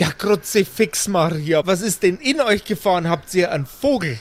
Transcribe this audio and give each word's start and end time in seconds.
Ja, 0.00 0.10
Kruzifix 0.12 1.08
Maria, 1.08 1.60
was 1.66 1.82
ist 1.82 2.02
denn 2.02 2.16
in 2.16 2.40
euch 2.40 2.64
gefahren? 2.64 3.10
Habt 3.10 3.34
ihr 3.34 3.52
einen 3.52 3.66
Vogel? 3.66 4.18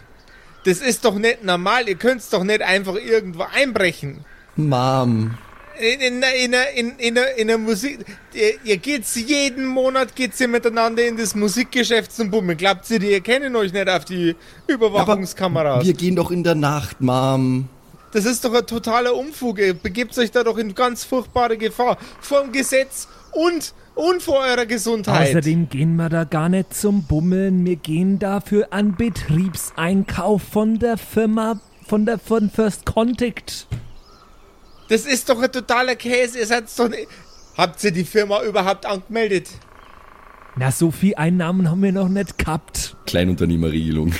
Das 0.65 0.79
ist 0.79 1.05
doch 1.05 1.15
nicht 1.15 1.45
normal, 1.45 1.87
ihr 1.87 1.95
könnt's 1.95 2.27
doch 2.27 2.43
nicht 2.43 2.61
einfach 2.61 2.95
irgendwo 2.95 3.43
einbrechen. 3.43 4.25
Mom. 4.57 5.37
In, 5.79 6.01
in, 6.01 6.21
in, 6.21 6.53
in, 6.75 6.89
in, 6.97 7.17
in 7.37 7.47
der 7.47 7.57
Musik, 7.57 7.99
ihr, 8.33 8.55
ihr 8.65 8.75
geht's 8.75 9.15
jeden 9.15 9.65
Monat 9.65 10.17
geht's 10.17 10.41
ihr 10.41 10.49
miteinander 10.49 11.07
in 11.07 11.15
das 11.15 11.33
Musikgeschäft 11.33 12.11
zum 12.11 12.29
Bummeln. 12.29 12.57
Glaubt 12.57 12.91
ihr, 12.91 12.99
die 12.99 13.13
erkennen 13.13 13.55
euch 13.55 13.71
nicht 13.71 13.87
auf 13.87 14.03
die 14.03 14.35
Überwachungskameras? 14.67 15.85
Wir 15.85 15.93
gehen 15.93 16.17
doch 16.17 16.29
in 16.29 16.43
der 16.43 16.55
Nacht, 16.55 16.99
Mom. 16.99 17.69
Das 18.11 18.25
ist 18.25 18.43
doch 18.43 18.53
ein 18.53 18.67
totaler 18.67 19.15
Umfug. 19.15 19.59
Ihr 19.59 19.75
begebt 19.75 20.17
euch 20.17 20.31
da 20.31 20.43
doch 20.43 20.57
in 20.57 20.75
ganz 20.75 21.05
furchtbare 21.05 21.57
Gefahr. 21.57 21.97
Vor 22.19 22.41
dem 22.41 22.51
Gesetz 22.51 23.07
und, 23.31 23.73
und 23.99 24.23
vor 24.23 24.39
eurer 24.39 24.65
Gesundheit. 24.65 25.29
Außerdem 25.29 25.67
gehen 25.67 25.97
wir 25.97 26.07
da 26.07 26.23
gar 26.23 26.47
nicht 26.47 26.73
zum 26.73 27.03
Bummeln. 27.03 27.65
Wir 27.65 27.75
gehen 27.75 28.17
dafür 28.17 28.67
an 28.71 28.95
Betriebseinkauf 28.95 30.41
von 30.41 30.79
der 30.79 30.97
Firma, 30.97 31.59
von 31.85 32.05
der 32.05 32.17
von 32.17 32.49
First 32.49 32.85
Contact. 32.85 33.67
Das 34.87 35.05
ist 35.05 35.27
doch 35.27 35.41
ein 35.41 35.51
totaler 35.51 35.95
Käse. 35.97 36.39
Ihr 36.39 36.47
seid 36.47 36.65
doch 36.77 36.87
nicht. 36.87 37.07
Habt 37.57 37.83
ihr 37.83 37.91
die 37.91 38.05
Firma 38.05 38.41
überhaupt 38.43 38.85
angemeldet? 38.85 39.49
Na, 40.55 40.71
so 40.71 40.91
viel 40.91 41.15
Einnahmen 41.15 41.69
haben 41.69 41.83
wir 41.83 41.91
noch 41.91 42.07
nicht 42.07 42.37
gehabt. 42.37 42.95
Kleinunternehmerregelung. 43.05 44.13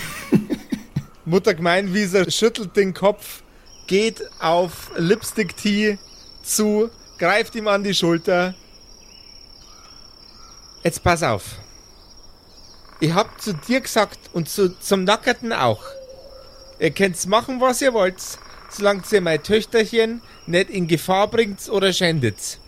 Mutter 1.26 1.54
Gemeinwieser 1.54 2.30
schüttelt 2.30 2.76
den 2.76 2.94
Kopf, 2.94 3.44
geht 3.88 4.22
auf 4.40 4.92
Lipstick 4.98 5.56
Tea 5.56 5.98
zu, 6.44 6.90
greift 7.18 7.56
ihm 7.56 7.68
an 7.70 7.84
die 7.84 7.94
Schulter. 7.94 8.56
Jetzt 10.84 11.04
pass 11.04 11.24
auf. 11.24 11.44
Ich 13.00 13.14
hab 13.14 13.42
zu 13.42 13.54
dir 13.54 13.82
gesagt 13.82 14.20
und 14.34 14.50
zu, 14.50 14.78
zum 14.80 15.03
Nackerten 15.03 15.53
auch. 15.53 15.81
Ihr 16.80 16.92
könnt's 16.92 17.26
machen, 17.28 17.59
was 17.62 17.81
ihr 17.81 17.94
wollt, 17.94 18.22
solange 18.70 19.03
ihr 19.12 19.22
mein 19.22 19.42
Töchterchen 19.44 20.22
nicht 20.48 20.70
in 20.70 20.88
Gefahr 20.88 21.28
bringt 21.28 21.68
oder 21.70 21.94
schändet. 21.94 22.59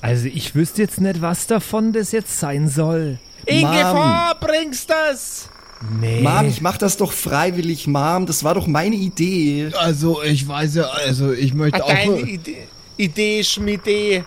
Also 0.00 0.26
ich 0.26 0.54
wüsste 0.54 0.82
jetzt 0.82 1.00
nicht, 1.00 1.20
was 1.20 1.46
davon 1.46 1.92
das 1.92 2.12
jetzt 2.12 2.38
sein 2.38 2.68
soll. 2.68 3.18
In 3.44 3.62
Mom. 3.62 3.72
Gefahr 3.72 4.40
bringst 4.40 4.90
das! 4.90 5.48
Nee. 6.00 6.22
Mom, 6.22 6.46
ich 6.48 6.60
mach 6.60 6.76
das 6.76 6.96
doch 6.96 7.12
freiwillig, 7.12 7.86
Mom. 7.86 8.26
Das 8.26 8.42
war 8.42 8.54
doch 8.54 8.66
meine 8.66 8.96
Idee. 8.96 9.70
Also, 9.76 10.22
ich 10.22 10.46
weiß 10.46 10.74
ja, 10.74 10.84
also 10.84 11.32
ich 11.32 11.54
möchte 11.54 11.78
Deine 11.78 12.14
auch. 12.14 12.18
Idee, 12.18 12.66
Idee, 12.96 13.44
Schmiede. 13.44 14.24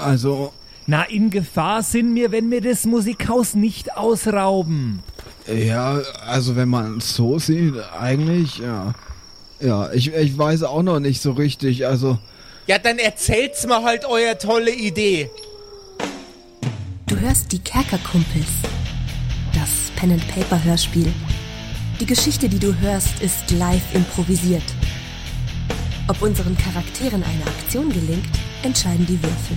Also, 0.00 0.54
Na, 0.86 1.02
in 1.04 1.30
Gefahr 1.30 1.82
sind 1.82 2.14
wir, 2.14 2.30
wenn 2.30 2.50
wir 2.50 2.60
das 2.60 2.84
Musikhaus 2.84 3.54
nicht 3.54 3.96
ausrauben. 3.96 5.02
ja, 5.46 6.00
also 6.26 6.56
wenn 6.56 6.68
man 6.68 6.98
es 6.98 7.14
so 7.14 7.38
sieht, 7.38 7.74
eigentlich, 7.98 8.58
ja. 8.58 8.92
Ja, 9.60 9.90
ich, 9.92 10.12
ich 10.12 10.36
weiß 10.36 10.64
auch 10.64 10.82
noch 10.82 11.00
nicht 11.00 11.22
so 11.22 11.32
richtig, 11.32 11.86
also. 11.86 12.18
Ja, 12.66 12.78
dann 12.78 12.98
erzählt's 12.98 13.66
mir 13.66 13.82
halt 13.82 14.04
euer 14.04 14.38
tolle 14.38 14.72
Idee. 14.74 15.30
Du 17.06 17.18
hörst 17.18 17.52
die 17.52 17.60
Kerkerkumpels. 17.60 18.48
Das 19.54 19.90
Pen 19.96 20.12
and 20.12 20.28
Paper 20.28 20.62
Hörspiel. 20.62 21.10
Die 22.00 22.06
Geschichte, 22.06 22.48
die 22.48 22.58
du 22.58 22.74
hörst, 22.80 23.22
ist 23.22 23.50
live 23.52 23.94
improvisiert. 23.94 24.64
Ob 26.08 26.20
unseren 26.20 26.58
Charakteren 26.58 27.22
eine 27.22 27.46
Aktion 27.46 27.88
gelingt, 27.90 28.28
entscheiden 28.62 29.06
die 29.06 29.22
Würfel. 29.22 29.56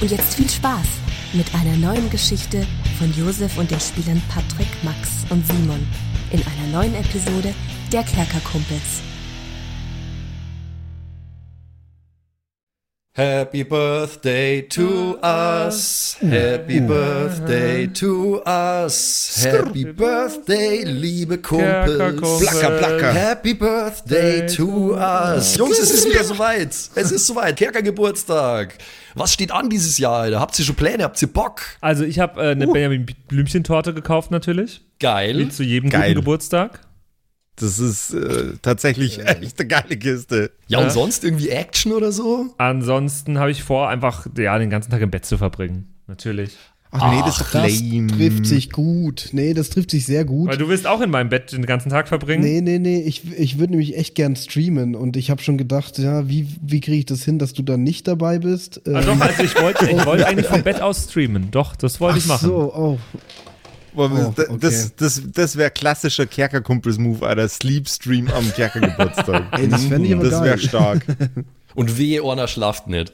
Und 0.00 0.10
jetzt 0.10 0.34
viel 0.34 0.48
Spaß 0.48 0.86
mit 1.32 1.46
einer 1.54 1.76
neuen 1.76 2.10
Geschichte 2.10 2.66
von 2.98 3.12
Josef 3.14 3.56
und 3.58 3.70
den 3.70 3.80
Spielern 3.80 4.22
Patrick, 4.28 4.68
Max 4.82 5.24
und 5.30 5.46
Simon 5.46 5.86
in 6.30 6.40
einer 6.40 6.72
neuen 6.72 6.94
Episode 6.94 7.54
der 7.92 8.02
Kerkerkumpels. 8.02 9.13
Happy 13.16 13.62
Birthday 13.62 14.62
to 14.62 15.16
us. 15.22 16.16
Happy 16.20 16.80
Birthday 16.80 17.86
to 17.86 18.42
us. 18.44 19.40
Happy 19.44 19.84
Birthday, 19.84 20.82
liebe 20.82 21.38
Kumpels. 21.38 22.40
Placker, 22.40 22.76
placker. 22.76 23.12
Happy 23.12 23.54
Birthday 23.54 24.48
to 24.48 24.96
us. 24.96 25.56
Jungs, 25.56 25.78
es 25.78 25.92
ist 25.92 26.08
wieder 26.08 26.24
soweit. 26.24 26.70
Es 26.70 27.12
ist 27.12 27.28
soweit. 27.28 27.54
Kerkergeburtstag. 27.56 28.78
Was 29.14 29.32
steht 29.32 29.52
an 29.52 29.70
dieses 29.70 29.96
Jahr, 29.98 30.22
Alter? 30.22 30.40
Habt 30.40 30.58
ihr 30.58 30.64
schon 30.64 30.74
Pläne? 30.74 31.04
Habt 31.04 31.22
ihr 31.22 31.32
Bock? 31.32 31.62
Also 31.80 32.02
ich 32.02 32.18
habe 32.18 32.42
äh, 32.42 32.50
eine 32.50 32.66
Benjamin 32.66 33.06
Blümchen-Torte 33.28 33.94
gekauft 33.94 34.32
natürlich. 34.32 34.80
Geil. 34.98 35.38
Wie 35.38 35.48
zu 35.50 35.62
jedem 35.62 35.88
Geil. 35.88 36.14
guten 36.14 36.14
Geburtstag. 36.16 36.80
Das 37.56 37.78
ist 37.78 38.12
äh, 38.14 38.54
tatsächlich 38.62 39.20
echt 39.24 39.60
eine 39.60 39.68
geile 39.68 39.96
Kiste. 39.96 40.50
Ja, 40.66 40.78
und 40.78 40.84
Ja. 40.86 40.90
sonst 40.90 41.22
irgendwie 41.24 41.50
Action 41.50 41.92
oder 41.92 42.10
so? 42.10 42.46
Ansonsten 42.58 43.38
habe 43.38 43.50
ich 43.52 43.62
vor, 43.62 43.88
einfach 43.88 44.26
ja, 44.36 44.58
den 44.58 44.70
ganzen 44.70 44.90
Tag 44.90 45.00
im 45.02 45.10
Bett 45.10 45.24
zu 45.24 45.38
verbringen. 45.38 45.94
Natürlich. 46.08 46.56
Ach 46.96 47.10
nee, 47.12 47.20
das 47.24 47.38
doch 47.38 47.50
Das 47.50 47.82
trifft 48.16 48.46
sich 48.46 48.70
gut. 48.70 49.30
Nee, 49.32 49.52
das 49.52 49.68
trifft 49.70 49.90
sich 49.90 50.06
sehr 50.06 50.24
gut. 50.24 50.48
Weil 50.48 50.58
du 50.58 50.68
willst 50.68 50.86
auch 50.86 51.00
in 51.00 51.10
meinem 51.10 51.28
Bett 51.28 51.50
den 51.50 51.66
ganzen 51.66 51.88
Tag 51.90 52.06
verbringen. 52.06 52.44
Nee, 52.44 52.60
nee, 52.60 52.78
nee, 52.78 53.00
ich, 53.02 53.32
ich 53.36 53.58
würde 53.58 53.72
nämlich 53.72 53.96
echt 53.96 54.14
gern 54.14 54.36
streamen 54.36 54.94
und 54.94 55.16
ich 55.16 55.28
habe 55.30 55.42
schon 55.42 55.58
gedacht, 55.58 55.98
ja, 55.98 56.28
wie, 56.28 56.46
wie 56.62 56.80
kriege 56.80 56.98
ich 56.98 57.06
das 57.06 57.24
hin, 57.24 57.40
dass 57.40 57.52
du 57.52 57.62
dann 57.64 57.82
nicht 57.82 58.06
dabei 58.06 58.38
bist? 58.38 58.80
Ah, 58.86 59.00
Ähm, 59.00 59.06
doch, 59.06 59.20
also 59.20 59.42
ich 59.42 59.60
wollte 59.60 59.90
ich 59.90 60.06
wollte 60.06 60.26
eigentlich 60.28 60.46
vom 60.46 60.62
Bett 60.62 60.80
aus 60.80 61.04
streamen. 61.10 61.50
Doch, 61.50 61.74
das 61.74 62.00
wollte 62.00 62.18
ich 62.18 62.24
ach 62.26 62.28
machen. 62.28 62.48
so, 62.48 62.72
oh. 62.74 62.98
Boah, 63.94 64.10
Oh, 64.12 64.32
das, 64.34 64.48
okay. 64.48 64.58
das, 64.60 64.96
das, 64.96 65.22
das 65.32 65.56
wäre 65.56 65.70
klassischer 65.70 66.26
Kerkerkumpels-Move, 66.26 67.26
Alter. 67.26 67.48
Sleepstream 67.48 68.28
am 68.28 68.52
Kerkergeburtstag. 68.52 69.44
Ey, 69.58 69.68
das 69.68 69.84
fänd 69.84 70.06
ich 70.06 70.14
aber 70.14 70.28
Das 70.28 70.42
wäre 70.42 70.58
stark. 70.58 71.04
Und 71.74 71.98
wehe, 71.98 72.22
Orna 72.22 72.46
schlaft 72.46 72.86
nicht. 72.86 73.12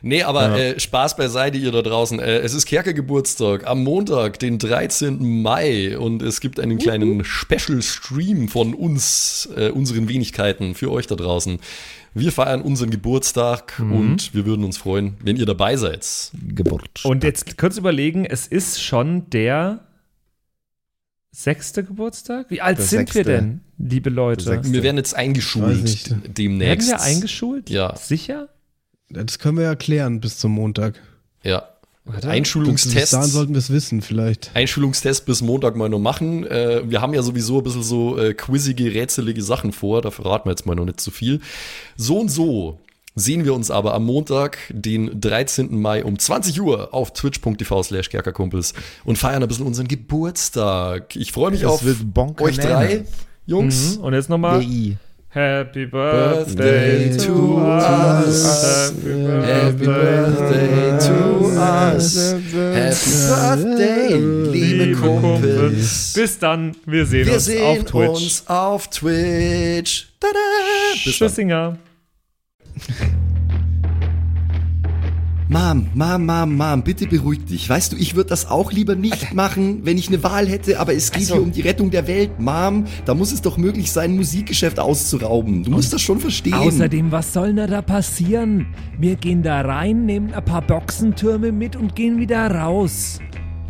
Nee, 0.00 0.22
aber 0.22 0.56
äh, 0.56 0.78
Spaß 0.78 1.16
beiseite, 1.16 1.58
ihr 1.58 1.72
da 1.72 1.82
draußen. 1.82 2.20
Äh, 2.20 2.38
es 2.38 2.54
ist 2.54 2.66
Kerkergeburtstag 2.66 3.66
am 3.66 3.82
Montag, 3.82 4.38
den 4.38 4.58
13. 4.58 5.42
Mai. 5.42 5.98
Und 5.98 6.22
es 6.22 6.40
gibt 6.40 6.60
einen 6.60 6.78
kleinen 6.78 7.24
Special-Stream 7.24 8.48
von 8.48 8.74
uns, 8.74 9.48
äh, 9.56 9.70
unseren 9.70 10.08
Wenigkeiten, 10.08 10.74
für 10.76 10.92
euch 10.92 11.08
da 11.08 11.16
draußen. 11.16 11.58
Wir 12.14 12.32
feiern 12.32 12.62
unseren 12.62 12.90
Geburtstag 12.90 13.78
und 13.78 14.34
wir 14.34 14.46
würden 14.46 14.64
uns 14.64 14.78
freuen, 14.78 15.16
wenn 15.22 15.36
ihr 15.36 15.46
dabei 15.46 15.76
seid. 15.76 16.06
Geburt. 16.54 17.04
Und 17.04 17.22
jetzt 17.22 17.58
kurz 17.58 17.76
überlegen, 17.76 18.24
es 18.24 18.46
ist 18.46 18.82
schon 18.82 19.28
der 19.30 19.80
sechste 21.30 21.84
Geburtstag? 21.84 22.46
Wie 22.50 22.60
alt 22.60 22.78
Der 22.78 22.84
sind 22.84 23.14
wir 23.14 23.24
sechste. 23.24 23.24
denn, 23.24 23.60
liebe 23.78 24.10
Leute? 24.10 24.62
Wir 24.64 24.82
werden 24.82 24.96
jetzt 24.96 25.14
eingeschult 25.14 25.82
nicht. 25.82 26.10
Werden 26.10 26.34
demnächst. 26.34 26.88
wir 26.88 27.00
eingeschult? 27.00 27.70
Ja. 27.70 27.94
Sicher? 27.96 28.48
Das 29.10 29.38
können 29.38 29.56
wir 29.58 29.64
ja 29.64 29.74
klären 29.74 30.20
bis 30.20 30.38
zum 30.38 30.52
Montag. 30.52 31.00
Ja. 31.42 31.68
Warte. 32.04 32.26
Bis 32.26 32.30
Einschulungstest. 32.30 33.12
dahin 33.12 33.28
sollten 33.30 33.52
wir 33.52 33.58
es 33.58 33.70
wissen, 33.70 34.00
vielleicht. 34.00 34.50
Einschulungstest 34.54 35.26
bis 35.26 35.42
Montag 35.42 35.76
mal 35.76 35.90
noch 35.90 35.98
machen. 35.98 36.46
Äh, 36.46 36.88
wir 36.88 37.02
haben 37.02 37.12
ja 37.12 37.22
sowieso 37.22 37.58
ein 37.58 37.64
bisschen 37.64 37.82
so 37.82 38.18
äh, 38.18 38.32
quizzige, 38.32 38.94
rätselige 38.94 39.42
Sachen 39.42 39.72
vor. 39.72 40.00
Da 40.00 40.10
verraten 40.10 40.46
wir 40.46 40.52
jetzt 40.52 40.64
mal 40.64 40.74
noch 40.74 40.86
nicht 40.86 41.00
zu 41.00 41.10
viel. 41.10 41.40
So 41.96 42.18
und 42.18 42.30
so 42.30 42.80
sehen 43.18 43.44
wir 43.44 43.54
uns 43.54 43.70
aber 43.70 43.94
am 43.94 44.04
Montag, 44.04 44.58
den 44.70 45.20
13. 45.20 45.80
Mai 45.80 46.04
um 46.04 46.18
20 46.18 46.60
Uhr 46.60 46.94
auf 46.94 47.12
twitch.tv 47.12 47.82
slash 47.82 48.08
kerkerkumpels 48.10 48.74
und 49.04 49.18
feiern 49.18 49.42
ein 49.42 49.48
bisschen 49.48 49.66
unseren 49.66 49.88
Geburtstag. 49.88 51.16
Ich 51.16 51.32
freue 51.32 51.50
mich 51.50 51.62
Es 51.62 51.66
auf 51.68 51.82
euch 52.40 52.58
drei, 52.58 53.04
Jungs. 53.46 53.98
Mhm. 53.98 54.04
Und 54.04 54.14
jetzt 54.14 54.28
nochmal. 54.28 54.62
Yay. 54.62 54.96
Happy 55.30 55.84
Birthday 55.84 57.10
Birthday 57.10 57.26
to 57.26 57.58
us. 57.58 58.44
us. 58.44 58.92
Happy 59.04 59.46
Happy 59.46 59.84
Birthday 59.84 60.98
to 61.06 61.46
us. 61.50 62.16
Happy 62.16 62.50
Birthday, 62.54 64.14
liebe 64.50 64.92
Kumpels. 64.96 66.14
Bis 66.14 66.38
dann, 66.38 66.74
wir 66.86 67.04
sehen 67.04 67.26
Wir 67.26 67.34
uns 67.34 67.44
sehen 67.44 67.62
auf 67.62 67.84
Twitch. 67.84 68.08
uns 68.08 68.44
auf 68.46 68.88
Twitch. 68.88 70.08
Tada! 70.18 70.38
Bis 71.04 71.18
dann. 71.18 71.78
Mom, 75.50 75.86
Mom, 75.94 76.26
Mom, 76.26 76.56
Mom, 76.56 76.82
bitte 76.82 77.06
beruhig 77.06 77.42
dich. 77.46 77.70
Weißt 77.70 77.92
du, 77.92 77.96
ich 77.96 78.14
würde 78.14 78.28
das 78.28 78.50
auch 78.50 78.70
lieber 78.70 78.94
nicht 78.96 79.32
machen, 79.32 79.80
wenn 79.84 79.96
ich 79.96 80.08
eine 80.08 80.22
Wahl 80.22 80.46
hätte, 80.46 80.78
aber 80.78 80.92
es 80.94 81.10
geht 81.10 81.22
Also- 81.22 81.36
hier 81.36 81.42
um 81.42 81.52
die 81.52 81.62
Rettung 81.62 81.90
der 81.90 82.06
Welt. 82.06 82.38
Mom, 82.38 82.84
da 83.06 83.14
muss 83.14 83.32
es 83.32 83.40
doch 83.40 83.56
möglich 83.56 83.90
sein, 83.90 84.10
ein 84.10 84.16
Musikgeschäft 84.16 84.78
auszurauben. 84.78 85.64
Du 85.64 85.70
musst 85.70 85.90
das 85.94 86.02
schon 86.02 86.20
verstehen. 86.20 86.52
Außerdem, 86.52 87.10
was 87.12 87.32
soll 87.32 87.54
denn 87.54 87.70
da 87.70 87.80
passieren? 87.80 88.66
Wir 88.98 89.16
gehen 89.16 89.42
da 89.42 89.62
rein, 89.62 90.04
nehmen 90.04 90.34
ein 90.34 90.44
paar 90.44 90.60
Boxentürme 90.60 91.50
mit 91.50 91.76
und 91.76 91.94
gehen 91.96 92.18
wieder 92.18 92.50
raus. 92.50 93.18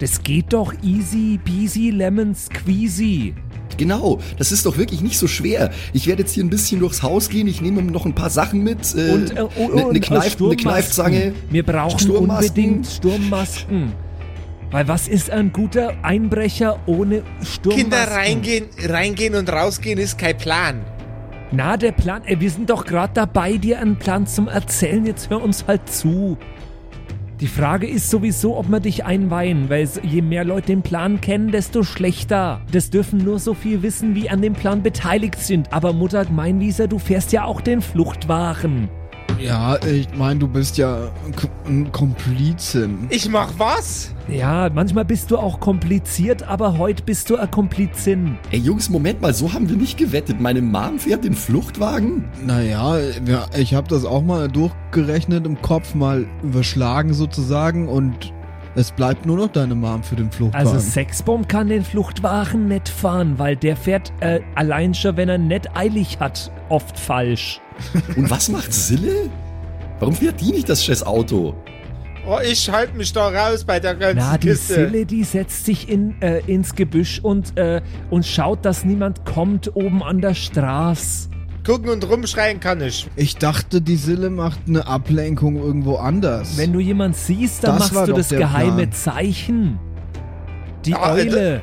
Das 0.00 0.20
geht 0.24 0.52
doch 0.52 0.72
easy 0.82 1.38
peasy 1.44 1.90
lemon 1.90 2.34
squeezy. 2.34 3.34
Genau, 3.76 4.18
das 4.38 4.50
ist 4.52 4.66
doch 4.66 4.76
wirklich 4.78 5.00
nicht 5.02 5.18
so 5.18 5.26
schwer. 5.26 5.70
Ich 5.92 6.06
werde 6.06 6.22
jetzt 6.22 6.32
hier 6.32 6.44
ein 6.44 6.50
bisschen 6.50 6.80
durchs 6.80 7.02
Haus 7.02 7.28
gehen, 7.28 7.46
ich 7.46 7.60
nehme 7.60 7.82
noch 7.82 8.06
ein 8.06 8.14
paar 8.14 8.30
Sachen 8.30 8.62
mit. 8.64 8.94
Äh, 8.96 9.10
Und, 9.10 9.36
äh, 9.36 9.42
oh, 9.42 9.50
oh, 9.56 9.68
ne, 9.68 9.86
und 9.86 9.92
ne 9.92 10.00
Kneif, 10.00 10.22
eine 10.22 10.30
Sturmmasken. 10.30 10.64
Kneifzange. 10.70 11.32
Wir 11.50 11.62
brauchen 11.62 11.98
Sturmmasken. 11.98 12.48
unbedingt 12.48 12.86
Sturmmasken. 12.86 13.92
Weil 14.70 14.86
was 14.86 15.08
ist 15.08 15.30
ein 15.30 15.52
guter 15.52 15.94
Einbrecher 16.02 16.78
ohne 16.86 17.22
Sturm? 17.42 17.74
Kinder 17.76 18.04
reingehen, 18.10 18.66
reingehen 18.84 19.34
und 19.34 19.50
rausgehen 19.50 19.98
ist 19.98 20.18
kein 20.18 20.36
Plan. 20.36 20.80
Na, 21.50 21.78
der 21.78 21.92
Plan, 21.92 22.22
ey, 22.26 22.38
wir 22.40 22.50
sind 22.50 22.68
doch 22.68 22.84
gerade 22.84 23.14
dabei, 23.14 23.56
dir 23.56 23.78
einen 23.80 23.96
Plan 23.98 24.26
zum 24.26 24.48
Erzählen. 24.48 25.06
Jetzt 25.06 25.30
hör 25.30 25.42
uns 25.42 25.64
halt 25.66 25.88
zu. 25.90 26.36
Die 27.40 27.46
Frage 27.46 27.86
ist 27.86 28.10
sowieso, 28.10 28.56
ob 28.56 28.68
wir 28.68 28.80
dich 28.80 29.04
einweihen, 29.04 29.70
weil 29.70 29.88
je 30.02 30.22
mehr 30.22 30.44
Leute 30.44 30.66
den 30.68 30.82
Plan 30.82 31.20
kennen, 31.20 31.52
desto 31.52 31.84
schlechter. 31.84 32.60
Das 32.72 32.90
dürfen 32.90 33.18
nur 33.18 33.38
so 33.38 33.54
viel 33.54 33.82
wissen, 33.82 34.16
wie 34.16 34.28
an 34.28 34.42
dem 34.42 34.54
Plan 34.54 34.82
beteiligt 34.82 35.38
sind. 35.38 35.72
Aber 35.72 35.92
Mutter 35.92 36.24
Gemeinwieser, 36.24 36.88
du 36.88 36.98
fährst 36.98 37.30
ja 37.30 37.44
auch 37.44 37.60
den 37.60 37.80
Fluchtwagen. 37.80 38.88
Ja, 39.40 39.78
ich 39.84 40.08
meine, 40.16 40.40
du 40.40 40.48
bist 40.48 40.78
ja 40.78 41.10
ein 41.66 41.92
Komplizin. 41.92 43.06
Ich 43.10 43.28
mach 43.28 43.52
was? 43.58 44.12
Ja, 44.28 44.68
manchmal 44.72 45.04
bist 45.04 45.30
du 45.30 45.38
auch 45.38 45.60
kompliziert, 45.60 46.42
aber 46.42 46.76
heute 46.76 47.02
bist 47.02 47.30
du 47.30 47.36
ein 47.36 47.50
Komplizin. 47.50 48.38
Ey 48.50 48.58
Jungs, 48.58 48.90
Moment 48.90 49.20
mal, 49.22 49.32
so 49.32 49.52
haben 49.52 49.68
wir 49.68 49.76
nicht 49.76 49.96
gewettet. 49.96 50.40
Meine 50.40 50.60
Mom 50.60 50.98
fährt 50.98 51.24
den 51.24 51.34
Fluchtwagen? 51.34 52.24
Naja, 52.44 52.98
ja, 53.26 53.46
ich 53.56 53.74
habe 53.74 53.88
das 53.88 54.04
auch 54.04 54.22
mal 54.22 54.48
durchgerechnet 54.48 55.46
im 55.46 55.60
Kopf, 55.62 55.94
mal 55.94 56.26
überschlagen 56.42 57.14
sozusagen 57.14 57.88
und 57.88 58.32
es 58.74 58.90
bleibt 58.92 59.26
nur 59.26 59.36
noch 59.36 59.48
deine 59.48 59.74
Mom 59.74 60.02
für 60.02 60.16
den 60.16 60.30
Fluchtwagen. 60.30 60.66
Also 60.66 60.78
Sexbomb 60.78 61.48
kann 61.48 61.68
den 61.68 61.84
Fluchtwagen 61.84 62.68
nicht 62.68 62.88
fahren, 62.88 63.38
weil 63.38 63.56
der 63.56 63.76
fährt 63.76 64.12
äh, 64.20 64.40
allein 64.54 64.94
schon, 64.94 65.16
wenn 65.16 65.28
er 65.28 65.38
nicht 65.38 65.76
eilig 65.76 66.18
hat, 66.20 66.50
oft 66.68 66.98
falsch. 66.98 67.60
Und 68.16 68.30
was 68.30 68.48
macht 68.48 68.72
Sille? 68.72 69.30
Warum 69.98 70.14
fährt 70.14 70.40
die 70.40 70.52
nicht 70.52 70.68
das 70.68 70.84
scheiß 70.84 71.02
Auto? 71.04 71.54
Oh, 72.26 72.38
ich 72.44 72.70
halte 72.70 72.94
mich 72.94 73.12
da 73.12 73.28
raus 73.28 73.64
bei 73.64 73.80
der 73.80 73.94
ganzen 73.94 74.18
Na, 74.18 74.36
die 74.36 74.48
Kiste. 74.48 74.74
Sille, 74.74 75.06
die 75.06 75.24
setzt 75.24 75.64
sich 75.64 75.88
in, 75.88 76.20
äh, 76.20 76.40
ins 76.46 76.74
Gebüsch 76.74 77.20
und, 77.20 77.56
äh, 77.56 77.80
und 78.10 78.26
schaut, 78.26 78.64
dass 78.64 78.84
niemand 78.84 79.24
kommt 79.24 79.74
oben 79.74 80.02
an 80.02 80.20
der 80.20 80.34
Straße. 80.34 81.30
Gucken 81.68 81.90
und 81.90 82.08
rumschreien 82.08 82.60
kann 82.60 82.80
ich. 82.80 83.06
ich 83.14 83.36
dachte, 83.36 83.82
die 83.82 83.96
Sille 83.96 84.30
macht 84.30 84.60
eine 84.66 84.86
Ablenkung 84.86 85.56
irgendwo 85.56 85.96
anders. 85.96 86.56
Wenn 86.56 86.72
du 86.72 86.80
jemand 86.80 87.14
siehst, 87.14 87.62
dann 87.62 87.78
Das 87.78 87.92
war 87.92 88.00
machst 88.00 88.08
du 88.08 88.12
doch 88.12 88.18
das 88.18 88.28
der 88.28 88.38
geheime 88.38 88.76
Plan. 88.86 88.92
Zeichen. 88.92 89.78
Die 90.86 90.94
Ah, 90.94 91.14
äh, 91.14 91.20
Eule. 91.28 91.60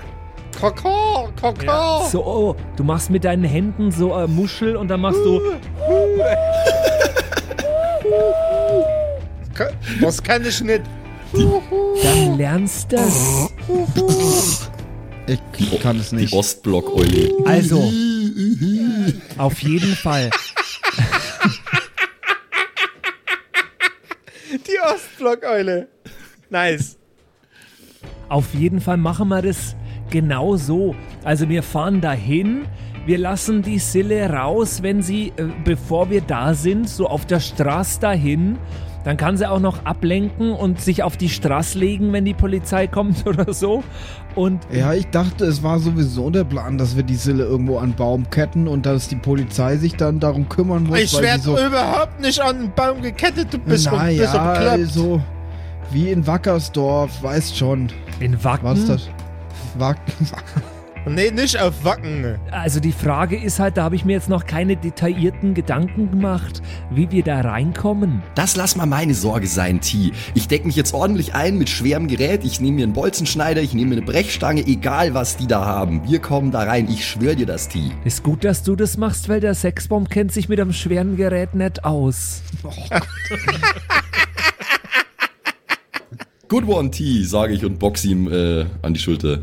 Koko, 0.61 1.29
Koko. 1.41 2.05
So, 2.11 2.23
oh, 2.23 2.55
du 2.75 2.83
machst 2.83 3.09
mit 3.09 3.23
deinen 3.23 3.45
Händen 3.45 3.91
so 3.91 4.13
eine 4.13 4.27
Muschel 4.27 4.75
und 4.75 4.89
dann 4.89 5.01
machst 5.01 5.21
du. 5.25 5.41
Ka- 9.55 9.71
Was 10.01 10.21
kann 10.21 10.45
ich 10.45 10.61
nicht? 10.61 10.83
Dann 11.33 12.37
lernst 12.37 12.93
das. 12.93 13.49
ich 15.27 15.79
kann 15.81 15.97
es 15.99 16.11
Die 16.11 16.17
nicht. 16.17 16.33
Ostblock-Eule. 16.33 17.31
Also, 17.45 17.81
auf 19.37 19.59
jeden 19.61 19.95
Fall. 19.95 20.29
Die 24.51 24.79
Ostblockeule. 24.81 25.87
Nice. 26.49 26.97
Auf 28.29 28.53
jeden 28.53 28.81
Fall 28.81 28.97
machen 28.97 29.29
wir 29.29 29.41
das 29.41 29.75
genau 30.09 30.57
so. 30.57 30.95
Also 31.23 31.49
wir 31.49 31.63
fahren 31.63 32.01
dahin, 32.01 32.67
wir 33.05 33.17
lassen 33.19 33.61
die 33.61 33.79
Sille 33.79 34.29
raus, 34.29 34.81
wenn 34.81 35.01
sie, 35.01 35.31
äh, 35.37 35.47
bevor 35.63 36.09
wir 36.09 36.21
da 36.21 36.53
sind, 36.53 36.89
so 36.89 37.07
auf 37.07 37.25
der 37.25 37.39
Straße 37.39 37.99
dahin. 37.99 38.57
Dann 39.05 39.17
kann 39.17 39.37
sie 39.37 39.47
auch 39.49 39.59
noch 39.59 39.85
ablenken 39.85 40.51
und 40.51 40.81
sich 40.81 41.03
auf 41.03 41.15
die 41.15 41.29
Straße 41.29 41.77
legen, 41.77 42.11
wenn 42.11 42.25
die 42.25 42.33
Polizei 42.33 42.87
kommt 42.87 43.25
oder 43.27 43.53
so. 43.53 43.83
Und 44.33 44.61
Ja, 44.71 44.93
ich 44.93 45.07
dachte, 45.07 45.45
es 45.45 45.63
war 45.63 45.79
sowieso 45.79 46.29
der 46.31 46.43
Plan, 46.43 46.77
dass 46.77 46.95
wir 46.95 47.03
die 47.03 47.15
Sille 47.15 47.45
irgendwo 47.45 47.77
an 47.77 47.83
einen 47.85 47.93
Baum 47.93 48.29
ketten 48.29 48.67
und 48.67 48.85
dass 48.85 49.07
die 49.07 49.15
Polizei 49.15 49.77
sich 49.77 49.95
dann 49.95 50.19
darum 50.19 50.49
kümmern 50.49 50.83
muss, 50.83 50.99
Ich 50.99 51.21
werde 51.21 51.43
so... 51.43 51.57
überhaupt 51.57 52.19
nicht 52.19 52.41
an 52.41 52.59
den 52.59 52.73
Baum 52.73 53.01
gekettet. 53.01 53.53
Du 53.53 53.59
bist, 53.59 53.67
bist 53.67 53.85
du 53.85 53.91
naja, 53.95 54.55
bekloppt. 54.55 54.91
so 54.91 55.21
wie 55.91 56.09
in 56.09 56.25
Wackersdorf, 56.25 57.21
weißt 57.21 57.55
schon. 57.55 57.89
in 58.19 58.43
Wacken. 58.43 58.65
Was 58.65 58.85
das? 58.87 59.09
Wack 59.77 59.97
Nee, 61.07 61.29
nicht 61.29 61.59
auf 61.61 61.83
Wacken. 61.83 62.39
Also 62.49 62.79
die 62.79 62.91
Frage 62.91 63.37
ist 63.37 63.59
halt, 63.59 63.77
da 63.77 63.83
habe 63.83 63.95
ich 63.95 64.05
mir 64.05 64.13
jetzt 64.13 64.27
noch 64.27 64.47
keine 64.47 64.75
detaillierten 64.75 65.53
Gedanken 65.53 66.09
gemacht, 66.09 66.63
wie 66.89 67.11
wir 67.11 67.23
da 67.23 67.41
reinkommen. 67.41 68.23
Das 68.33 68.55
lass 68.55 68.75
mal 68.75 68.87
meine 68.87 69.13
Sorge 69.13 69.45
sein, 69.45 69.81
T. 69.81 70.13
Ich 70.33 70.47
deck 70.47 70.65
mich 70.65 70.75
jetzt 70.75 70.95
ordentlich 70.95 71.35
ein 71.35 71.59
mit 71.59 71.69
schwerem 71.69 72.07
Gerät. 72.07 72.43
Ich 72.43 72.59
nehme 72.59 72.77
mir 72.77 72.85
einen 72.85 72.93
Bolzenschneider, 72.93 73.61
ich 73.61 73.75
nehme 73.75 73.89
mir 73.89 73.97
eine 73.97 74.05
Brechstange, 74.05 74.65
egal 74.65 75.13
was 75.13 75.37
die 75.37 75.45
da 75.45 75.63
haben. 75.63 76.01
Wir 76.07 76.17
kommen 76.19 76.49
da 76.49 76.63
rein. 76.63 76.89
Ich 76.89 77.07
schwör 77.07 77.35
dir 77.35 77.45
das, 77.45 77.69
T. 77.69 77.91
Ist 78.03 78.23
gut, 78.23 78.43
dass 78.43 78.63
du 78.63 78.75
das 78.75 78.97
machst, 78.97 79.29
weil 79.29 79.41
der 79.41 79.53
Sexbomb 79.53 80.09
kennt 80.09 80.31
sich 80.31 80.49
mit 80.49 80.59
einem 80.59 80.73
schweren 80.73 81.17
Gerät 81.17 81.53
nicht 81.53 81.85
aus. 81.85 82.41
Good 86.47 86.67
one, 86.67 86.89
T, 86.91 87.23
sage 87.23 87.53
ich 87.53 87.65
und 87.65 87.79
box 87.79 88.05
ihm 88.05 88.31
äh, 88.31 88.65
an 88.81 88.93
die 88.93 88.99
Schulter. 88.99 89.39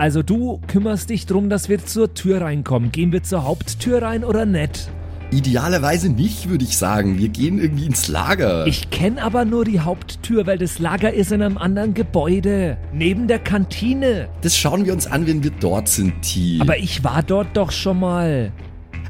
Also 0.00 0.22
du 0.22 0.62
kümmerst 0.66 1.10
dich 1.10 1.26
drum, 1.26 1.50
dass 1.50 1.68
wir 1.68 1.84
zur 1.84 2.14
Tür 2.14 2.40
reinkommen. 2.40 2.90
Gehen 2.90 3.12
wir 3.12 3.22
zur 3.22 3.44
Haupttür 3.44 4.00
rein 4.00 4.24
oder 4.24 4.46
nicht? 4.46 4.88
Idealerweise 5.30 6.08
nicht, 6.08 6.48
würde 6.48 6.64
ich 6.64 6.78
sagen. 6.78 7.18
Wir 7.18 7.28
gehen 7.28 7.60
irgendwie 7.60 7.84
ins 7.84 8.08
Lager. 8.08 8.66
Ich 8.66 8.88
kenne 8.88 9.22
aber 9.22 9.44
nur 9.44 9.66
die 9.66 9.80
Haupttür, 9.80 10.46
weil 10.46 10.56
das 10.56 10.78
Lager 10.78 11.12
ist 11.12 11.32
in 11.32 11.42
einem 11.42 11.58
anderen 11.58 11.92
Gebäude. 11.92 12.78
Neben 12.94 13.28
der 13.28 13.40
Kantine. 13.40 14.30
das 14.40 14.56
schauen 14.56 14.86
wir 14.86 14.94
uns 14.94 15.06
an, 15.06 15.26
wenn 15.26 15.44
wir 15.44 15.50
dort 15.60 15.88
sind, 15.88 16.22
T. 16.22 16.56
Aber 16.62 16.78
ich 16.78 17.04
war 17.04 17.22
dort 17.22 17.54
doch 17.54 17.70
schon 17.70 18.00
mal. 18.00 18.52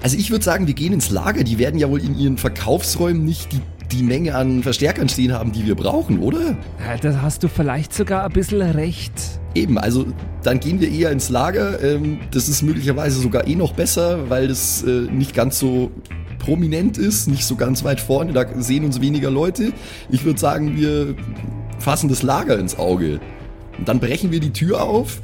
Also 0.03 0.17
ich 0.17 0.33
würde 0.33 0.45
sagen, 0.45 0.67
wir 0.67 0.75
gehen 0.75 0.93
ins 0.93 1.11
Lager. 1.11 1.45
Die 1.45 1.59
werden 1.59 1.79
ja 1.79 1.89
wohl 1.89 2.01
in 2.01 2.19
ihren 2.19 2.37
Verkaufsräumen 2.37 3.25
nicht 3.25 3.53
die, 3.53 3.61
die 3.93 4.03
Menge 4.03 4.35
an 4.35 4.63
Verstärkern 4.63 5.09
stehen 5.09 5.33
haben, 5.33 5.53
die 5.53 5.67
wir 5.67 5.75
brauchen, 5.75 6.21
oder? 6.21 6.57
Ja, 6.79 6.97
Da 7.01 7.23
hast 7.23 7.43
du 7.43 7.49
vielleicht 7.49 7.93
sogar 7.93 8.25
ein 8.25 8.33
bisschen 8.33 8.63
recht. 8.63 9.13
Eben, 9.55 9.79
also 9.79 10.07
dann 10.43 10.61
gehen 10.61 10.81
wir 10.81 10.91
eher 10.91 11.11
ins 11.11 11.29
Lager. 11.29 11.83
Ähm, 11.83 12.19
das 12.31 12.49
ist 12.49 12.63
möglicherweise 12.63 13.21
sogar 13.21 13.47
eh 13.47 13.57
noch 13.57 13.73
besser, 13.73 14.31
weil 14.31 14.49
das 14.49 14.83
äh, 14.83 15.09
nicht 15.11 15.35
ganz 15.35 15.59
so 15.59 15.91
prominent 16.39 16.99
ist, 16.99 17.29
nicht 17.29 17.45
so 17.45 17.57
ganz 17.57 17.85
weit 17.85 18.01
vorne. 18.01 18.33
Da 18.33 18.47
sehen 18.59 18.85
uns 18.85 19.01
weniger 19.01 19.31
Leute. 19.31 19.73
Ich 20.09 20.25
würde 20.25 20.39
sagen, 20.39 20.77
wir 20.77 21.15
fassen 21.79 22.09
das 22.09 22.23
Lager 22.23 22.59
ins 22.59 22.79
Auge. 22.79 23.21
Und 23.79 23.89
dann 23.89 24.01
brechen 24.01 24.31
wir 24.31 24.41
die 24.41 24.53
Tür 24.53 24.83
auf. 24.83 25.21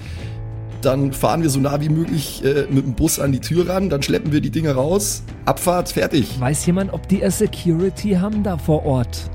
Dann 0.83 1.13
fahren 1.13 1.43
wir 1.43 1.51
so 1.51 1.61
nah 1.61 1.81
wie 1.81 1.89
möglich 1.89 2.45
äh, 2.45 2.67
mit 2.71 2.85
dem 2.85 2.95
Bus 2.95 3.19
an 3.19 3.33
die 3.33 3.41
Tür 3.41 3.69
ran. 3.69 3.91
Dann 3.91 4.03
schleppen 4.03 4.33
wir 4.33 4.41
die 4.41 4.51
Dinger 4.51 4.73
raus. 4.75 5.23
Abfahrt, 5.45 5.91
fertig. 5.91 6.41
Weiß 6.41 6.67
jemand, 6.67 6.93
ob 6.93 7.09
die 7.09 7.23
Security 7.29 8.13
haben 8.13 8.43
da 8.43 8.57
vor 8.57 8.85
Ort? 8.85 9.31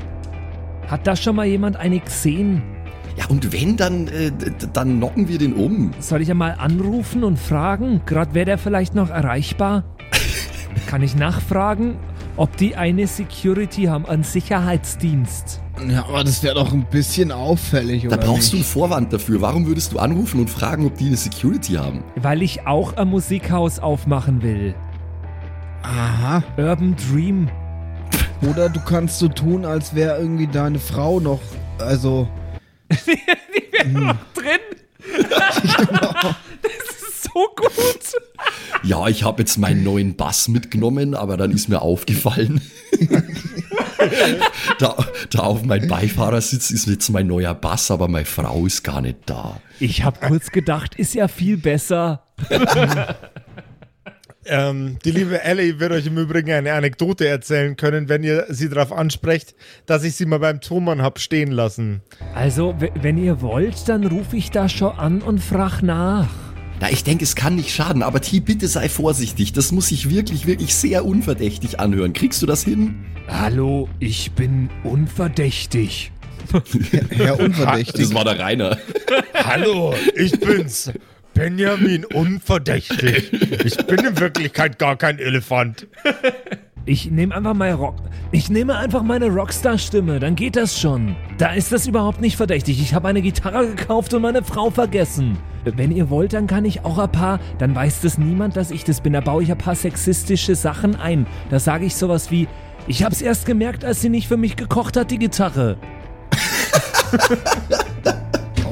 Hat 0.87 1.07
da 1.07 1.15
schon 1.15 1.35
mal 1.35 1.45
jemand 1.45 1.77
eine 1.77 1.99
gesehen? 1.99 2.61
Ja, 3.17 3.25
und 3.27 3.51
wenn, 3.51 3.77
dann, 3.77 4.07
äh, 4.07 4.31
dann 4.73 4.97
knocken 4.97 5.27
wir 5.27 5.37
den 5.37 5.53
um. 5.53 5.91
Soll 5.99 6.21
ich 6.21 6.29
ja 6.29 6.33
mal 6.33 6.55
anrufen 6.57 7.23
und 7.23 7.37
fragen? 7.37 8.01
Gerade 8.05 8.33
wäre 8.33 8.45
der 8.45 8.57
vielleicht 8.57 8.95
noch 8.95 9.09
erreichbar? 9.09 9.83
Kann 10.87 11.01
ich 11.01 11.15
nachfragen, 11.15 11.97
ob 12.37 12.55
die 12.57 12.75
eine 12.75 13.07
Security 13.07 13.83
haben, 13.85 14.05
einen 14.05 14.23
Sicherheitsdienst? 14.23 15.61
Ja, 15.87 16.05
aber 16.05 16.23
das 16.23 16.43
wäre 16.43 16.55
doch 16.55 16.71
ein 16.71 16.85
bisschen 16.85 17.31
auffällig, 17.31 18.03
Da 18.03 18.09
oder 18.09 18.17
brauchst 18.17 18.51
du 18.51 18.57
einen 18.57 18.61
nicht? 18.61 18.71
Vorwand 18.71 19.13
dafür. 19.13 19.41
Warum 19.41 19.65
würdest 19.65 19.93
du 19.93 19.99
anrufen 19.99 20.39
und 20.39 20.49
fragen, 20.49 20.85
ob 20.85 20.97
die 20.97 21.07
eine 21.07 21.17
Security 21.17 21.73
haben? 21.73 22.03
Weil 22.15 22.41
ich 22.41 22.67
auch 22.67 22.97
ein 22.97 23.07
Musikhaus 23.07 23.79
aufmachen 23.79 24.41
will. 24.43 24.75
Aha. 25.83 26.43
Urban 26.57 26.95
Dream. 26.95 27.49
Oder 28.49 28.69
du 28.69 28.79
kannst 28.79 29.19
so 29.19 29.27
tun, 29.27 29.65
als 29.65 29.95
wäre 29.95 30.19
irgendwie 30.19 30.47
deine 30.47 30.79
Frau 30.79 31.19
noch, 31.19 31.39
also... 31.79 32.27
Drin! 33.83 34.09
das 35.29 35.57
ist 35.63 35.77
so 37.33 37.47
gut! 37.55 38.13
Ja, 38.83 39.07
ich 39.07 39.23
habe 39.23 39.41
jetzt 39.41 39.57
meinen 39.57 39.83
neuen 39.83 40.15
Bass 40.15 40.47
mitgenommen, 40.47 41.15
aber 41.15 41.37
dann 41.37 41.51
ist 41.51 41.69
mir 41.69 41.81
aufgefallen, 41.81 42.61
da, 44.79 44.97
da 45.29 45.39
auf 45.39 45.63
meinem 45.63 45.87
Beifahrersitz 45.87 46.71
ist 46.71 46.87
jetzt 46.87 47.09
mein 47.09 47.27
neuer 47.27 47.53
Bass, 47.53 47.91
aber 47.91 48.07
meine 48.07 48.25
Frau 48.25 48.65
ist 48.65 48.83
gar 48.83 49.01
nicht 49.01 49.19
da. 49.25 49.61
Ich 49.79 50.03
habe 50.03 50.27
kurz 50.27 50.51
gedacht, 50.51 50.95
ist 50.95 51.13
ja 51.13 51.27
viel 51.27 51.57
besser. 51.57 52.23
Ähm, 54.45 54.97
die 55.05 55.11
liebe 55.11 55.43
Ellie 55.43 55.79
wird 55.79 55.91
euch 55.91 56.07
im 56.07 56.17
Übrigen 56.17 56.51
eine 56.51 56.73
Anekdote 56.73 57.27
erzählen 57.27 57.75
können, 57.75 58.09
wenn 58.09 58.23
ihr 58.23 58.47
sie 58.49 58.69
darauf 58.69 58.91
ansprecht, 58.91 59.55
dass 59.85 60.03
ich 60.03 60.15
sie 60.15 60.25
mal 60.25 60.39
beim 60.39 60.61
Thomann 60.61 61.01
hab 61.03 61.19
stehen 61.19 61.51
lassen. 61.51 62.01
Also, 62.33 62.75
wenn 62.95 63.17
ihr 63.17 63.41
wollt, 63.41 63.87
dann 63.87 64.05
rufe 64.05 64.35
ich 64.37 64.49
da 64.49 64.67
schon 64.67 64.97
an 64.97 65.21
und 65.21 65.39
frag 65.39 65.83
nach. 65.83 66.27
Na, 66.81 66.89
ich 66.89 67.03
denke, 67.03 67.23
es 67.23 67.35
kann 67.35 67.55
nicht 67.55 67.71
schaden, 67.71 68.01
aber 68.01 68.21
T, 68.21 68.39
bitte 68.39 68.67
sei 68.67 68.89
vorsichtig. 68.89 69.53
Das 69.53 69.71
muss 69.71 69.89
sich 69.89 70.09
wirklich, 70.09 70.47
wirklich 70.47 70.73
sehr 70.73 71.05
unverdächtig 71.05 71.79
anhören. 71.79 72.13
Kriegst 72.13 72.41
du 72.41 72.47
das 72.47 72.63
hin? 72.63 73.05
Hallo, 73.27 73.87
ich 73.99 74.31
bin 74.31 74.67
unverdächtig. 74.83 76.11
Herr 77.11 77.39
Unverdächtig. 77.39 78.05
Das 78.05 78.15
war 78.15 78.23
der 78.25 78.39
Rainer. 78.39 78.79
Hallo, 79.35 79.93
ich 80.15 80.31
bin's. 80.39 80.91
Benjamin 81.35 82.03
Unverdächtig. 82.03 83.31
Ich 83.63 83.77
bin 83.85 84.03
in 84.03 84.19
Wirklichkeit 84.19 84.79
gar 84.79 84.97
kein 84.97 85.19
Elefant. 85.19 85.85
Ich 86.87 87.11
nehme 87.11 87.35
einfach 87.35 87.53
mal 87.53 87.71
Rock. 87.73 87.97
Ich 88.31 88.49
nehme 88.49 88.75
einfach 88.75 89.03
meine 89.03 89.27
Rockstar-Stimme, 89.27 90.19
dann 90.19 90.35
geht 90.35 90.55
das 90.55 90.79
schon. 90.79 91.15
Da 91.37 91.53
ist 91.53 91.71
das 91.71 91.85
überhaupt 91.85 92.21
nicht 92.21 92.37
verdächtig. 92.37 92.81
Ich 92.81 92.95
habe 92.95 93.07
eine 93.07 93.21
Gitarre 93.21 93.67
gekauft 93.67 94.15
und 94.15 94.23
meine 94.23 94.43
Frau 94.43 94.71
vergessen. 94.71 95.37
Wenn 95.63 95.91
ihr 95.91 96.09
wollt, 96.09 96.33
dann 96.33 96.47
kann 96.47 96.65
ich 96.65 96.83
auch 96.85 96.97
ein 96.97 97.11
paar, 97.11 97.39
dann 97.57 97.75
weiß 97.75 98.01
das 98.01 98.17
niemand, 98.17 98.55
dass 98.55 98.71
ich 98.71 98.83
das 98.83 99.01
bin. 99.01 99.13
Da 99.13 99.21
baue 99.21 99.43
ich 99.43 99.51
ein 99.51 99.57
paar 99.57 99.75
sexistische 99.75 100.55
Sachen 100.55 100.95
ein. 100.95 101.27
Da 101.49 101.59
sage 101.59 101.85
ich 101.85 101.95
sowas 101.95 102.31
wie, 102.31 102.47
ich 102.87 103.03
hab's 103.03 103.21
erst 103.21 103.45
gemerkt, 103.45 103.85
als 103.85 104.01
sie 104.01 104.09
nicht 104.09 104.27
für 104.27 104.37
mich 104.37 104.55
gekocht 104.55 104.97
hat, 104.97 105.11
die 105.11 105.19
Gitarre. 105.19 105.77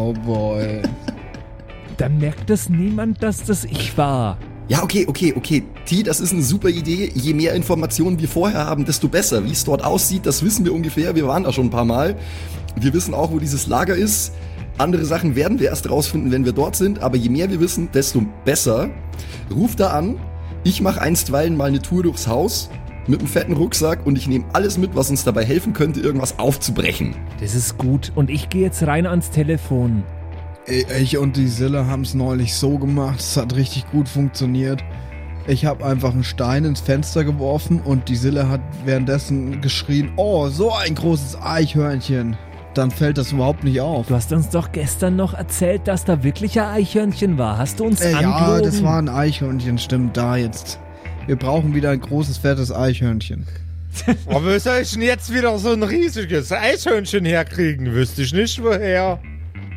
Oh 0.02 0.14
boy. 0.14 0.82
Dann 1.98 2.20
merkt 2.20 2.50
das 2.50 2.70
niemand, 2.70 3.22
dass 3.22 3.44
das 3.44 3.66
ich 3.66 3.98
war. 3.98 4.38
Ja, 4.70 4.82
okay, 4.82 5.06
okay, 5.10 5.34
okay. 5.36 5.64
T, 5.86 6.04
das 6.04 6.22
ist 6.22 6.32
eine 6.32 6.42
super 6.42 6.70
Idee. 6.70 7.12
Je 7.14 7.34
mehr 7.34 7.54
Informationen 7.54 8.18
wir 8.18 8.30
vorher 8.30 8.66
haben, 8.66 8.86
desto 8.86 9.10
besser. 9.10 9.44
Wie 9.44 9.52
es 9.52 9.66
dort 9.66 9.84
aussieht, 9.84 10.26
das 10.26 10.42
wissen 10.42 10.64
wir 10.64 10.74
ungefähr. 10.74 11.16
Wir 11.16 11.28
waren 11.28 11.44
da 11.44 11.52
schon 11.52 11.66
ein 11.66 11.70
paar 11.70 11.84
Mal. 11.84 12.16
Wir 12.78 12.94
wissen 12.94 13.14
auch, 13.14 13.32
wo 13.32 13.40
dieses 13.40 13.68
Lager 13.68 13.96
ist. 13.96 14.32
Andere 14.80 15.04
Sachen 15.04 15.36
werden 15.36 15.60
wir 15.60 15.68
erst 15.68 15.90
rausfinden, 15.90 16.32
wenn 16.32 16.46
wir 16.46 16.54
dort 16.54 16.78
sind. 16.78 17.02
Aber 17.04 17.18
je 17.18 17.28
mehr 17.28 17.52
wir 17.52 17.60
wissen, 17.60 17.90
desto 17.94 18.24
besser. 18.46 18.90
Ruf 19.54 19.76
da 19.76 19.90
an. 19.90 20.18
Ich 20.64 20.82
mache 20.82 21.02
einstweilen 21.02 21.58
mal 21.58 21.66
eine 21.66 21.82
Tour 21.82 22.04
durchs 22.04 22.28
Haus 22.28 22.70
mit 23.06 23.20
einem 23.20 23.28
fetten 23.28 23.54
Rucksack 23.54 24.06
und 24.06 24.18
ich 24.18 24.28
nehme 24.28 24.46
alles 24.54 24.78
mit, 24.78 24.96
was 24.96 25.10
uns 25.10 25.26
dabei 25.26 25.44
helfen 25.44 25.74
könnte, 25.74 26.00
irgendwas 26.00 26.40
aufzubrechen. 26.40 27.16
Das 27.42 27.56
ist 27.56 27.78
gut. 27.78 28.14
Und 28.16 28.30
ich 28.30 28.48
gehe 28.48 28.62
jetzt 28.62 28.84
rein 28.84 29.06
ans 29.06 29.32
Telefon. 29.32 30.04
Ich 30.66 31.18
und 31.18 31.36
die 31.36 31.48
Sille 31.48 31.88
haben 31.88 32.04
es 32.04 32.14
neulich 32.14 32.54
so 32.54 32.78
gemacht, 32.78 33.20
es 33.20 33.36
hat 33.36 33.56
richtig 33.56 33.90
gut 33.92 34.08
funktioniert. 34.08 34.84
Ich 35.48 35.66
habe 35.66 35.84
einfach 35.84 36.14
einen 36.14 36.24
Stein 36.24 36.64
ins 36.64 36.80
Fenster 36.80 37.24
geworfen 37.24 37.82
und 37.82 38.08
die 38.08 38.16
Sille 38.16 38.48
hat 38.48 38.62
währenddessen 38.86 39.62
geschrien, 39.62 40.12
oh, 40.16 40.48
so 40.50 40.72
ein 40.72 40.94
großes 40.94 41.42
Eichhörnchen. 41.42 42.38
Dann 42.76 42.92
fällt 42.92 43.18
das 43.18 43.32
überhaupt 43.32 43.64
nicht 43.64 43.82
auf. 43.82 44.08
Du 44.08 44.16
hast 44.16 44.32
uns 44.32 44.50
doch 44.50 44.72
gestern 44.72 45.16
noch 45.16 45.34
erzählt, 45.34 45.88
dass 45.88 46.06
da 46.06 46.24
wirklich 46.24 46.60
ein 46.60 46.68
Eichhörnchen 46.68 47.38
war. 47.38 47.58
Hast 47.58 47.80
du 47.80 47.86
uns 47.86 48.00
Äh, 48.02 48.12
ja, 48.12 48.20
angelogen? 48.32 48.64
das 48.64 48.84
war 48.84 49.00
ein 49.02 49.10
Eichhörnchen, 49.10 49.78
stimmt 49.80 50.16
da 50.16 50.38
jetzt. 50.38 50.80
Wir 51.26 51.36
brauchen 51.36 51.74
wieder 51.74 51.90
ein 51.92 52.00
großes, 52.00 52.38
fettes 52.38 52.72
Eichhörnchen. 52.72 53.46
Aber 54.28 54.54
wie 54.54 54.60
soll 54.60 54.80
ich 54.84 54.92
denn 54.92 55.02
jetzt 55.02 55.34
wieder 55.34 55.58
so 55.58 55.72
ein 55.74 55.82
riesiges 55.84 56.52
Eichhörnchen 56.52 57.26
herkriegen? 57.26 57.92
Wüsste 57.94 58.22
ich 58.22 58.34
nicht 58.34 58.64
woher. 58.64 59.20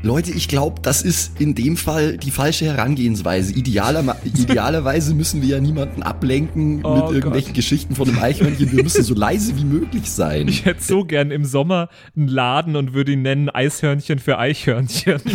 Leute, 0.05 0.33
ich 0.33 0.49
glaube, 0.49 0.81
das 0.83 1.03
ist 1.03 1.41
in 1.41 1.55
dem 1.55 1.77
Fall 1.77 2.17
die 2.17 2.33
falsche 2.33 2.65
Herangehensweise. 2.65 3.53
Idealer, 3.55 4.17
idealerweise 4.25 5.15
müssen 5.15 5.43
wir 5.43 5.49
ja 5.49 5.61
niemanden 5.61 6.03
ablenken 6.03 6.81
Oh 6.85 6.95
mit 6.95 7.03
Gott. 7.05 7.15
irgendwelchen 7.15 7.53
Geschichten 7.55 7.95
von 7.95 8.09
einem 8.09 8.19
Eichhörnchen. 8.19 8.73
Wir 8.73 8.83
müssen 8.83 9.05
so 9.05 9.15
leise 9.15 9.57
wie 9.57 9.65
möglich 9.65 10.11
sein. 10.11 10.49
Ich 10.49 10.65
hätte 10.65 10.83
so 10.83 11.05
gern 11.05 11.31
im 11.31 11.45
Sommer 11.45 11.89
einen 12.17 12.27
Laden 12.27 12.75
und 12.75 12.95
würde 12.95 13.13
ihn 13.13 13.23
nennen 13.23 13.49
Eishörnchen 13.49 14.19
für 14.19 14.39
Eichhörnchen. 14.39 15.21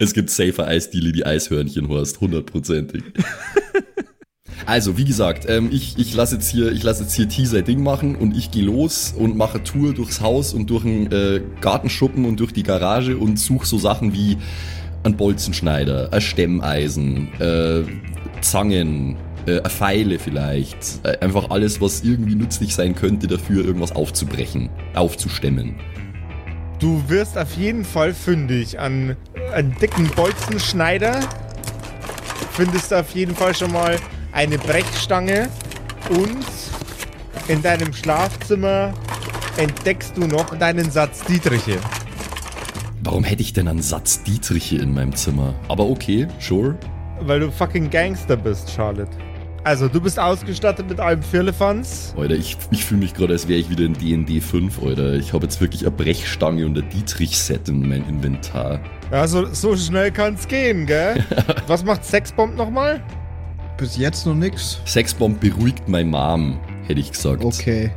Es 0.00 0.12
gibt 0.14 0.30
safer 0.30 0.66
Eisdiele, 0.66 1.12
die 1.12 1.24
Eishörnchen 1.24 1.88
horst, 1.88 2.20
hundertprozentig. 2.20 3.04
Also, 4.66 4.98
wie 4.98 5.04
gesagt, 5.04 5.46
ähm, 5.48 5.68
ich, 5.70 5.96
ich 5.96 6.12
lasse 6.12 6.34
jetzt 6.34 6.50
hier, 6.50 6.72
ich 6.72 6.82
hier 6.82 7.28
T 7.28 7.44
sein 7.44 7.64
Ding 7.64 7.84
machen 7.84 8.16
und 8.16 8.36
ich 8.36 8.50
gehe 8.50 8.64
los 8.64 9.14
und 9.16 9.36
mache 9.36 9.62
Tour 9.62 9.94
durchs 9.94 10.20
Haus 10.20 10.52
und 10.52 10.68
durch 10.70 10.82
den 10.82 11.10
äh, 11.12 11.40
Gartenschuppen 11.60 12.24
und 12.24 12.40
durch 12.40 12.52
die 12.52 12.64
Garage 12.64 13.16
und 13.16 13.38
suche 13.38 13.64
so 13.64 13.78
Sachen 13.78 14.12
wie 14.12 14.36
ein 15.04 15.16
Bolzenschneider, 15.16 16.08
ein 16.12 16.20
Stemmeisen, 16.20 17.28
äh, 17.40 17.82
Zangen, 18.40 19.16
äh, 19.46 19.60
Pfeile 19.68 20.18
vielleicht. 20.18 20.98
Äh, 21.04 21.18
einfach 21.20 21.50
alles, 21.50 21.80
was 21.80 22.02
irgendwie 22.02 22.34
nützlich 22.34 22.74
sein 22.74 22.96
könnte, 22.96 23.28
dafür 23.28 23.64
irgendwas 23.64 23.92
aufzubrechen, 23.92 24.68
aufzustemmen. 24.96 25.76
Du 26.80 27.02
wirst 27.06 27.38
auf 27.38 27.56
jeden 27.56 27.84
Fall 27.84 28.12
fündig 28.12 28.80
an 28.80 29.16
einen 29.52 29.76
dicken 29.80 30.08
Bolzenschneider. 30.08 31.20
Findest 32.50 32.92
auf 32.92 33.10
jeden 33.14 33.36
Fall 33.36 33.54
schon 33.54 33.70
mal 33.70 33.96
eine 34.36 34.58
Brechstange 34.58 35.48
und 36.10 36.44
in 37.48 37.62
deinem 37.62 37.90
Schlafzimmer 37.94 38.92
entdeckst 39.56 40.14
du 40.14 40.26
noch 40.26 40.54
deinen 40.58 40.90
Satz 40.90 41.24
Dietriche. 41.24 41.78
Warum 43.02 43.24
hätte 43.24 43.40
ich 43.40 43.54
denn 43.54 43.66
einen 43.66 43.80
Satz 43.80 44.22
Dietriche 44.24 44.76
in 44.76 44.92
meinem 44.92 45.16
Zimmer? 45.16 45.54
Aber 45.68 45.88
okay, 45.88 46.28
sure. 46.38 46.76
Weil 47.20 47.40
du 47.40 47.50
fucking 47.50 47.88
Gangster 47.88 48.36
bist, 48.36 48.70
Charlotte. 48.70 49.10
Also, 49.64 49.88
du 49.88 50.02
bist 50.02 50.18
ausgestattet 50.20 50.86
mit 50.86 51.00
allem 51.00 51.22
Firlefanz. 51.22 52.14
Alter, 52.16 52.34
ich, 52.34 52.58
ich 52.70 52.84
fühle 52.84 53.00
mich 53.00 53.14
gerade, 53.14 53.32
als 53.32 53.48
wäre 53.48 53.58
ich 53.58 53.70
wieder 53.70 53.84
in 53.84 53.94
D&D 53.94 54.42
5, 54.42 54.82
Alter. 54.82 55.14
Ich 55.14 55.32
habe 55.32 55.44
jetzt 55.44 55.62
wirklich 55.62 55.80
eine 55.86 55.92
Brechstange 55.92 56.66
und 56.66 56.76
ein 56.76 56.88
Dietrich-Set 56.90 57.70
in 57.70 57.88
mein 57.88 58.06
Inventar. 58.06 58.80
Ja, 59.10 59.26
so, 59.26 59.46
so 59.46 59.74
schnell 59.76 60.12
kann's 60.12 60.46
gehen, 60.46 60.84
gell? 60.84 61.24
Was 61.66 61.84
macht 61.84 62.04
Sexbomb 62.04 62.54
nochmal? 62.54 63.02
Bis 63.78 63.96
jetzt 63.96 64.26
noch 64.26 64.34
nix. 64.34 64.80
Sexbomb 64.86 65.38
beruhigt 65.40 65.88
mein 65.88 66.08
Mom, 66.08 66.58
hätte 66.86 67.00
ich 67.00 67.12
gesagt. 67.12 67.44
Okay. 67.44 67.90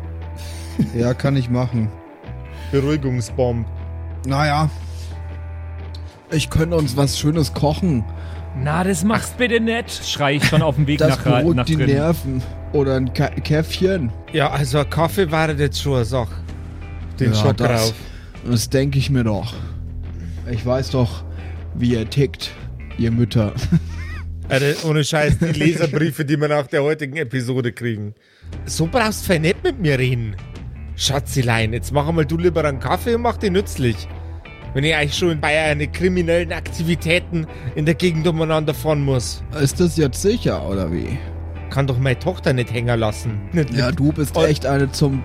Ja, 0.95 1.13
kann 1.13 1.35
ich 1.37 1.49
machen. 1.49 1.89
Beruhigungsbomb. 2.71 3.65
Naja. 4.25 4.69
Ich 6.31 6.49
könnte 6.49 6.75
uns 6.75 6.95
was 6.97 7.17
Schönes 7.17 7.53
kochen. 7.53 8.03
Na, 8.61 8.83
das 8.83 9.03
machst 9.03 9.37
bitte 9.37 9.59
nicht, 9.59 10.05
schrei 10.05 10.35
ich 10.35 10.45
schon 10.45 10.61
auf 10.61 10.75
dem 10.75 10.85
Weg 10.87 10.99
Das 10.99 11.17
nach, 11.17 11.25
ra- 11.25 11.29
nach 11.31 11.39
beruhigt 11.43 11.69
die 11.69 11.75
drin. 11.77 11.85
Nerven. 11.87 12.41
Oder 12.73 12.95
ein 12.97 13.13
Ka 13.13 13.27
Käffchen. 13.29 14.11
Ja, 14.33 14.49
also 14.51 14.79
ein 14.79 14.89
Kaffee 14.89 15.31
war 15.31 15.49
jetzt 15.51 15.81
schon 15.81 15.95
eine 15.95 16.05
Sache. 16.05 16.33
Den 17.19 17.31
Ja, 17.33 17.37
Schock 17.39 17.57
das- 17.57 17.67
drauf. 17.89 17.93
Das 18.49 18.69
denke 18.69 18.99
ich 18.99 19.09
mir 19.09 19.23
doch. 19.23 19.53
Ich 20.51 20.65
weiß 20.65 20.91
doch, 20.91 21.23
wie 21.75 21.93
ihr 21.93 22.09
tickt, 22.09 22.51
ihr 22.97 23.11
Mütter. 23.11 23.53
Alter, 24.49 24.73
ohne 24.89 25.03
Scheiß, 25.03 25.37
die 25.39 25.45
Leserbriefe, 25.59 26.25
die 26.25 26.39
wir 26.39 26.47
nach 26.47 26.67
der 26.67 26.83
heutigen 26.83 27.17
Episode 27.17 27.71
kriegen. 27.71 28.15
So 28.65 28.87
brauchst 28.91 29.29
du 29.29 29.39
nicht 29.39 29.63
mit 29.63 29.79
mir 29.79 29.97
reden. 29.99 30.35
Schatzilein, 30.95 31.71
jetzt 31.73 31.93
mach 31.93 32.11
mal 32.11 32.25
du 32.25 32.37
lieber 32.37 32.65
einen 32.65 32.79
Kaffee 32.79 33.15
und 33.15 33.21
mach 33.21 33.37
den 33.37 33.53
nützlich. 33.53 33.95
Wenn 34.73 34.83
ich 34.83 34.93
eigentlich 34.95 35.17
schon 35.17 35.39
bei 35.39 35.57
einen 35.59 35.91
kriminellen 35.91 36.51
Aktivitäten 36.51 37.47
in 37.75 37.85
der 37.85 37.95
Gegend 37.95 38.27
umeinander 38.27 38.73
fahren 38.73 39.03
muss. 39.03 39.43
Ist 39.61 39.79
das 39.79 39.97
jetzt 39.97 40.21
sicher, 40.21 40.67
oder 40.69 40.91
wie? 40.91 41.17
Kann 41.69 41.87
doch 41.87 41.97
meine 41.99 42.17
Tochter 42.19 42.51
nicht 42.53 42.71
hängen 42.73 42.99
lassen. 42.99 43.39
Ja, 43.75 43.91
du 43.91 44.11
bist 44.11 44.35
Und- 44.35 44.45
echt 44.45 44.65
eine 44.65 44.91
zum 44.91 45.23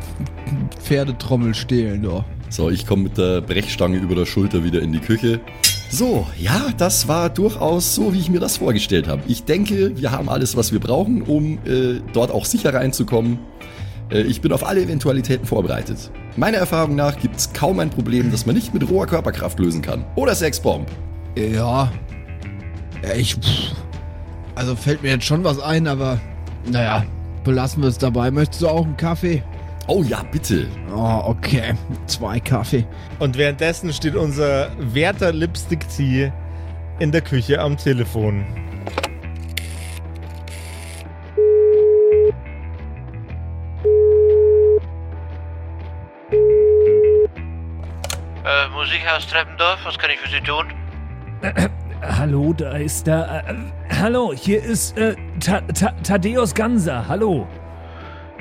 Pferdetrommel 0.83 1.55
stehlen, 1.55 2.03
doch. 2.03 2.25
So, 2.51 2.71
ich 2.71 2.87
komme 2.87 3.05
mit 3.05 3.19
der 3.19 3.41
Brechstange 3.41 3.97
über 3.99 4.15
der 4.15 4.27
Schulter 4.27 4.63
wieder 4.65 4.81
in 4.81 4.93
die 4.93 5.01
Küche. 5.01 5.41
So, 5.95 6.27
ja, 6.37 6.71
das 6.77 7.07
war 7.07 7.31
durchaus 7.31 7.95
so, 7.95 8.13
wie 8.13 8.19
ich 8.19 8.29
mir 8.29 8.41
das 8.41 8.57
vorgestellt 8.57 9.07
habe. 9.07 9.23
Ich 9.29 9.45
denke, 9.45 9.97
wir 9.97 10.11
haben 10.11 10.29
alles, 10.29 10.57
was 10.57 10.73
wir 10.73 10.81
brauchen, 10.81 11.23
um 11.23 11.59
äh, 11.65 12.01
dort 12.13 12.33
auch 12.33 12.47
sicher 12.47 12.75
reinzukommen. 12.75 13.39
Äh, 14.11 14.23
ich 14.23 14.41
bin 14.41 14.51
auf 14.51 14.67
alle 14.67 14.81
Eventualitäten 14.83 15.47
vorbereitet. 15.47 16.11
Meiner 16.37 16.59
Erfahrung 16.59 16.97
nach 16.97 17.17
gibt 17.21 17.37
es 17.37 17.53
kaum 17.53 17.79
ein 17.79 17.91
Problem, 17.91 18.33
das 18.33 18.45
man 18.45 18.57
nicht 18.57 18.75
mit 18.75 18.91
roher 18.91 19.07
Körperkraft 19.07 19.61
lösen 19.61 19.83
kann. 19.83 20.05
Oder 20.17 20.35
Sexbomb. 20.35 20.89
Ja. 21.37 21.93
Ja, 23.05 23.15
ich. 23.17 23.37
Pff. 23.37 23.77
Also 24.57 24.75
fällt 24.75 25.05
mir 25.05 25.11
jetzt 25.11 25.27
schon 25.27 25.45
was 25.45 25.61
ein, 25.61 25.87
aber. 25.87 26.19
Naja, 26.69 27.05
belassen 27.45 27.85
wir 27.85 27.89
es 27.89 27.99
dabei. 27.99 28.33
Möchtest 28.33 28.63
du 28.63 28.69
auch 28.69 28.85
einen 28.85 28.97
Kaffee? 28.97 29.45
Oh 29.87 30.03
ja, 30.03 30.23
bitte. 30.23 30.67
Oh, 30.95 31.23
okay. 31.27 31.75
Zwei 32.07 32.41
Kaffee. 32.41 32.87
Und 33.19 33.37
währenddessen 33.37 33.93
steht 33.93 34.17
unser 34.17 34.71
werter 34.79 35.31
Lipstick 35.33 35.87
Tee 35.89 36.33
in 37.01 37.13
der 37.13 37.21
Küche 37.21 37.61
am 37.61 37.77
Telefon. 37.77 38.47
Äh, 48.47 48.69
Musikhaus 48.73 49.27
Treppendorf, 49.27 49.81
was 49.85 49.99
kann 49.99 50.11
ich 50.11 50.19
für 50.19 50.31
Sie 50.31 50.41
tun? 50.41 50.67
Hallo, 52.01 52.55
da 52.55 52.77
ist 52.77 53.07
da. 53.07 53.41
Äh, 53.41 53.53
äh, 53.53 53.55
hallo, 53.91 54.33
hier 54.35 54.63
ist 54.63 54.97
äh, 54.99 55.15
Ta 55.41 55.61
Ta 55.61 55.93
Thaddeus 56.03 56.55
Ganser. 56.55 57.07
Hallo. 57.09 57.47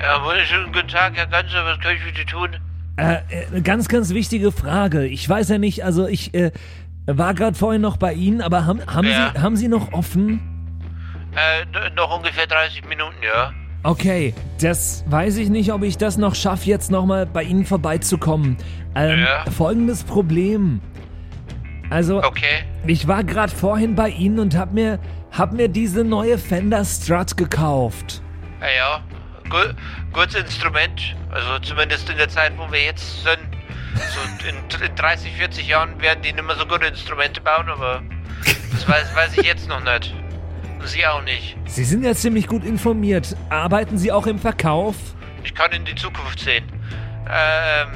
Ja, 0.04 0.22
wunderschönen 0.22 0.72
guten 0.72 0.88
Tag, 0.88 1.14
Herr 1.16 1.26
Ganser, 1.26 1.64
was 1.64 1.80
kann 1.80 1.94
ich 1.96 2.02
für 2.02 2.14
Sie 2.14 2.24
tun? 2.26 2.50
Äh, 2.96 3.14
äh, 3.56 3.60
ganz, 3.62 3.88
ganz 3.88 4.10
wichtige 4.10 4.52
Frage. 4.52 5.06
Ich 5.06 5.26
weiß 5.28 5.48
ja 5.48 5.58
nicht, 5.58 5.82
also 5.82 6.06
ich 6.06 6.34
äh, 6.34 6.52
war 7.06 7.32
gerade 7.32 7.56
vorhin 7.56 7.80
noch 7.80 7.96
bei 7.96 8.12
Ihnen, 8.12 8.42
aber 8.42 8.66
haben, 8.66 8.80
haben, 8.86 9.06
Ja. 9.08 9.32
Sie, 9.34 9.40
haben 9.40 9.56
Sie 9.56 9.68
noch 9.68 9.92
offen? 9.92 10.40
Äh, 11.34 11.90
noch 11.96 12.14
ungefähr 12.16 12.46
30 12.46 12.86
Minuten, 12.86 13.16
ja? 13.22 13.52
Okay, 13.82 14.34
das 14.60 15.04
weiß 15.08 15.38
ich 15.38 15.48
nicht, 15.48 15.72
ob 15.72 15.82
ich 15.82 15.96
das 15.98 16.16
noch 16.18 16.34
schaffe, 16.34 16.66
jetzt 16.66 16.90
nochmal 16.90 17.24
bei 17.26 17.42
Ihnen 17.42 17.64
vorbeizukommen. 17.64 18.56
Ähm, 18.94 19.20
Ja. 19.20 19.50
Folgendes 19.50 20.04
Problem. 20.04 20.80
Also, 21.90 22.22
Okay. 22.22 22.64
ich 22.86 23.08
war 23.08 23.24
gerade 23.24 23.54
vorhin 23.54 23.94
bei 23.94 24.10
Ihnen 24.10 24.38
und 24.38 24.56
hab 24.56 24.72
mir, 24.72 24.98
hab 25.32 25.52
mir 25.52 25.68
diese 25.68 26.04
neue 26.04 26.36
Fender 26.38 26.84
Strut 26.84 27.36
gekauft. 27.36 28.22
Ja, 28.60 28.66
ja. 28.68 29.00
Gut, 29.54 29.76
gutes 30.12 30.34
Instrument. 30.34 31.14
Also 31.30 31.60
zumindest 31.60 32.10
in 32.10 32.16
der 32.16 32.28
Zeit, 32.28 32.52
wo 32.56 32.72
wir 32.72 32.82
jetzt 32.82 33.22
sind. 33.22 33.38
So 33.94 34.48
in, 34.48 34.56
in 34.84 34.96
30, 34.96 35.32
40 35.32 35.68
Jahren 35.68 36.00
werden 36.00 36.22
die 36.22 36.32
nicht 36.32 36.44
mehr 36.44 36.56
so 36.56 36.66
gute 36.66 36.86
Instrumente 36.86 37.40
bauen, 37.40 37.68
aber 37.68 38.02
das 38.72 38.88
weiß, 38.88 39.14
weiß 39.14 39.38
ich 39.38 39.44
jetzt 39.44 39.68
noch 39.68 39.78
nicht. 39.84 40.12
Und 40.80 40.88
Sie 40.88 41.06
auch 41.06 41.22
nicht. 41.22 41.56
Sie 41.66 41.84
sind 41.84 42.02
ja 42.02 42.16
ziemlich 42.16 42.48
gut 42.48 42.64
informiert. 42.64 43.36
Arbeiten 43.48 43.96
Sie 43.96 44.10
auch 44.10 44.26
im 44.26 44.40
Verkauf? 44.40 44.96
Ich 45.44 45.54
kann 45.54 45.70
in 45.70 45.84
die 45.84 45.94
Zukunft 45.94 46.40
sehen. 46.40 46.64
Ähm, 47.28 47.92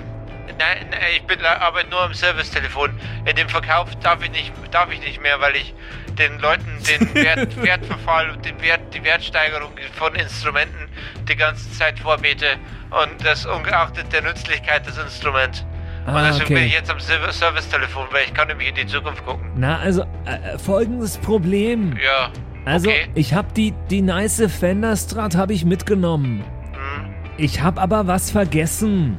nein, 0.59 0.87
nein, 0.93 1.01
ich 1.17 1.23
bin 1.25 1.45
arbeite 1.45 1.91
nur 1.91 2.03
am 2.03 2.15
Servicetelefon. 2.15 2.93
In 3.25 3.35
dem 3.35 3.49
Verkauf 3.49 3.97
darf 3.97 4.23
ich 4.23 4.31
nicht, 4.31 4.53
darf 4.71 4.93
ich 4.93 5.01
nicht 5.01 5.21
mehr, 5.21 5.41
weil 5.41 5.57
ich 5.57 5.75
den 6.19 6.39
Leuten 6.41 6.67
den 6.89 7.15
Wert, 7.15 7.57
Wertverfall 7.63 8.31
und 8.31 8.45
den 8.45 8.61
Wert, 8.63 8.81
die 8.95 9.03
Wertsteigerung 9.05 9.71
von 9.95 10.15
Instrumenten 10.15 10.89
die 11.29 11.37
ganze 11.37 11.71
Zeit 11.73 11.99
vorbete. 11.99 12.47
Und 12.91 13.25
das 13.25 13.47
ungeachtet 13.47 14.13
der 14.13 14.23
Nützlichkeit 14.23 14.87
des 14.87 14.99
Instruments. 14.99 15.65
Und 16.07 16.15
Ah, 16.15 16.23
deswegen 16.29 16.49
bin 16.49 16.57
okay. 16.57 16.67
ich 16.67 16.73
jetzt 16.73 16.91
am 16.91 16.97
Serv- 16.99 17.31
Servicetelefon, 17.33 18.07
weil 18.13 18.25
ich 18.25 18.33
kann 18.35 18.49
nämlich 18.49 18.69
in 18.71 18.75
die 18.77 18.87
Zukunft 18.87 19.25
gucken. 19.27 19.51
Na, 19.57 19.79
also, 19.79 20.03
äh, 20.25 20.57
folgendes 20.59 21.19
Problem. 21.19 21.99
Ja. 22.03 22.31
Also, 22.65 22.89
okay. 22.89 23.09
ich 23.15 23.35
hab 23.35 23.53
die, 23.55 23.75
die 23.91 24.01
nice 24.01 24.43
Fender 24.59 24.97
Strat 24.97 25.37
habe 25.37 25.53
ich 25.53 25.65
mitgenommen. 25.67 26.45
Hm, 26.73 27.15
Ich 27.37 27.61
hab 27.63 27.79
aber 27.79 28.07
was 28.07 28.31
vergessen. 28.31 29.19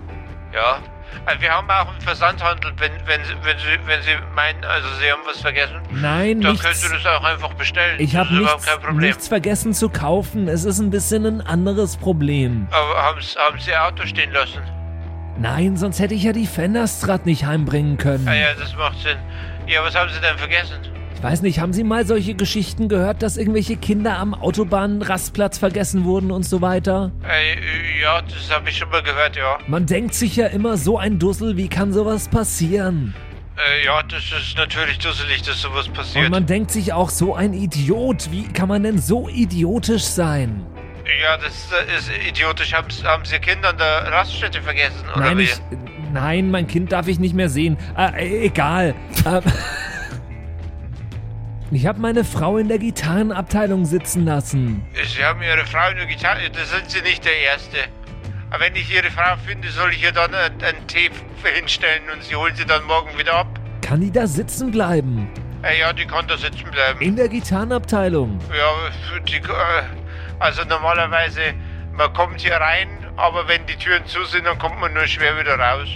ja. 0.54 0.80
Also 1.26 1.42
wir 1.42 1.52
haben 1.52 1.70
auch 1.70 1.90
einen 1.92 2.02
Versandhandel, 2.02 2.72
wenn, 2.78 2.92
wenn, 3.06 3.24
Sie, 3.26 3.34
wenn, 3.44 3.58
Sie, 3.60 3.66
wenn 3.86 4.02
Sie 4.02 4.12
meinen, 4.36 4.64
also 4.66 4.88
Sie 5.00 5.12
haben 5.12 5.22
was 5.28 5.42
vergessen. 5.42 5.76
Nein, 5.92 6.42
Dann 6.42 6.54
nichts. 6.54 6.66
könnt 6.66 6.84
ihr 6.94 6.98
das 6.98 7.06
auch 7.06 7.24
einfach 7.24 7.54
bestellen. 7.54 8.00
Ich 8.00 8.16
habe 8.16 8.34
nichts, 8.34 8.68
nichts 8.94 9.28
vergessen 9.28 9.74
zu 9.74 9.90
kaufen. 9.90 10.48
Es 10.48 10.64
ist 10.66 10.80
ein 10.80 10.90
bisschen 10.90 11.26
ein 11.26 11.42
anderes 11.42 11.98
Problem. 11.98 12.68
Aber 12.72 13.02
haben, 13.02 13.22
Sie- 13.22 13.38
haben 13.38 13.60
Sie 13.60 13.70
Ihr 13.72 13.84
Auto 13.86 14.06
stehen 14.06 14.32
lassen? 14.32 14.62
Nein, 15.38 15.78
sonst 15.78 16.00
hätte 16.00 16.14
ich 16.16 16.24
ja 16.24 16.34
die 16.34 16.48
Fender 16.48 16.88
Strat 16.88 17.26
nicht 17.26 17.46
heimbringen 17.46 17.98
können. 17.98 18.28
Ah 18.28 18.34
ja, 18.34 18.54
das 18.60 18.76
macht 18.76 19.00
Sinn. 19.00 19.18
Ja, 19.68 19.84
was 19.84 19.96
haben 19.96 20.10
Sie 20.10 20.20
denn 20.20 20.38
vergessen? 20.38 20.80
Ich 21.20 21.24
weiß 21.24 21.42
nicht, 21.42 21.60
haben 21.60 21.74
Sie 21.74 21.84
mal 21.84 22.06
solche 22.06 22.34
Geschichten 22.34 22.88
gehört, 22.88 23.22
dass 23.22 23.36
irgendwelche 23.36 23.76
Kinder 23.76 24.18
am 24.20 24.34
Autobahnrastplatz 24.34 25.58
vergessen 25.58 26.06
wurden 26.06 26.32
und 26.32 26.44
so 26.44 26.62
weiter? 26.62 27.12
Äh, 27.28 28.02
ja, 28.02 28.22
das 28.22 28.50
habe 28.50 28.70
ich 28.70 28.78
schon 28.78 28.90
mal 28.90 29.04
gehört, 29.04 29.36
ja. 29.36 29.58
Man 29.68 29.86
denkt 29.86 30.14
sich 30.14 30.38
ja 30.38 30.48
immer, 30.48 30.78
so 30.78 30.98
ein 30.98 31.20
Dussel, 31.20 31.58
wie 31.58 31.68
kann 31.68 31.92
sowas 31.92 32.30
passieren? 32.30 33.14
Äh, 33.58 33.86
ja, 33.86 34.02
das 34.04 34.32
ist 34.32 34.56
natürlich 34.58 34.98
dusselig, 35.00 35.42
dass 35.42 35.62
sowas 35.62 35.88
Und 35.90 35.94
passiert. 35.94 36.30
man 36.30 36.46
denkt 36.46 36.72
sich 36.72 36.94
auch, 36.94 37.10
so 37.10 37.36
ein 37.36 37.52
Idiot, 37.54 38.32
wie 38.32 38.44
kann 38.48 38.70
man 38.70 38.84
denn 38.84 38.98
so 38.98 39.28
idiotisch 39.28 40.04
sein? 40.04 40.66
Ja, 41.22 41.36
das 41.36 41.70
äh, 41.86 41.98
ist 41.98 42.10
idiotisch. 42.30 42.72
Haben, 42.74 42.90
Sie- 42.90 43.04
haben 43.04 43.26
Sie 43.26 43.38
Kinder 43.40 43.72
an 43.72 43.78
der 43.78 44.10
Raststätte 44.10 44.62
vergessen, 44.62 45.04
oder 45.14 45.26
Nein, 45.26 45.38
wie? 45.40 45.44
ich, 45.44 45.60
nein, 46.14 46.50
mein 46.50 46.66
Kind 46.68 46.94
darf 46.94 47.10
ich 47.10 47.20
nicht 47.20 47.36
mehr 47.36 47.50
sehen. 47.50 47.76
Äh, 47.98 48.46
egal. 48.46 48.96
Ich 51.72 51.86
habe 51.86 52.00
meine 52.00 52.24
Frau 52.24 52.58
in 52.58 52.68
der 52.68 52.80
Gitarrenabteilung 52.80 53.86
sitzen 53.86 54.26
lassen. 54.26 54.84
Sie 55.06 55.24
haben 55.24 55.40
Ihre 55.44 55.66
Frau 55.68 55.94
nur 55.94 56.08
getan. 56.08 56.38
Da 56.52 56.66
sind 56.66 56.90
Sie 56.90 57.02
nicht 57.02 57.24
der 57.24 57.38
Erste. 57.42 57.78
Aber 58.50 58.62
wenn 58.62 58.76
ich 58.76 58.92
Ihre 58.92 59.12
Frau 59.12 59.36
finde, 59.46 59.70
soll 59.70 59.92
ich 59.92 60.02
ihr 60.02 60.12
dann 60.12 60.34
einen, 60.34 60.60
einen 60.64 60.88
Tee 60.88 61.12
hinstellen 61.44 62.02
und 62.12 62.24
Sie 62.24 62.36
holen 62.36 62.56
sie 62.56 62.66
dann 62.66 62.84
morgen 62.86 63.16
wieder 63.20 63.36
ab? 63.36 63.48
Kann 63.84 64.02
die 64.02 64.10
da 64.10 64.26
sitzen 64.26 64.72
bleiben? 64.72 65.30
Äh, 65.62 65.80
ja, 65.80 65.94
die 65.94 66.06
kann 66.06 66.28
da 66.28 66.38
sitzen 66.38 66.72
bleiben. 66.72 67.00
In 67.02 67.16
der 67.16 67.30
Gitarrenabteilung. 67.30 68.40
Ja, 68.50 69.20
die, 69.28 69.36
äh, 69.36 69.42
also 70.40 70.64
normalerweise, 70.64 71.54
man 71.94 72.12
kommt 72.14 72.42
hier 72.42 72.56
rein, 72.56 72.88
aber 73.16 73.48
wenn 73.48 73.64
die 73.68 73.76
Türen 73.76 74.06
zu 74.08 74.24
sind, 74.26 74.46
dann 74.46 74.58
kommt 74.58 74.80
man 74.80 74.92
nur 74.94 75.06
schwer 75.06 75.38
wieder 75.38 75.60
raus. 75.60 75.88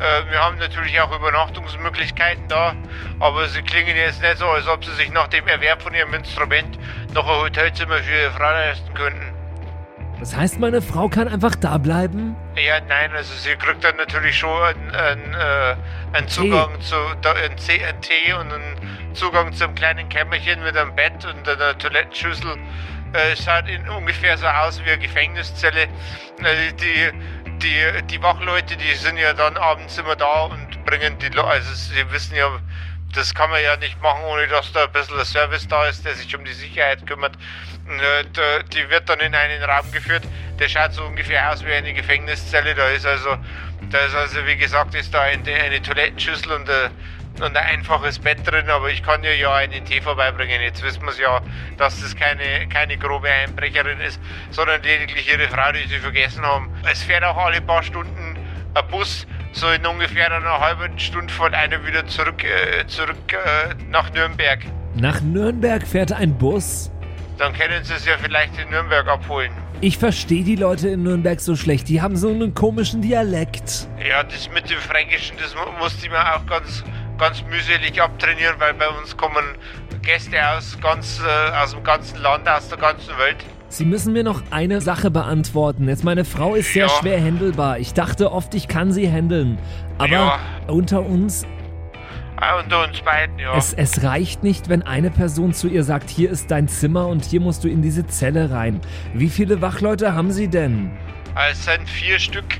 Äh, 0.00 0.30
wir 0.30 0.38
haben 0.40 0.58
natürlich 0.58 1.00
auch 1.00 1.14
Übernachtungsmöglichkeiten 1.14 2.48
da, 2.48 2.74
aber 3.20 3.46
sie 3.48 3.62
klingen 3.62 3.96
jetzt 3.96 4.22
nicht 4.22 4.38
so, 4.38 4.46
als 4.46 4.66
ob 4.66 4.84
sie 4.84 4.92
sich 4.92 5.10
nach 5.12 5.28
dem 5.28 5.46
Erwerb 5.46 5.82
von 5.82 5.94
ihrem 5.94 6.14
Instrument 6.14 6.78
noch 7.14 7.28
ein 7.28 7.40
Hotelzimmer 7.42 7.98
für 7.98 8.22
ihre 8.22 8.30
Frau 8.30 8.50
leisten 8.50 8.94
könnten. 8.94 9.32
Das 10.22 10.36
heißt, 10.36 10.60
meine 10.60 10.80
Frau 10.80 11.08
kann 11.08 11.26
einfach 11.26 11.56
da 11.56 11.78
bleiben? 11.78 12.36
Ja, 12.54 12.80
nein, 12.88 13.10
also 13.12 13.34
sie 13.34 13.56
kriegt 13.56 13.82
dann 13.82 13.96
natürlich 13.96 14.38
schon 14.38 14.62
einen, 14.62 14.90
einen, 14.92 15.34
äh, 15.34 15.74
einen 16.12 16.28
Zugang 16.28 16.80
zu 16.80 16.94
einen 16.94 17.56
Tee 17.56 18.32
und 18.32 18.52
einen 18.52 19.14
Zugang 19.14 19.52
zum 19.52 19.74
kleinen 19.74 20.08
Kämmerchen 20.08 20.62
mit 20.62 20.76
einem 20.76 20.94
Bett 20.94 21.24
und 21.24 21.48
einer 21.48 21.76
Toilettenschüssel. 21.76 22.56
Äh, 23.14 23.34
schaut 23.36 23.68
in 23.68 23.88
ungefähr 23.88 24.38
so 24.38 24.46
aus 24.46 24.80
wie 24.84 24.90
eine 24.90 24.98
Gefängniszelle. 24.98 25.82
Äh, 25.82 26.72
die, 26.80 27.10
die, 27.62 28.02
die 28.10 28.22
Wachleute, 28.22 28.76
die 28.76 28.94
sind 28.94 29.16
ja 29.16 29.32
dann 29.32 29.56
abends 29.56 29.96
immer 29.98 30.16
da 30.16 30.42
und 30.42 30.84
bringen 30.84 31.18
die 31.18 31.28
Leute, 31.28 31.48
also 31.48 31.74
sie 31.74 32.10
wissen 32.10 32.34
ja, 32.34 32.50
das 33.14 33.34
kann 33.34 33.50
man 33.50 33.62
ja 33.62 33.76
nicht 33.76 34.00
machen, 34.02 34.24
ohne 34.24 34.46
dass 34.48 34.72
da 34.72 34.84
ein 34.84 34.92
bisschen 34.92 35.18
ein 35.18 35.24
Service 35.24 35.68
da 35.68 35.86
ist, 35.86 36.04
der 36.04 36.14
sich 36.14 36.34
um 36.34 36.44
die 36.44 36.52
Sicherheit 36.52 37.06
kümmert. 37.06 37.34
Äh, 37.86 38.24
Die 38.72 38.88
wird 38.88 39.08
dann 39.08 39.20
in 39.20 39.34
einen 39.34 39.62
Raum 39.62 39.90
geführt, 39.92 40.22
der 40.58 40.68
schaut 40.68 40.94
so 40.94 41.04
ungefähr 41.04 41.50
aus 41.50 41.64
wie 41.64 41.72
eine 41.72 41.92
Gefängniszelle. 41.92 42.74
Da 42.74 42.88
ist 42.88 43.04
also, 43.04 43.36
da 43.90 43.98
ist 43.98 44.14
also 44.14 44.46
wie 44.46 44.56
gesagt, 44.56 44.94
ist 44.94 45.12
da 45.12 45.20
eine, 45.22 45.52
eine 45.52 45.82
Toilettenschüssel 45.82 46.52
und 46.52 46.70
ein, 46.70 46.90
und 47.40 47.56
ein 47.56 47.56
einfaches 47.56 48.18
Bett 48.18 48.38
drin, 48.46 48.68
aber 48.68 48.90
ich 48.90 49.02
kann 49.02 49.22
dir 49.22 49.34
ja 49.36 49.54
einen 49.54 49.84
Tee 49.84 50.00
vorbeibringen. 50.00 50.60
Jetzt 50.60 50.82
wissen 50.82 51.02
wir 51.02 51.10
es 51.10 51.18
ja, 51.18 51.40
dass 51.78 52.00
das 52.00 52.14
keine, 52.14 52.68
keine 52.68 52.96
grobe 52.98 53.28
Einbrecherin 53.30 54.00
ist, 54.00 54.20
sondern 54.50 54.82
lediglich 54.82 55.30
ihre 55.32 55.48
Frau, 55.48 55.72
die 55.72 55.88
sie 55.88 55.98
vergessen 55.98 56.42
haben. 56.44 56.70
Es 56.90 57.02
fährt 57.02 57.24
auch 57.24 57.36
alle 57.36 57.60
paar 57.60 57.82
Stunden 57.82 58.36
ein 58.74 58.86
Bus, 58.88 59.26
so 59.52 59.68
in 59.70 59.84
ungefähr 59.86 60.32
einer 60.34 60.60
halben 60.60 60.98
Stunde 60.98 61.32
fährt 61.32 61.54
einer 61.54 61.84
wieder 61.86 62.06
zurück, 62.06 62.42
äh, 62.44 62.86
zurück 62.86 63.16
äh, 63.32 63.74
nach 63.90 64.12
Nürnberg. 64.12 64.60
Nach 64.94 65.20
Nürnberg 65.20 65.86
fährt 65.86 66.12
ein 66.12 66.36
Bus. 66.36 66.90
Dann 67.38 67.52
können 67.54 67.82
sie 67.82 67.94
es 67.94 68.04
ja 68.06 68.14
vielleicht 68.18 68.58
in 68.58 68.68
Nürnberg 68.70 69.06
abholen. 69.08 69.50
Ich 69.80 69.98
verstehe 69.98 70.44
die 70.44 70.54
Leute 70.54 70.90
in 70.90 71.02
Nürnberg 71.02 71.40
so 71.40 71.56
schlecht. 71.56 71.88
Die 71.88 72.00
haben 72.00 72.16
so 72.16 72.28
einen 72.30 72.54
komischen 72.54 73.02
Dialekt. 73.02 73.88
Ja, 74.08 74.22
das 74.22 74.48
mit 74.50 74.70
dem 74.70 74.78
Fränkischen, 74.78 75.36
das 75.42 75.54
mu- 75.54 75.72
musste 75.78 76.06
ich 76.06 76.12
mir 76.12 76.34
auch 76.36 76.46
ganz, 76.46 76.84
ganz 77.22 77.44
mühselig 77.48 78.02
abtrainieren, 78.02 78.56
weil 78.58 78.74
bei 78.74 78.88
uns 78.88 79.16
kommen 79.16 79.44
Gäste 80.02 80.36
aus, 80.50 80.76
ganz, 80.82 81.20
äh, 81.24 81.56
aus 81.56 81.70
dem 81.70 81.84
ganzen 81.84 82.20
Land, 82.20 82.48
aus 82.48 82.68
der 82.68 82.78
ganzen 82.78 83.16
Welt. 83.16 83.36
Sie 83.68 83.84
müssen 83.84 84.12
mir 84.12 84.24
noch 84.24 84.42
eine 84.50 84.80
Sache 84.80 85.08
beantworten. 85.10 85.88
Jetzt, 85.88 86.02
meine 86.02 86.24
Frau 86.24 86.56
ist 86.56 86.72
sehr 86.72 86.86
Ja. 86.86 86.88
schwer 87.00 87.22
handelbar. 87.22 87.78
Ich 87.78 87.94
dachte 87.94 88.32
oft, 88.32 88.54
ich 88.54 88.66
kann 88.66 88.90
sie 88.90 89.08
handeln. 89.10 89.56
Aber 89.98 90.08
Ja. 90.08 90.38
unter 90.66 91.00
uns, 91.06 91.46
Ah, 92.36 92.58
unter 92.58 92.82
uns 92.82 93.00
beiden, 93.02 93.38
ja. 93.38 93.56
es, 93.56 93.72
es 93.72 94.02
reicht 94.02 94.42
nicht, 94.42 94.68
wenn 94.68 94.82
eine 94.82 95.10
Person 95.12 95.54
zu 95.54 95.68
ihr 95.68 95.84
sagt, 95.84 96.10
hier 96.10 96.28
ist 96.28 96.50
dein 96.50 96.66
Zimmer 96.66 97.06
und 97.06 97.24
hier 97.24 97.40
musst 97.40 97.62
du 97.62 97.68
in 97.68 97.82
diese 97.82 98.04
Zelle 98.08 98.50
rein. 98.50 98.80
Wie 99.14 99.28
viele 99.28 99.60
Wachleute 99.62 100.12
haben 100.12 100.32
Sie 100.32 100.48
denn? 100.48 100.90
Es 101.50 101.64
sind 101.64 101.88
vier 101.88 102.18
Stück, 102.18 102.58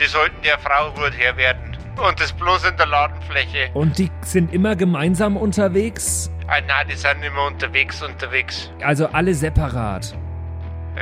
die 0.00 0.06
sollten 0.06 0.42
der 0.42 0.58
Frau 0.58 0.90
gut 0.90 1.16
her 1.16 1.36
werden. 1.36 1.75
Und 1.96 2.20
das 2.20 2.32
bloß 2.32 2.64
in 2.68 2.76
der 2.76 2.86
Ladenfläche. 2.86 3.70
Und 3.74 3.98
die 3.98 4.10
sind 4.22 4.52
immer 4.52 4.76
gemeinsam 4.76 5.36
unterwegs? 5.36 6.30
Ah, 6.46 6.60
nein, 6.66 6.86
die 6.90 6.94
sind 6.96 7.22
immer 7.24 7.46
unterwegs, 7.46 8.02
unterwegs. 8.02 8.70
Also 8.82 9.06
alle 9.08 9.34
separat, 9.34 10.14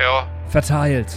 Ja, 0.01 0.27
verteilt. 0.49 1.13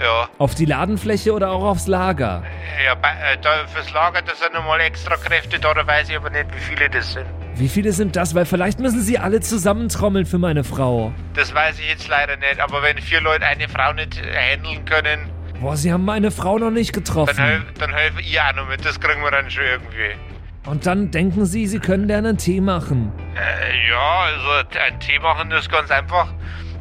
ja. 0.00 0.28
Auf 0.38 0.54
die 0.54 0.64
Ladenfläche 0.64 1.32
oder 1.32 1.50
auch 1.50 1.62
aufs 1.64 1.86
Lager? 1.86 2.42
Ja, 2.84 2.94
bei, 2.94 3.10
äh, 3.10 3.36
da 3.40 3.66
fürs 3.66 3.92
Lager, 3.92 4.22
da 4.22 4.34
sind 4.34 4.54
nochmal 4.54 4.80
extra 4.80 5.16
Kräfte 5.16 5.58
da, 5.60 5.74
da 5.74 5.86
weiß 5.86 6.08
ich 6.08 6.16
aber 6.16 6.30
nicht, 6.30 6.46
wie 6.54 6.60
viele 6.60 6.88
das 6.90 7.12
sind. 7.12 7.26
Wie 7.54 7.68
viele 7.68 7.92
sind 7.92 8.16
das? 8.16 8.34
Weil 8.34 8.46
vielleicht 8.46 8.78
müssen 8.80 9.00
Sie 9.00 9.18
alle 9.18 9.40
zusammentrommeln 9.40 10.26
für 10.26 10.38
meine 10.38 10.62
Frau. 10.64 11.12
Das 11.34 11.52
weiß 11.54 11.78
ich 11.80 11.88
jetzt 11.88 12.08
leider 12.08 12.36
nicht, 12.36 12.60
aber 12.60 12.82
wenn 12.82 12.98
vier 12.98 13.20
Leute 13.20 13.44
eine 13.46 13.68
Frau 13.68 13.92
nicht 13.92 14.20
handeln 14.22 14.84
können, 14.84 15.28
Boah, 15.60 15.76
Sie 15.76 15.92
haben 15.92 16.04
meine 16.04 16.30
Frau 16.30 16.58
noch 16.58 16.70
nicht 16.70 16.94
dann, 16.94 17.04
getroffen. 17.04 17.36
helf, 17.36 17.64
dann 17.78 17.92
helfe 17.92 18.20
ich 18.20 18.40
auch 18.40 18.54
noch 18.54 18.68
mit, 18.68 18.84
das 18.84 18.98
kriegen 19.00 19.22
wir 19.22 19.30
dann 19.30 19.50
schon 19.50 19.64
irgendwie. 19.64 20.14
Und 20.66 20.86
dann 20.86 21.10
denken 21.10 21.46
Sie, 21.46 21.66
Sie 21.66 21.78
können 21.78 22.08
dir 22.08 22.18
einen 22.18 22.36
Tee 22.36 22.60
machen. 22.60 23.10
Äh, 23.34 23.88
ja, 23.88 24.20
also 24.20 24.68
ein 24.78 25.00
Tee 25.00 25.18
machen 25.18 25.50
ist 25.50 25.70
ganz 25.70 25.90
einfach. 25.90 26.28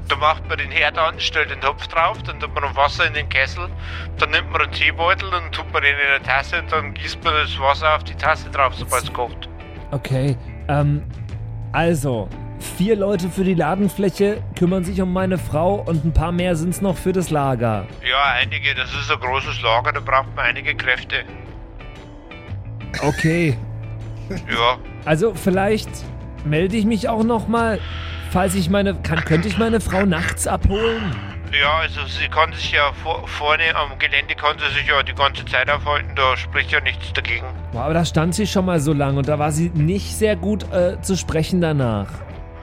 Da 0.07 0.15
macht 0.15 0.47
man 0.47 0.57
den 0.57 0.71
Herd 0.71 0.97
an, 0.97 1.19
stellt 1.19 1.49
den 1.51 1.59
Topf 1.59 1.87
drauf, 1.87 2.21
dann 2.23 2.39
tut 2.39 2.53
man 2.55 2.63
Wasser 2.75 3.07
in 3.07 3.13
den 3.13 3.27
Kessel, 3.27 3.67
dann 4.17 4.29
nimmt 4.29 4.49
man 4.51 4.61
einen 4.61 4.71
Teebeutel 4.71 5.27
und 5.33 5.51
tut 5.51 5.71
man 5.73 5.81
den 5.81 5.95
in 5.95 6.15
eine 6.15 6.23
Tasse 6.23 6.59
und 6.61 6.71
dann 6.71 6.93
gießt 6.93 7.21
man 7.25 7.33
das 7.33 7.59
Wasser 7.59 7.95
auf 7.95 8.03
die 8.05 8.15
Tasse 8.15 8.49
drauf, 8.49 8.73
sobald 8.75 9.03
es 9.03 9.11
kocht. 9.11 9.49
Okay, 9.91 10.37
ähm, 10.69 11.03
also, 11.73 12.29
vier 12.59 12.95
Leute 12.95 13.29
für 13.29 13.43
die 13.43 13.53
Ladenfläche 13.53 14.41
kümmern 14.57 14.83
sich 14.83 15.01
um 15.01 15.13
meine 15.13 15.37
Frau 15.37 15.75
und 15.85 16.03
ein 16.05 16.13
paar 16.13 16.31
mehr 16.31 16.55
sind's 16.55 16.81
noch 16.81 16.97
für 16.97 17.13
das 17.13 17.29
Lager. 17.29 17.85
Ja, 18.07 18.23
einige, 18.39 18.73
das 18.75 18.93
ist 18.93 19.11
ein 19.11 19.19
großes 19.19 19.61
Lager, 19.61 19.91
da 19.93 19.99
braucht 19.99 20.35
man 20.35 20.45
einige 20.45 20.75
Kräfte. 20.75 21.23
Okay. 23.01 23.57
Ja, 24.29 24.77
Also 25.05 25.33
vielleicht 25.35 25.87
melde 26.43 26.75
ich 26.75 26.83
mich 26.83 27.07
auch 27.07 27.23
noch 27.23 27.47
mal, 27.47 27.79
falls 28.29 28.55
ich 28.55 28.69
meine, 28.69 28.93
kann, 28.95 29.23
könnte 29.23 29.47
ich 29.47 29.57
meine 29.57 29.79
Frau 29.79 30.05
nachts 30.05 30.47
abholen? 30.47 31.15
ja, 31.57 31.77
also 31.77 32.01
sie 32.07 32.27
kann 32.27 32.51
sich 32.51 32.73
ja 32.73 32.91
vor, 33.01 33.25
vorne 33.25 33.73
am 33.73 33.97
Gelände 33.99 34.35
kann 34.35 34.57
sie 34.59 34.69
sich 34.77 34.85
ja 34.85 35.01
die 35.01 35.13
ganze 35.13 35.45
Zeit 35.45 35.69
aufhalten, 35.69 36.09
da 36.15 36.35
spricht 36.35 36.71
ja 36.73 36.81
nichts 36.81 37.13
dagegen. 37.13 37.45
Boah, 37.71 37.83
aber 37.83 37.93
da 37.93 38.03
stand 38.03 38.35
sie 38.35 38.45
schon 38.47 38.65
mal 38.65 38.81
so 38.81 38.91
lang 38.91 39.15
und 39.15 39.29
da 39.29 39.39
war 39.39 39.53
sie 39.53 39.69
nicht 39.73 40.13
sehr 40.13 40.35
gut 40.35 40.69
äh, 40.73 40.99
zu 41.01 41.15
sprechen 41.15 41.61
danach. 41.61 42.07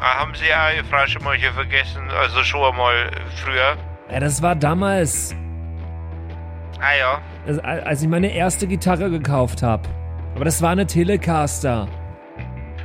Ah, 0.06 0.18
haben 0.18 0.34
Sie 0.34 0.46
ja 0.46 0.70
Ihre 0.70 0.84
Frau 0.84 1.06
schon 1.06 1.24
mal 1.24 1.34
hier 1.34 1.50
vergessen, 1.52 2.02
also 2.10 2.42
schon 2.44 2.62
einmal 2.62 3.10
früher. 3.42 3.74
Ja, 4.10 4.20
das 4.20 4.42
war 4.42 4.54
damals, 4.54 5.34
Ah 6.78 6.94
ja, 6.98 7.20
als- 7.46 7.58
als 7.60 8.02
ich 8.02 8.08
meine 8.08 8.28
erste 8.30 8.66
Gitarre 8.66 9.08
gekauft 9.08 9.62
habe. 9.62 9.88
Aber 10.34 10.44
das 10.44 10.60
war 10.60 10.70
eine 10.72 10.86
Telecaster. 10.86 11.88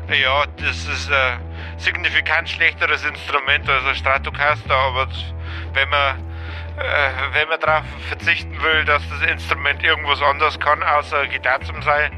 ja, 0.09 0.43
das 0.57 0.85
ist 0.87 1.11
ein 1.11 1.39
signifikant 1.77 2.47
schlechteres 2.47 3.03
Instrument 3.03 3.67
als 3.69 3.83
ein 3.85 3.95
Stratocaster, 3.95 4.73
aber 4.73 5.07
wenn 5.73 5.89
man, 5.89 6.15
äh, 6.79 7.33
wenn 7.33 7.47
man 7.49 7.59
darauf 7.59 7.83
verzichten 8.07 8.51
will, 8.51 8.85
dass 8.85 9.01
das 9.09 9.29
Instrument 9.29 9.83
irgendwas 9.83 10.21
anderes 10.21 10.59
kann, 10.59 10.81
außer 10.81 11.27
Gitarre 11.27 11.63
zum 11.65 11.81
sein, 11.81 12.11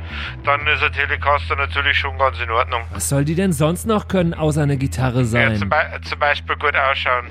dann 0.43 0.65
ist 0.67 0.83
ein 0.83 0.91
Telecaster 0.93 1.55
natürlich 1.55 1.97
schon 1.97 2.17
ganz 2.17 2.39
in 2.39 2.49
Ordnung. 2.49 2.83
Was 2.91 3.09
soll 3.09 3.25
die 3.25 3.35
denn 3.35 3.53
sonst 3.53 3.85
noch 3.85 4.07
können, 4.07 4.33
außer 4.33 4.61
eine 4.63 4.77
Gitarre 4.77 5.21
Ja, 5.21 5.53
zum, 5.53 5.69
sein? 5.69 5.69
Be 5.69 6.01
zum 6.07 6.19
Beispiel 6.19 6.55
gut 6.55 6.75
ausschauen. 6.75 7.27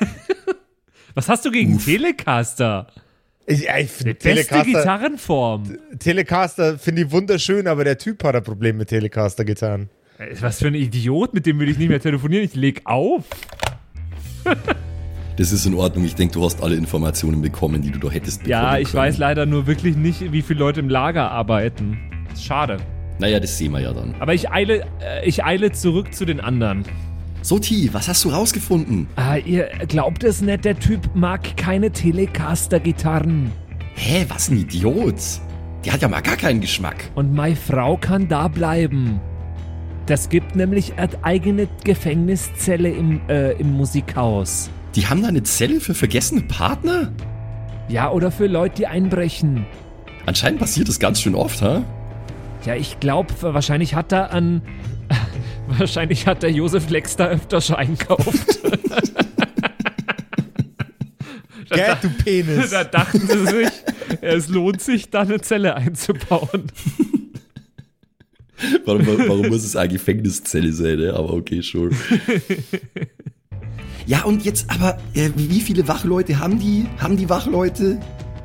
Was 1.14 1.28
hast 1.28 1.44
du 1.44 1.50
gegen 1.50 1.78
Telecaster? 1.78 2.86
Ich, 3.46 3.66
ich 3.66 3.90
finde 3.90 4.14
Beste 4.14 4.18
Telecaster, 4.18 4.64
Gitarrenform. 4.64 5.78
Telecaster 5.98 6.78
finde 6.78 7.02
ich 7.02 7.10
wunderschön, 7.10 7.66
aber 7.66 7.82
der 7.84 7.96
Typ 7.96 8.22
hat 8.24 8.36
ein 8.36 8.42
Problem 8.42 8.76
mit 8.76 8.88
Telecaster-Gitarren. 8.90 9.88
Was 10.40 10.58
für 10.58 10.66
ein 10.66 10.74
Idiot, 10.74 11.32
mit 11.32 11.46
dem 11.46 11.58
will 11.58 11.68
ich 11.70 11.78
nicht 11.78 11.88
mehr 11.88 12.00
telefonieren. 12.00 12.44
Ich 12.44 12.54
leg 12.54 12.82
auf. 12.84 13.24
Das 15.38 15.52
ist 15.52 15.64
in 15.66 15.74
Ordnung. 15.74 16.04
Ich 16.04 16.16
denke, 16.16 16.34
du 16.34 16.44
hast 16.44 16.60
alle 16.62 16.74
Informationen 16.74 17.40
bekommen, 17.40 17.80
die 17.80 17.92
du 17.92 18.00
da 18.00 18.10
hättest 18.10 18.42
bekommen 18.42 18.50
Ja, 18.50 18.76
ich 18.78 18.90
können. 18.90 19.04
weiß 19.04 19.18
leider 19.18 19.46
nur 19.46 19.68
wirklich 19.68 19.96
nicht, 19.96 20.32
wie 20.32 20.42
viele 20.42 20.58
Leute 20.58 20.80
im 20.80 20.88
Lager 20.88 21.30
arbeiten. 21.30 21.96
Ist 22.32 22.44
Schade. 22.44 22.78
Naja, 23.20 23.38
das 23.38 23.56
sehen 23.56 23.72
wir 23.72 23.80
ja 23.80 23.92
dann. 23.92 24.14
Aber 24.18 24.34
ich 24.34 24.50
eile, 24.50 24.80
äh, 25.00 25.24
ich 25.24 25.44
eile 25.44 25.70
zurück 25.70 26.12
zu 26.12 26.24
den 26.24 26.40
anderen. 26.40 26.82
So, 27.42 27.60
T, 27.60 27.88
was 27.92 28.08
hast 28.08 28.24
du 28.24 28.30
rausgefunden? 28.30 29.06
Ah, 29.14 29.36
ihr 29.36 29.68
glaubt 29.86 30.24
es 30.24 30.42
nicht, 30.42 30.64
der 30.64 30.78
Typ 30.78 31.08
mag 31.14 31.56
keine 31.56 31.92
Telecaster-Gitarren. 31.92 33.52
Hä, 33.94 34.26
was 34.28 34.50
ein 34.50 34.58
Idiot. 34.58 35.14
Die 35.84 35.92
hat 35.92 36.02
ja 36.02 36.08
mal 36.08 36.20
gar 36.20 36.36
keinen 36.36 36.60
Geschmack. 36.60 36.96
Und 37.14 37.32
meine 37.32 37.54
Frau 37.54 37.96
kann 37.96 38.26
da 38.26 38.48
bleiben. 38.48 39.20
Das 40.06 40.28
gibt 40.28 40.56
nämlich 40.56 40.94
eine 40.98 41.10
eigene 41.22 41.68
Gefängniszelle 41.84 42.90
im, 42.90 43.20
äh, 43.28 43.52
im 43.52 43.72
Musikhaus. 43.72 44.70
Die 44.94 45.06
haben 45.06 45.22
da 45.22 45.28
eine 45.28 45.42
Zelle 45.42 45.80
für 45.80 45.94
vergessene 45.94 46.42
Partner? 46.42 47.12
Ja, 47.88 48.10
oder 48.10 48.30
für 48.30 48.46
Leute, 48.46 48.76
die 48.76 48.86
einbrechen. 48.86 49.66
Anscheinend 50.26 50.60
passiert 50.60 50.88
das 50.88 50.98
ganz 50.98 51.20
schön 51.20 51.34
oft, 51.34 51.62
ha? 51.62 51.84
Ja, 52.64 52.74
ich 52.74 53.00
glaube, 53.00 53.32
wahrscheinlich 53.40 53.94
hat 53.94 54.12
er 54.12 54.32
an. 54.32 54.62
Wahrscheinlich 55.78 56.26
hat 56.26 56.42
der 56.42 56.50
Josef 56.50 56.88
Lex 56.90 57.16
da 57.16 57.28
öfter 57.28 57.60
schon 57.60 57.76
einkauft. 57.76 58.60
Gell, 61.70 61.96
du 62.00 62.08
Penis. 62.08 62.70
da 62.70 62.84
dachten 62.84 63.20
sie 63.20 63.46
sich, 63.46 63.68
es 64.22 64.48
lohnt 64.48 64.80
sich, 64.80 65.10
da 65.10 65.20
eine 65.20 65.40
Zelle 65.40 65.76
einzubauen. 65.76 66.72
Warum, 68.84 69.06
warum 69.06 69.48
muss 69.48 69.64
es 69.64 69.76
eine 69.76 69.92
Gefängniszelle 69.92 70.72
sein, 70.72 70.98
ne? 70.98 71.14
Aber 71.14 71.34
okay, 71.34 71.60
sure. 71.60 71.90
Ja, 74.08 74.24
und 74.24 74.42
jetzt 74.42 74.70
aber, 74.70 74.96
äh, 75.12 75.28
wie 75.36 75.60
viele 75.60 75.86
Wachleute 75.86 76.38
haben 76.38 76.58
die? 76.58 76.86
Haben 76.98 77.18
die 77.18 77.28
Wachleute? 77.28 78.00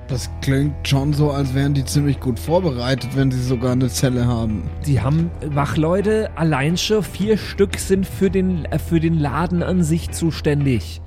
Das 0.10 0.30
klingt 0.42 0.86
schon 0.86 1.14
so, 1.14 1.32
als 1.32 1.54
wären 1.54 1.74
die 1.74 1.86
ziemlich 1.86 2.20
gut 2.20 2.38
vorbereitet, 2.38 3.12
wenn 3.16 3.32
sie 3.32 3.42
sogar 3.42 3.72
eine 3.72 3.88
Zelle 3.88 4.28
haben. 4.28 4.70
Die 4.86 5.00
haben 5.00 5.32
Wachleute, 5.46 6.30
allein 6.36 6.76
schon 6.76 7.02
vier 7.02 7.38
Stück 7.38 7.80
sind 7.80 8.06
für 8.06 8.30
den, 8.30 8.66
äh, 8.66 8.78
für 8.78 9.00
den 9.00 9.18
Laden 9.18 9.64
an 9.64 9.84
sich 9.84 10.12
zuständig. 10.12 11.02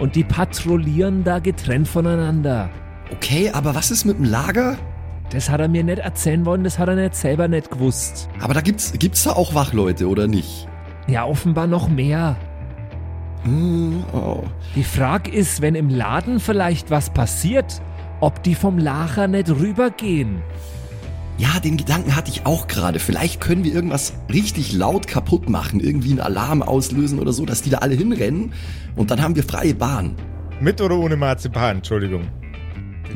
Und 0.00 0.16
die 0.16 0.24
patrouillieren 0.24 1.22
da 1.22 1.38
getrennt 1.38 1.86
voneinander. 1.86 2.70
Okay, 3.12 3.52
aber 3.52 3.76
was 3.76 3.92
ist 3.92 4.04
mit 4.04 4.18
dem 4.18 4.24
Lager? 4.24 4.78
Das 5.30 5.48
hat 5.48 5.60
er 5.60 5.68
mir 5.68 5.84
nicht 5.84 6.00
erzählen 6.00 6.44
wollen, 6.44 6.64
das 6.64 6.76
hat 6.76 6.88
er 6.88 6.96
nicht 6.96 7.14
selber 7.14 7.46
nicht 7.46 7.70
gewusst. 7.70 8.28
Aber 8.40 8.52
da 8.52 8.62
gibt's, 8.62 8.94
gibt's 8.98 9.22
da 9.22 9.30
auch 9.30 9.54
Wachleute, 9.54 10.08
oder 10.08 10.26
nicht? 10.26 10.66
Ja, 11.06 11.24
offenbar 11.24 11.68
noch 11.68 11.88
mehr. 11.88 12.36
Hm, 13.44 14.04
oh. 14.12 14.44
Die 14.76 14.84
Frage 14.84 15.30
ist, 15.30 15.60
wenn 15.62 15.74
im 15.74 15.88
Laden 15.88 16.40
vielleicht 16.40 16.90
was 16.90 17.10
passiert, 17.10 17.82
ob 18.20 18.42
die 18.42 18.54
vom 18.54 18.78
Lager 18.78 19.26
nicht 19.26 19.50
rübergehen. 19.50 20.42
Ja, 21.38 21.58
den 21.58 21.76
Gedanken 21.76 22.14
hatte 22.14 22.30
ich 22.30 22.46
auch 22.46 22.68
gerade. 22.68 22.98
Vielleicht 22.98 23.40
können 23.40 23.64
wir 23.64 23.74
irgendwas 23.74 24.12
richtig 24.32 24.72
laut 24.72 25.08
kaputt 25.08 25.48
machen, 25.48 25.80
irgendwie 25.80 26.10
einen 26.10 26.20
Alarm 26.20 26.62
auslösen 26.62 27.18
oder 27.18 27.32
so, 27.32 27.44
dass 27.44 27.62
die 27.62 27.70
da 27.70 27.78
alle 27.78 27.94
hinrennen 27.94 28.52
und 28.94 29.10
dann 29.10 29.20
haben 29.20 29.34
wir 29.34 29.42
freie 29.42 29.74
Bahn. 29.74 30.14
Mit 30.60 30.80
oder 30.80 30.96
ohne 30.96 31.16
Marzipan, 31.16 31.78
Entschuldigung. 31.78 32.28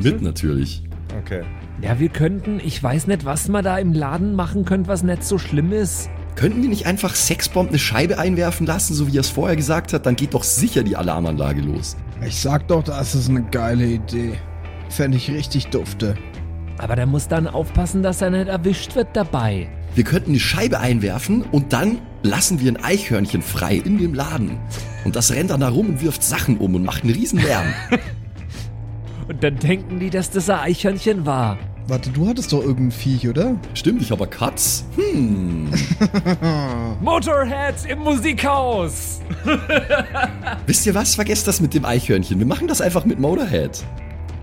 Mit 0.02 0.22
natürlich. 0.22 0.82
Okay. 1.22 1.42
Ja, 1.82 2.00
wir 2.00 2.08
könnten, 2.08 2.58
ich 2.64 2.82
weiß 2.82 3.06
nicht, 3.06 3.24
was 3.24 3.48
man 3.48 3.62
da 3.62 3.78
im 3.78 3.92
Laden 3.92 4.34
machen 4.34 4.64
könnte, 4.64 4.88
was 4.88 5.02
nicht 5.02 5.22
so 5.22 5.38
schlimm 5.38 5.72
ist. 5.72 6.10
Könnten 6.36 6.60
wir 6.60 6.68
nicht 6.68 6.84
einfach 6.84 7.14
Sexbomb 7.14 7.70
eine 7.70 7.78
Scheibe 7.78 8.18
einwerfen 8.18 8.66
lassen, 8.66 8.92
so 8.92 9.10
wie 9.10 9.16
er 9.16 9.22
es 9.22 9.30
vorher 9.30 9.56
gesagt 9.56 9.94
hat? 9.94 10.04
Dann 10.04 10.16
geht 10.16 10.34
doch 10.34 10.44
sicher 10.44 10.82
die 10.82 10.94
Alarmanlage 10.94 11.62
los. 11.62 11.96
Ich 12.26 12.38
sag 12.38 12.68
doch, 12.68 12.82
das 12.82 13.14
ist 13.14 13.30
eine 13.30 13.42
geile 13.42 13.86
Idee. 13.86 14.34
Fände 14.90 15.16
ich 15.16 15.30
richtig 15.30 15.68
dufte. 15.68 16.14
Aber 16.76 16.94
der 16.94 17.06
muss 17.06 17.26
dann 17.26 17.46
aufpassen, 17.46 18.02
dass 18.02 18.20
er 18.20 18.28
nicht 18.28 18.48
erwischt 18.48 18.94
wird 18.96 19.08
dabei. 19.14 19.66
Wir 19.94 20.04
könnten 20.04 20.32
eine 20.32 20.38
Scheibe 20.38 20.78
einwerfen 20.78 21.40
und 21.40 21.72
dann 21.72 22.00
lassen 22.22 22.60
wir 22.60 22.70
ein 22.70 22.84
Eichhörnchen 22.84 23.40
frei 23.40 23.76
in 23.76 23.96
dem 23.96 24.12
Laden. 24.12 24.58
Und 25.06 25.16
das 25.16 25.32
rennt 25.32 25.48
dann 25.48 25.60
da 25.60 25.70
rum 25.70 25.88
und 25.88 26.02
wirft 26.02 26.22
Sachen 26.22 26.58
um 26.58 26.74
und 26.74 26.84
macht 26.84 27.02
einen 27.02 27.14
riesen 27.14 27.40
Lärm. 27.40 27.66
Und 29.28 29.42
dann 29.42 29.56
denken 29.56 29.98
die, 29.98 30.08
dass 30.08 30.30
das 30.30 30.48
ein 30.48 30.60
Eichhörnchen 30.60 31.26
war. 31.26 31.58
Warte, 31.88 32.10
du 32.10 32.26
hattest 32.26 32.52
doch 32.52 32.62
irgendein 32.62 32.90
Viech, 32.90 33.28
oder? 33.28 33.54
Stimmt, 33.74 34.02
ich 34.02 34.10
habe 34.10 34.26
Katz. 34.26 34.84
Hm. 34.96 35.70
Motorhead 37.00 37.76
im 37.88 38.00
Musikhaus! 38.00 39.20
Wisst 40.66 40.84
ihr 40.84 40.96
was? 40.96 41.14
Vergesst 41.14 41.46
das 41.46 41.60
mit 41.60 41.74
dem 41.74 41.84
Eichhörnchen. 41.84 42.40
Wir 42.40 42.46
machen 42.46 42.66
das 42.66 42.80
einfach 42.80 43.04
mit 43.04 43.20
Motorhead. 43.20 43.84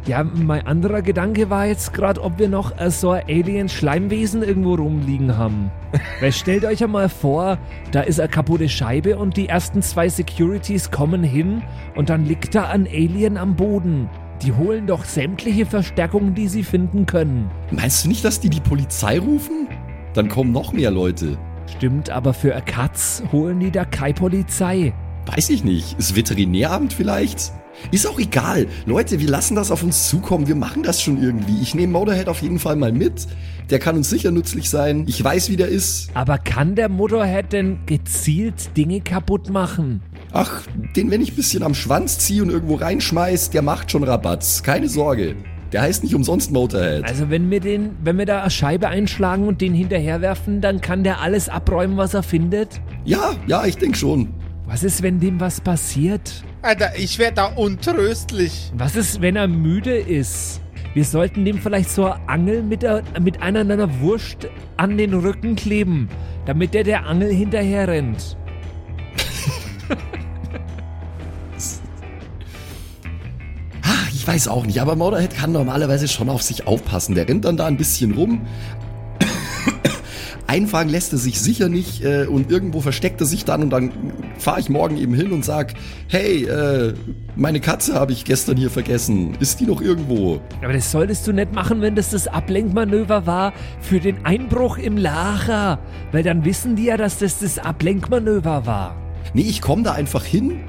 Ja, 0.05 0.23
mein 0.23 0.65
anderer 0.65 1.01
Gedanke 1.01 1.49
war 1.49 1.65
jetzt 1.65 1.93
gerade, 1.93 2.21
ob 2.21 2.39
wir 2.39 2.47
noch 2.47 2.77
äh, 2.79 2.89
so 2.89 3.11
ein 3.11 3.23
Alien-Schleimwesen 3.27 4.41
irgendwo 4.41 4.75
rumliegen 4.75 5.37
haben. 5.37 5.69
Weil 6.21 6.31
stellt 6.31 6.63
euch 6.63 6.79
ja 6.79 6.87
mal 6.87 7.09
vor, 7.09 7.57
da 7.91 8.01
ist 8.01 8.21
eine 8.21 8.29
kaputte 8.29 8.69
Scheibe 8.69 9.17
und 9.17 9.35
die 9.35 9.49
ersten 9.49 9.81
zwei 9.81 10.07
Securities 10.07 10.91
kommen 10.91 11.23
hin 11.23 11.61
und 11.95 12.09
dann 12.09 12.25
liegt 12.25 12.55
da 12.55 12.69
ein 12.69 12.87
Alien 12.87 13.35
am 13.35 13.57
Boden. 13.57 14.09
Die 14.43 14.51
holen 14.51 14.87
doch 14.87 15.05
sämtliche 15.05 15.65
Verstärkungen, 15.65 16.35
die 16.35 16.49
sie 16.49 16.63
finden 16.63 17.05
können. 17.05 17.49
Meinst 17.71 18.03
du 18.03 18.09
nicht, 18.09 18.25
dass 18.25 18.41
die 18.41 18.49
die 18.49 18.59
Polizei 18.59 19.17
rufen? 19.17 19.69
Dann 20.13 20.27
kommen 20.27 20.51
noch 20.51 20.73
mehr 20.73 20.91
Leute. 20.91 21.37
Stimmt, 21.77 22.09
aber 22.09 22.33
für 22.33 22.51
Katz 22.65 23.23
holen 23.31 23.61
die 23.61 23.71
da 23.71 23.85
keine 23.85 24.15
Polizei. 24.15 24.93
Weiß 25.27 25.49
ich 25.49 25.63
nicht. 25.63 25.97
Ist 25.97 26.17
Veterinäramt 26.17 26.91
vielleicht? 26.91 27.53
Ist 27.91 28.05
auch 28.05 28.19
egal. 28.19 28.67
Leute, 28.85 29.21
wir 29.21 29.29
lassen 29.29 29.55
das 29.55 29.71
auf 29.71 29.81
uns 29.81 30.09
zukommen. 30.09 30.47
Wir 30.47 30.55
machen 30.55 30.83
das 30.83 31.01
schon 31.01 31.23
irgendwie. 31.23 31.61
Ich 31.61 31.73
nehme 31.73 31.93
Motorhead 31.93 32.27
auf 32.27 32.41
jeden 32.41 32.59
Fall 32.59 32.75
mal 32.75 32.91
mit. 32.91 33.27
Der 33.69 33.79
kann 33.79 33.95
uns 33.95 34.09
sicher 34.09 34.31
nützlich 34.31 34.69
sein. 34.69 35.05
Ich 35.07 35.23
weiß, 35.23 35.49
wie 35.49 35.55
der 35.55 35.69
ist. 35.69 36.09
Aber 36.13 36.37
kann 36.37 36.75
der 36.75 36.89
Motorhead 36.89 37.53
denn 37.53 37.79
gezielt 37.85 38.75
Dinge 38.75 38.99
kaputt 38.99 39.49
machen? 39.49 40.01
Ach, 40.35 40.63
den, 40.95 41.11
wenn 41.11 41.21
ich 41.21 41.33
ein 41.33 41.35
bisschen 41.35 41.61
am 41.61 41.75
Schwanz 41.75 42.17
ziehe 42.17 42.41
und 42.41 42.49
irgendwo 42.49 42.73
reinschmeiß, 42.73 43.51
der 43.51 43.61
macht 43.61 43.91
schon 43.91 44.03
Rabatz. 44.03 44.63
Keine 44.63 44.89
Sorge. 44.89 45.35
Der 45.71 45.83
heißt 45.83 46.03
nicht 46.03 46.15
umsonst 46.15 46.51
Motorhead. 46.51 47.05
Also 47.05 47.29
wenn 47.29 47.51
wir 47.51 47.59
den, 47.59 47.91
wenn 48.03 48.17
wir 48.17 48.25
da 48.25 48.41
eine 48.41 48.49
Scheibe 48.49 48.87
einschlagen 48.87 49.47
und 49.47 49.61
den 49.61 49.75
hinterherwerfen, 49.75 50.59
dann 50.59 50.81
kann 50.81 51.03
der 51.03 51.21
alles 51.21 51.49
abräumen, 51.49 51.97
was 51.97 52.15
er 52.15 52.23
findet? 52.23 52.81
Ja, 53.05 53.33
ja, 53.45 53.65
ich 53.65 53.77
denke 53.77 53.95
schon. 53.95 54.33
Was 54.65 54.83
ist, 54.83 55.03
wenn 55.03 55.19
dem 55.19 55.39
was 55.39 55.61
passiert? 55.61 56.43
Alter, 56.63 56.97
ich 56.97 57.19
werde 57.19 57.35
da 57.35 57.45
untröstlich. 57.45 58.71
Was 58.75 58.95
ist, 58.95 59.21
wenn 59.21 59.35
er 59.35 59.47
müde 59.47 59.95
ist? 59.95 60.61
Wir 60.95 61.05
sollten 61.05 61.45
dem 61.45 61.59
vielleicht 61.59 61.91
so 61.91 62.05
eine 62.05 62.27
Angel 62.27 62.63
mit, 62.63 62.81
der, 62.81 63.03
mit 63.21 63.41
einer, 63.41 63.59
einer 63.59 63.99
Wurst 63.99 64.47
an 64.77 64.97
den 64.97 65.13
Rücken 65.13 65.55
kleben, 65.55 66.07
damit 66.45 66.73
der 66.73 66.83
der 66.83 67.05
Angel 67.05 67.31
hinterher 67.31 67.87
rennt. 67.87 68.37
ich 74.23 74.27
weiß 74.27 74.47
auch 74.47 74.65
nicht, 74.65 74.79
aber 74.79 74.95
Motorhead 74.95 75.35
kann 75.35 75.51
normalerweise 75.51 76.07
schon 76.07 76.29
auf 76.29 76.41
sich 76.41 76.65
aufpassen. 76.65 77.13
Der 77.13 77.27
rennt 77.27 77.43
dann 77.43 77.57
da 77.57 77.65
ein 77.65 77.75
bisschen 77.75 78.13
rum. 78.13 78.43
Einfangen 80.47 80.89
lässt 80.89 81.11
er 81.11 81.19
sich 81.19 81.41
sicher 81.41 81.67
nicht 81.67 82.05
äh, 82.05 82.25
und 82.27 82.49
irgendwo 82.49 82.79
versteckt 82.79 83.19
er 83.19 83.27
sich 83.27 83.43
dann 83.43 83.63
und 83.63 83.69
dann 83.69 83.91
fahre 84.37 84.61
ich 84.61 84.69
morgen 84.69 84.95
eben 84.95 85.13
hin 85.13 85.33
und 85.33 85.43
sag, 85.43 85.73
hey, 86.07 86.45
äh, 86.45 86.93
meine 87.35 87.59
Katze 87.59 87.95
habe 87.95 88.13
ich 88.13 88.23
gestern 88.23 88.55
hier 88.55 88.69
vergessen. 88.69 89.35
Ist 89.41 89.59
die 89.59 89.65
noch 89.65 89.81
irgendwo? 89.81 90.39
Aber 90.63 90.71
das 90.71 90.89
solltest 90.89 91.27
du 91.27 91.33
nicht 91.33 91.51
machen, 91.51 91.81
wenn 91.81 91.95
das 91.95 92.11
das 92.11 92.29
Ablenkmanöver 92.29 93.25
war 93.25 93.51
für 93.81 93.99
den 93.99 94.25
Einbruch 94.25 94.77
im 94.77 94.95
Lager. 94.95 95.79
Weil 96.13 96.23
dann 96.23 96.45
wissen 96.45 96.77
die 96.77 96.85
ja, 96.85 96.95
dass 96.95 97.17
das 97.17 97.39
das 97.39 97.59
Ablenkmanöver 97.59 98.65
war. 98.65 98.95
Nee, 99.33 99.41
ich 99.41 99.61
komme 99.61 99.83
da 99.83 99.91
einfach 99.91 100.23
hin. 100.23 100.61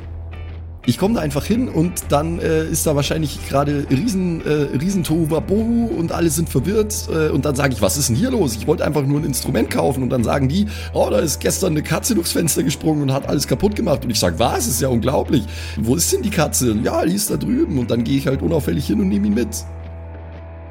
Ich 0.86 0.98
komme 0.98 1.14
da 1.14 1.20
einfach 1.20 1.44
hin 1.44 1.68
und 1.70 2.04
dann 2.10 2.38
äh, 2.38 2.64
ist 2.64 2.86
da 2.86 2.94
wahrscheinlich 2.94 3.48
gerade 3.48 3.86
riesen, 3.90 4.44
äh, 4.44 4.76
riesen 4.76 5.02
Tohuwabohu 5.02 5.86
und 5.86 6.12
alle 6.12 6.28
sind 6.28 6.50
verwirrt 6.50 7.08
äh, 7.10 7.30
und 7.30 7.46
dann 7.46 7.54
sage 7.54 7.72
ich, 7.72 7.80
was 7.80 7.96
ist 7.96 8.10
denn 8.10 8.16
hier 8.16 8.30
los? 8.30 8.54
Ich 8.54 8.66
wollte 8.66 8.84
einfach 8.84 9.06
nur 9.06 9.20
ein 9.20 9.24
Instrument 9.24 9.70
kaufen 9.70 10.02
und 10.02 10.10
dann 10.10 10.24
sagen 10.24 10.48
die, 10.48 10.66
oh, 10.92 11.08
da 11.10 11.20
ist 11.20 11.40
gestern 11.40 11.72
eine 11.72 11.82
Katze 11.82 12.14
durchs 12.14 12.32
Fenster 12.32 12.62
gesprungen 12.62 13.00
und 13.00 13.12
hat 13.12 13.26
alles 13.28 13.46
kaputt 13.46 13.76
gemacht 13.76 14.04
und 14.04 14.10
ich 14.10 14.18
sage, 14.18 14.38
was? 14.38 14.66
Ist 14.66 14.82
ja 14.82 14.88
unglaublich. 14.88 15.44
Wo 15.78 15.96
ist 15.96 16.12
denn 16.12 16.20
die 16.20 16.30
Katze? 16.30 16.76
Ja, 16.82 17.04
die 17.06 17.14
ist 17.14 17.30
da 17.30 17.36
drüben 17.38 17.78
und 17.78 17.90
dann 17.90 18.04
gehe 18.04 18.18
ich 18.18 18.26
halt 18.26 18.42
unauffällig 18.42 18.86
hin 18.86 19.00
und 19.00 19.08
nehme 19.08 19.28
ihn 19.28 19.34
mit. 19.34 19.64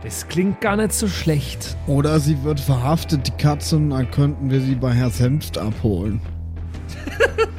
Das 0.04 0.28
klingt 0.28 0.62
gar 0.62 0.76
nicht 0.76 0.94
so 0.94 1.08
schlecht. 1.08 1.76
Oder 1.88 2.20
sie 2.20 2.44
wird 2.44 2.60
verhaftet, 2.60 3.26
die 3.26 3.42
Katze, 3.42 3.78
und 3.78 3.90
dann 3.90 4.12
könnten 4.12 4.52
wir 4.52 4.62
sie 4.62 4.76
bei 4.76 4.92
Herr 4.92 5.10
Senft 5.10 5.58
abholen. 5.58 6.22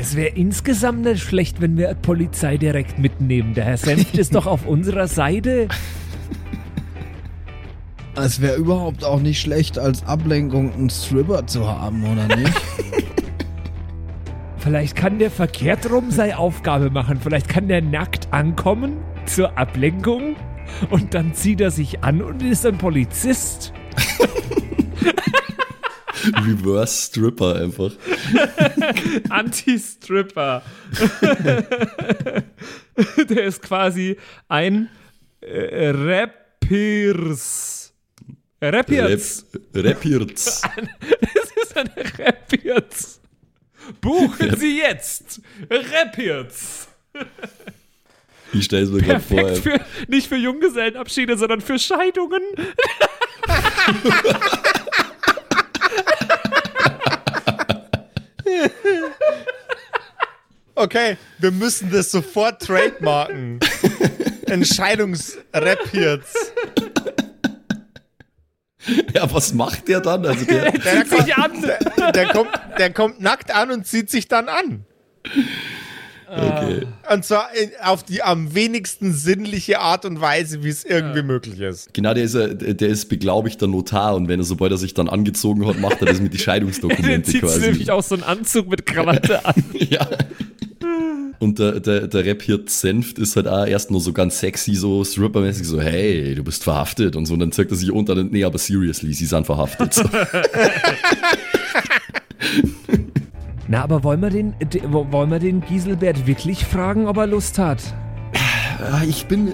Es 0.00 0.14
wäre 0.14 0.28
insgesamt 0.28 1.02
nicht 1.02 1.24
schlecht, 1.24 1.60
wenn 1.60 1.76
wir 1.76 1.92
Polizei 1.92 2.56
direkt 2.56 3.00
mitnehmen. 3.00 3.54
Der 3.54 3.64
Herr 3.64 3.76
Senft 3.76 4.16
ist 4.16 4.32
doch 4.32 4.46
auf 4.46 4.64
unserer 4.64 5.08
Seite. 5.08 5.66
Es 8.14 8.40
wäre 8.40 8.56
überhaupt 8.56 9.04
auch 9.04 9.20
nicht 9.20 9.40
schlecht, 9.40 9.78
als 9.78 10.04
Ablenkung 10.04 10.74
einen 10.74 10.90
Stripper 10.90 11.46
zu 11.46 11.68
haben, 11.68 12.02
oder 12.02 12.36
nicht? 12.36 12.52
Vielleicht 14.58 14.96
kann 14.96 15.20
der 15.20 15.30
verkehrt 15.30 15.88
rum 15.88 16.10
seine 16.10 16.36
Aufgabe 16.36 16.90
machen. 16.90 17.20
Vielleicht 17.22 17.48
kann 17.48 17.68
der 17.68 17.80
nackt 17.80 18.26
ankommen 18.32 18.96
zur 19.24 19.56
Ablenkung 19.56 20.34
und 20.90 21.14
dann 21.14 21.32
zieht 21.32 21.60
er 21.60 21.70
sich 21.70 22.02
an 22.02 22.20
und 22.20 22.42
ist 22.42 22.66
ein 22.66 22.76
Polizist. 22.76 23.72
Reverse 26.46 27.06
Stripper 27.06 27.56
einfach. 27.56 27.92
Anti-Stripper. 29.28 30.62
Der 33.28 33.44
ist 33.44 33.62
quasi 33.62 34.16
ein 34.48 34.88
äh, 35.40 35.90
Rappiers. 35.90 37.92
Rappiers. 38.60 39.46
Rap, 39.74 39.96
Rapirts. 39.96 40.62
Das 40.62 41.50
ist 41.62 41.76
ein 41.76 41.90
Rappiers. 42.18 43.20
Buchen 44.00 44.56
Sie 44.56 44.78
jetzt 44.78 45.40
Rappiers. 45.70 46.88
Ich 48.52 48.64
stelle 48.64 48.84
es 48.84 48.90
mir 48.90 49.02
gerade 49.02 49.20
vor. 49.20 49.54
Für, 49.54 49.80
nicht 50.08 50.28
für 50.28 50.36
Junggesellenabschiede, 50.36 51.36
sondern 51.36 51.60
für 51.60 51.78
Scheidungen. 51.78 52.42
Okay, 60.74 61.16
wir 61.38 61.50
müssen 61.50 61.90
das 61.90 62.12
sofort 62.12 62.62
trademarken. 62.62 63.58
Entscheidungsrap 64.46 65.92
jetzt. 65.92 66.36
Ja, 69.12 69.32
was 69.34 69.52
macht 69.54 69.88
der 69.88 70.00
dann? 70.00 70.24
Also 70.24 70.44
der, 70.44 70.70
Der, 70.70 71.04
der, 71.04 72.12
der, 72.12 72.28
kommt, 72.28 72.50
der 72.78 72.92
kommt 72.92 73.20
nackt 73.20 73.50
an 73.52 73.72
und 73.72 73.88
zieht 73.88 74.08
sich 74.08 74.28
dann 74.28 74.48
an. 74.48 74.86
Okay. 76.30 76.86
Und 77.12 77.24
zwar 77.24 77.48
in, 77.54 77.70
auf 77.82 78.02
die 78.02 78.22
am 78.22 78.54
wenigsten 78.54 79.12
sinnliche 79.12 79.80
Art 79.80 80.04
und 80.04 80.20
Weise, 80.20 80.62
wie 80.62 80.68
es 80.68 80.84
irgendwie 80.84 81.22
möglich 81.22 81.58
ist. 81.60 81.92
Genau, 81.94 82.12
der 82.14 82.24
ist, 82.24 82.34
ja- 82.34 82.48
der 82.48 82.88
ist 82.88 83.08
beglaubigter 83.08 83.66
Notar 83.66 84.14
und 84.16 84.28
wenn 84.28 84.40
er, 84.40 84.44
sobald 84.44 84.72
er 84.72 84.78
sich 84.78 84.94
dann 84.94 85.08
angezogen 85.08 85.66
hat, 85.66 85.78
macht 85.80 86.00
er 86.00 86.06
das 86.06 86.20
mit 86.20 86.32
die 86.32 86.36
Der 86.36 86.44
Scheidungsdokumente 86.44 87.30
zieht 87.30 87.40
quasi. 87.42 87.60
nämlich 87.60 87.90
auch 87.90 88.02
so 88.02 88.14
einen 88.14 88.24
Anzug 88.24 88.68
mit 88.68 88.84
Krawatte 88.86 89.44
an. 89.44 89.54
Ja. 89.78 90.06
Und 91.40 91.60
der, 91.60 91.78
der, 91.78 92.08
der 92.08 92.24
Rap 92.24 92.42
hier 92.42 92.60
Senft 92.66 93.16
ist 93.20 93.36
halt 93.36 93.46
auch 93.46 93.64
erst 93.64 93.92
nur 93.92 94.00
so 94.00 94.12
ganz 94.12 94.40
sexy, 94.40 94.74
so 94.74 95.04
strippermäßig, 95.04 95.68
so, 95.68 95.80
hey, 95.80 96.34
du 96.34 96.42
bist 96.42 96.64
verhaftet 96.64 97.14
und 97.14 97.26
so. 97.26 97.34
Und 97.34 97.40
dann 97.40 97.52
zeigt 97.52 97.70
er 97.70 97.76
sich 97.76 97.92
unter, 97.92 98.16
nee, 98.24 98.42
aber 98.42 98.58
seriously, 98.58 99.12
sie 99.14 99.26
sind 99.26 99.46
verhaftet. 99.46 99.94
So. 99.94 100.02
Na, 103.68 103.82
aber 103.82 104.02
wollen 104.02 104.20
wir 104.22 104.30
den, 104.30 104.54
de, 104.72 104.80
wo- 104.90 105.06
wollen 105.10 105.30
wir 105.30 105.38
den 105.38 105.60
Gieselbert 105.60 106.26
wirklich 106.26 106.64
fragen, 106.64 107.06
ob 107.06 107.18
er 107.18 107.26
Lust 107.26 107.58
hat? 107.58 107.82
Ah, 108.80 109.02
Ich 109.06 109.26
bin, 109.26 109.48
äh, 109.48 109.52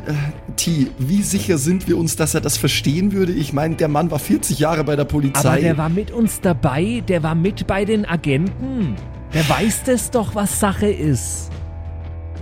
T, 0.56 0.88
wie 0.98 1.22
sicher 1.22 1.58
sind 1.58 1.88
wir 1.88 1.96
uns, 1.98 2.14
dass 2.14 2.34
er 2.34 2.40
das 2.40 2.56
verstehen 2.56 3.12
würde? 3.12 3.32
Ich 3.32 3.52
meine, 3.52 3.74
der 3.74 3.88
Mann 3.88 4.10
war 4.10 4.18
40 4.18 4.58
Jahre 4.58 4.84
bei 4.84 4.94
der 4.96 5.04
Polizei. 5.04 5.48
Aber 5.48 5.60
der 5.60 5.78
war 5.78 5.88
mit 5.88 6.10
uns 6.10 6.40
dabei, 6.40 7.02
der 7.08 7.22
war 7.22 7.34
mit 7.34 7.66
bei 7.66 7.84
den 7.84 8.04
Agenten. 8.06 8.94
Der 9.32 9.48
weiß 9.48 9.82
das 9.84 10.10
doch, 10.10 10.34
was 10.34 10.60
Sache 10.60 10.86
ist. 10.86 11.50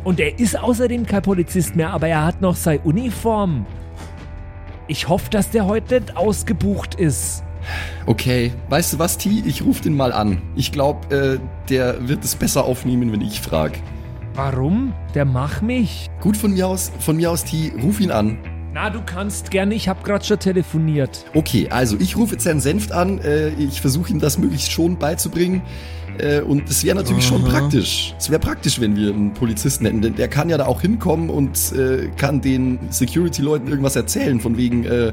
Und 0.05 0.19
er 0.21 0.39
ist 0.39 0.59
außerdem 0.59 1.07
kein 1.07 1.23
Polizist 1.23 1.77
mehr, 1.77 1.91
aber 1.91 2.09
er 2.09 2.25
hat 2.25 2.41
noch 2.43 2.57
seine 2.57 2.81
Uniform. 2.81 3.65
Ich 4.89 5.09
hoffe, 5.09 5.31
dass 5.31 5.51
der 5.51 5.67
heute 5.67 6.01
nicht 6.01 6.17
ausgebucht 6.17 6.97
ist. 6.97 7.45
Okay, 8.07 8.53
weißt 8.69 8.95
du 8.95 8.99
was, 8.99 9.19
T? 9.19 9.43
Ich 9.45 9.63
rufe 9.63 9.83
den 9.83 9.97
mal 9.97 10.13
an. 10.13 10.43
Ich 10.57 10.73
glaube, 10.73 11.15
äh, 11.15 11.39
der 11.69 12.09
wird 12.09 12.25
es 12.25 12.35
besser 12.35 12.65
aufnehmen, 12.65 13.13
wenn 13.13 13.21
ich 13.21 13.41
frage. 13.41 13.79
Warum? 14.35 14.95
Der 15.15 15.25
mach 15.25 15.61
mich. 15.61 16.09
Gut 16.21 16.37
von 16.37 16.55
mir 16.55 16.67
aus, 16.67 16.91
von 17.01 17.17
mir 17.17 17.31
aus, 17.31 17.45
T, 17.45 17.73
ruf 17.83 18.01
ihn 18.01 18.11
an. 18.11 18.39
Na, 18.75 18.89
du 18.89 19.03
kannst 19.05 19.51
gerne, 19.51 19.75
ich 19.75 19.87
hab 19.87 20.03
grad 20.03 20.25
schon 20.25 20.39
telefoniert. 20.39 21.27
Okay, 21.35 21.69
also 21.69 21.99
ich 22.01 22.17
rufe 22.17 22.33
jetzt 22.33 22.47
Herrn 22.47 22.61
Senft 22.61 22.91
an. 22.91 23.19
Äh, 23.21 23.51
ich 23.51 23.83
versuche 23.83 24.11
ihm 24.11 24.19
das 24.19 24.39
möglichst 24.39 24.73
schon 24.73 24.97
beizubringen. 24.97 25.61
Äh, 26.19 26.41
und 26.41 26.69
es 26.71 26.83
wäre 26.83 26.97
natürlich 26.97 27.27
schon 27.27 27.45
praktisch. 27.45 28.15
Es 28.19 28.31
wäre 28.31 28.41
praktisch, 28.41 28.81
wenn 28.81 28.97
wir 28.97 29.13
einen 29.13 29.35
Polizisten 29.35 29.85
hätten. 29.85 30.01
Denn 30.01 30.15
der 30.15 30.29
kann 30.29 30.49
ja 30.49 30.57
da 30.57 30.65
auch 30.65 30.81
hinkommen 30.81 31.29
und 31.29 31.73
äh, 31.73 32.09
kann 32.17 32.41
den 32.41 32.79
Security-Leuten 32.89 33.69
irgendwas 33.69 33.97
erzählen. 33.97 34.41
Von 34.41 34.57
wegen, 34.57 34.85
äh, 34.85 35.13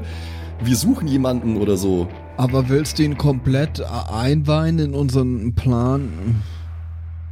wir 0.62 0.76
suchen 0.76 1.08
jemanden 1.08 1.56
oder 1.56 1.76
so. 1.76 2.08
Aber 2.36 2.68
willst 2.68 2.98
du 2.98 3.02
ihn 3.02 3.16
komplett 3.16 3.80
einweihen 3.80 4.78
in 4.78 4.94
unseren 4.94 5.54
Plan? 5.54 6.42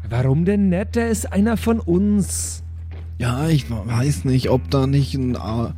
Warum 0.09 0.45
denn 0.45 0.69
nicht? 0.69 0.97
Der 0.97 1.09
ist 1.09 1.33
einer 1.33 1.57
von 1.57 1.81
uns. 1.81 2.63
Ja, 3.19 3.49
ich 3.49 3.71
weiß 3.71 4.25
nicht, 4.25 4.49
ob 4.51 4.71
da 4.71 4.87
nicht 4.87 5.15
ein 5.15 5.35
äh, 5.35 5.73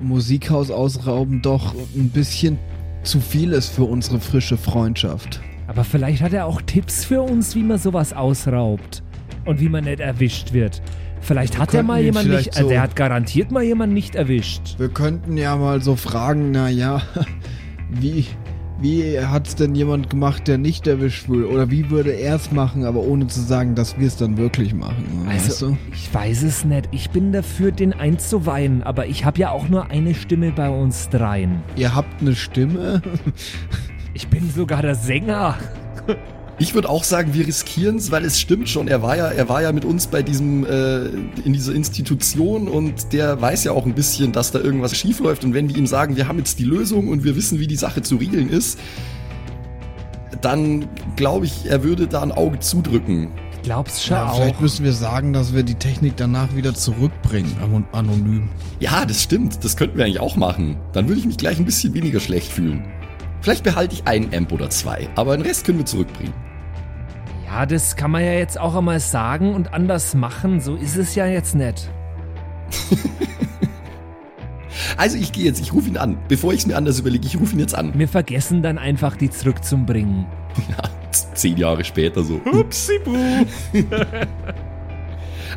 Musikhaus 0.00 0.70
ausrauben 0.70 1.42
doch 1.42 1.74
ein 1.96 2.10
bisschen 2.10 2.58
zu 3.02 3.20
viel 3.20 3.52
ist 3.52 3.68
für 3.68 3.84
unsere 3.84 4.20
frische 4.20 4.56
Freundschaft. 4.56 5.40
Aber 5.66 5.84
vielleicht 5.84 6.22
hat 6.22 6.32
er 6.32 6.46
auch 6.46 6.60
Tipps 6.62 7.04
für 7.04 7.22
uns, 7.22 7.54
wie 7.54 7.62
man 7.62 7.78
sowas 7.78 8.12
ausraubt. 8.12 9.02
Und 9.44 9.60
wie 9.60 9.68
man 9.68 9.84
nicht 9.84 10.00
erwischt 10.00 10.52
wird. 10.52 10.80
Vielleicht 11.24 11.58
hat 11.58 11.72
er 11.74 11.82
mal 11.82 12.00
jemand 12.02 12.28
nicht, 12.28 12.54
also 12.56 12.68
so- 12.68 12.74
er 12.74 12.82
hat 12.82 12.94
garantiert 12.96 13.50
mal 13.50 13.62
jemand 13.62 13.92
nicht 13.92 14.14
erwischt. 14.14 14.74
Wir 14.78 14.88
könnten 14.90 15.36
ja 15.36 15.56
mal 15.56 15.80
so 15.82 15.96
fragen, 15.96 16.50
naja, 16.50 17.00
wie, 17.90 18.26
wie 18.80 19.18
hat's 19.18 19.54
denn 19.56 19.74
jemand 19.74 20.10
gemacht, 20.10 20.46
der 20.48 20.58
nicht 20.58 20.86
erwischt 20.86 21.28
wurde? 21.28 21.48
Oder 21.48 21.70
wie 21.70 21.88
würde 21.90 22.10
er 22.10 22.36
es 22.36 22.52
machen, 22.52 22.84
aber 22.84 23.00
ohne 23.00 23.26
zu 23.28 23.40
sagen, 23.40 23.74
dass 23.74 23.98
wir 23.98 24.06
es 24.06 24.16
dann 24.16 24.36
wirklich 24.36 24.74
machen? 24.74 25.04
Weißt 25.26 25.46
Also, 25.46 25.68
du? 25.70 25.76
ich 25.92 26.12
weiß 26.12 26.42
es 26.42 26.64
nicht. 26.64 26.88
Ich 26.92 27.08
bin 27.10 27.32
dafür, 27.32 27.72
den 27.72 27.92
einzuweihen, 27.94 28.82
aber 28.82 29.06
ich 29.06 29.24
habe 29.24 29.38
ja 29.38 29.50
auch 29.50 29.68
nur 29.68 29.90
eine 29.90 30.14
Stimme 30.14 30.52
bei 30.52 30.68
uns 30.68 31.08
dreien. 31.08 31.62
Ihr 31.76 31.94
habt 31.94 32.20
eine 32.20 32.34
Stimme? 32.34 33.00
Ich 34.16 34.28
bin 34.28 34.48
sogar 34.48 34.80
der 34.80 34.94
Sänger. 34.94 35.56
Ich 36.58 36.72
würde 36.74 36.88
auch 36.88 37.02
sagen, 37.02 37.34
wir 37.34 37.46
riskieren 37.46 37.96
es, 37.96 38.12
weil 38.12 38.24
es 38.24 38.38
stimmt 38.38 38.68
schon. 38.68 38.86
Er 38.86 39.02
war 39.02 39.16
ja, 39.16 39.26
er 39.28 39.48
war 39.48 39.60
ja 39.62 39.72
mit 39.72 39.84
uns 39.84 40.06
bei 40.06 40.22
diesem, 40.22 40.64
äh, 40.64 41.06
in 41.44 41.52
dieser 41.52 41.74
Institution 41.74 42.68
und 42.68 43.12
der 43.12 43.40
weiß 43.40 43.64
ja 43.64 43.72
auch 43.72 43.86
ein 43.86 43.94
bisschen, 43.94 44.30
dass 44.30 44.52
da 44.52 44.60
irgendwas 44.60 44.96
schief 44.96 45.18
läuft. 45.18 45.44
Und 45.44 45.52
wenn 45.52 45.68
wir 45.68 45.76
ihm 45.76 45.86
sagen, 45.88 46.16
wir 46.16 46.28
haben 46.28 46.38
jetzt 46.38 46.60
die 46.60 46.64
Lösung 46.64 47.08
und 47.08 47.24
wir 47.24 47.34
wissen, 47.34 47.58
wie 47.58 47.66
die 47.66 47.74
Sache 47.76 48.02
zu 48.02 48.16
regeln 48.16 48.48
ist, 48.50 48.78
dann 50.42 50.86
glaube 51.16 51.46
ich, 51.46 51.66
er 51.66 51.82
würde 51.82 52.06
da 52.06 52.22
ein 52.22 52.32
Auge 52.32 52.60
zudrücken. 52.60 53.32
Ich 53.56 53.62
glaub's 53.62 54.04
schon 54.04 54.16
Ja, 54.16 54.28
auch. 54.28 54.36
vielleicht 54.36 54.60
müssen 54.60 54.84
wir 54.84 54.92
sagen, 54.92 55.32
dass 55.32 55.54
wir 55.54 55.62
die 55.62 55.74
Technik 55.74 56.16
danach 56.16 56.54
wieder 56.54 56.74
zurückbringen, 56.74 57.50
anon- 57.62 57.84
anonym. 57.92 58.48
Ja, 58.78 59.04
das 59.06 59.22
stimmt. 59.22 59.64
Das 59.64 59.76
könnten 59.76 59.96
wir 59.96 60.04
eigentlich 60.04 60.20
auch 60.20 60.36
machen. 60.36 60.76
Dann 60.92 61.08
würde 61.08 61.18
ich 61.20 61.26
mich 61.26 61.38
gleich 61.38 61.58
ein 61.58 61.64
bisschen 61.64 61.94
weniger 61.94 62.20
schlecht 62.20 62.52
fühlen. 62.52 62.84
Vielleicht 63.40 63.64
behalte 63.64 63.94
ich 63.94 64.06
einen 64.06 64.34
Amp 64.34 64.52
oder 64.52 64.70
zwei, 64.70 65.08
aber 65.16 65.36
den 65.36 65.44
Rest 65.46 65.64
können 65.64 65.78
wir 65.78 65.86
zurückbringen. 65.86 66.32
Ja, 67.46 67.66
das 67.66 67.96
kann 67.96 68.10
man 68.10 68.24
ja 68.24 68.32
jetzt 68.32 68.58
auch 68.58 68.74
einmal 68.74 69.00
sagen 69.00 69.54
und 69.54 69.72
anders 69.74 70.14
machen. 70.14 70.60
So 70.60 70.76
ist 70.76 70.96
es 70.96 71.14
ja 71.14 71.26
jetzt 71.26 71.54
nicht. 71.54 71.90
Also 74.96 75.16
ich 75.16 75.32
gehe 75.32 75.44
jetzt, 75.44 75.60
ich 75.60 75.72
rufe 75.72 75.88
ihn 75.88 75.96
an. 75.96 76.18
Bevor 76.28 76.52
ich 76.52 76.60
es 76.60 76.66
mir 76.66 76.76
anders 76.76 76.98
überlege, 76.98 77.26
ich 77.26 77.38
rufe 77.38 77.54
ihn 77.54 77.60
jetzt 77.60 77.74
an. 77.74 77.92
Wir 77.98 78.08
vergessen 78.08 78.62
dann 78.62 78.78
einfach, 78.78 79.16
die 79.16 79.30
zurückzubringen. 79.30 80.26
Ja, 80.68 80.88
zehn 81.34 81.56
Jahre 81.56 81.82
später 81.82 82.22
so. 82.22 82.40
Upsibu. 82.44 83.16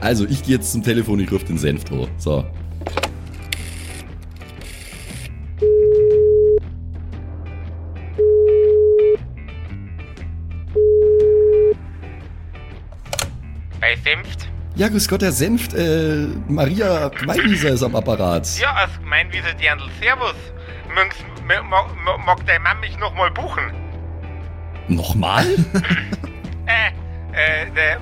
also 0.02 0.26
ich 0.26 0.42
gehe 0.42 0.56
jetzt 0.56 0.72
zum 0.72 0.82
Telefon, 0.82 1.20
ich 1.20 1.32
rufe 1.32 1.46
den 1.46 1.60
Senftor. 1.60 2.08
So. 2.18 2.46
Senft? 14.08 14.48
Ja, 14.76 14.88
grüß 14.90 15.08
Gott, 15.08 15.22
Herr 15.24 15.32
Senft. 15.32 15.74
Äh, 15.74 16.28
Maria 16.48 17.12
Meinwieser 17.26 17.70
ist 17.70 17.84
am 17.84 17.96
Apparat. 17.96 18.48
Ja, 18.60 18.74
als 18.74 18.92
mein 19.04 19.28
wie 19.34 19.42
Dirndl. 19.62 19.86
Servus. 20.00 20.36
Mögens, 20.94 21.16
m- 21.42 21.70
mag, 22.26 22.46
dein 22.46 22.62
Mann 22.62 22.80
mich 22.80 22.98
nochmal 23.00 23.32
buchen? 23.32 23.72
Nochmal? 24.88 25.46
Äh, 26.70 26.90
äh, 27.32 27.72
der, 27.74 27.98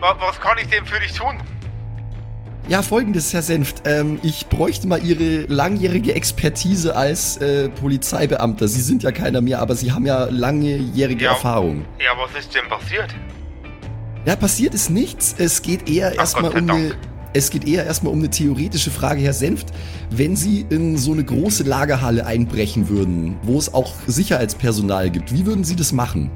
was 0.00 0.40
kann 0.40 0.58
ich 0.60 0.66
denn 0.66 0.84
für 0.84 0.98
dich 0.98 1.12
tun? 1.12 1.36
Ja, 2.66 2.82
folgendes, 2.82 3.32
Herr 3.32 3.42
Senft. 3.42 3.82
Ähm, 3.86 4.18
ich 4.24 4.48
bräuchte 4.48 4.88
mal 4.88 5.00
Ihre 5.00 5.42
langjährige 5.46 6.12
Expertise 6.16 6.96
als 6.96 7.36
äh, 7.36 7.68
Polizeibeamter. 7.68 8.66
Sie 8.66 8.80
sind 8.80 9.04
ja 9.04 9.12
keiner 9.12 9.40
mehr, 9.42 9.60
aber 9.60 9.76
Sie 9.76 9.92
haben 9.92 10.06
ja 10.06 10.24
langjährige 10.24 11.26
Ja. 11.26 11.30
Erfahrung. 11.30 11.84
Ja, 12.00 12.10
was 12.18 12.36
ist 12.36 12.52
denn 12.52 12.66
passiert? 12.68 13.14
Ja, 14.28 14.36
passiert 14.36 14.74
ist 14.74 14.90
nichts. 14.90 15.34
Es 15.38 15.62
geht 15.62 15.88
eher 15.88 16.14
erstmal 16.14 16.50
um 16.50 16.68
eine. 16.68 16.94
Es 17.32 17.48
geht 17.48 17.66
eher 17.66 17.86
erstmal 17.86 18.12
um 18.12 18.18
eine 18.18 18.28
theoretische 18.28 18.90
Frage, 18.90 19.22
Herr 19.22 19.32
Senft. 19.32 19.68
Wenn 20.10 20.36
Sie 20.36 20.66
in 20.68 20.98
so 20.98 21.12
eine 21.12 21.24
große 21.24 21.62
Lagerhalle 21.62 22.26
einbrechen 22.26 22.90
würden, 22.90 23.38
wo 23.40 23.56
es 23.56 23.72
auch 23.72 23.94
Sicherheitspersonal 24.06 25.08
gibt, 25.08 25.32
wie 25.32 25.46
würden 25.46 25.64
Sie 25.64 25.76
das 25.76 25.92
machen? 25.92 26.30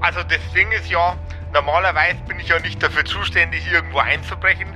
Also 0.00 0.24
das 0.24 0.40
Ding 0.56 0.72
ist 0.72 0.90
ja, 0.90 1.16
normalerweise 1.54 2.18
bin 2.26 2.40
ich 2.40 2.48
ja 2.48 2.58
nicht 2.58 2.82
dafür 2.82 3.04
zuständig, 3.04 3.62
irgendwo 3.72 3.98
einzubrechen, 3.98 4.66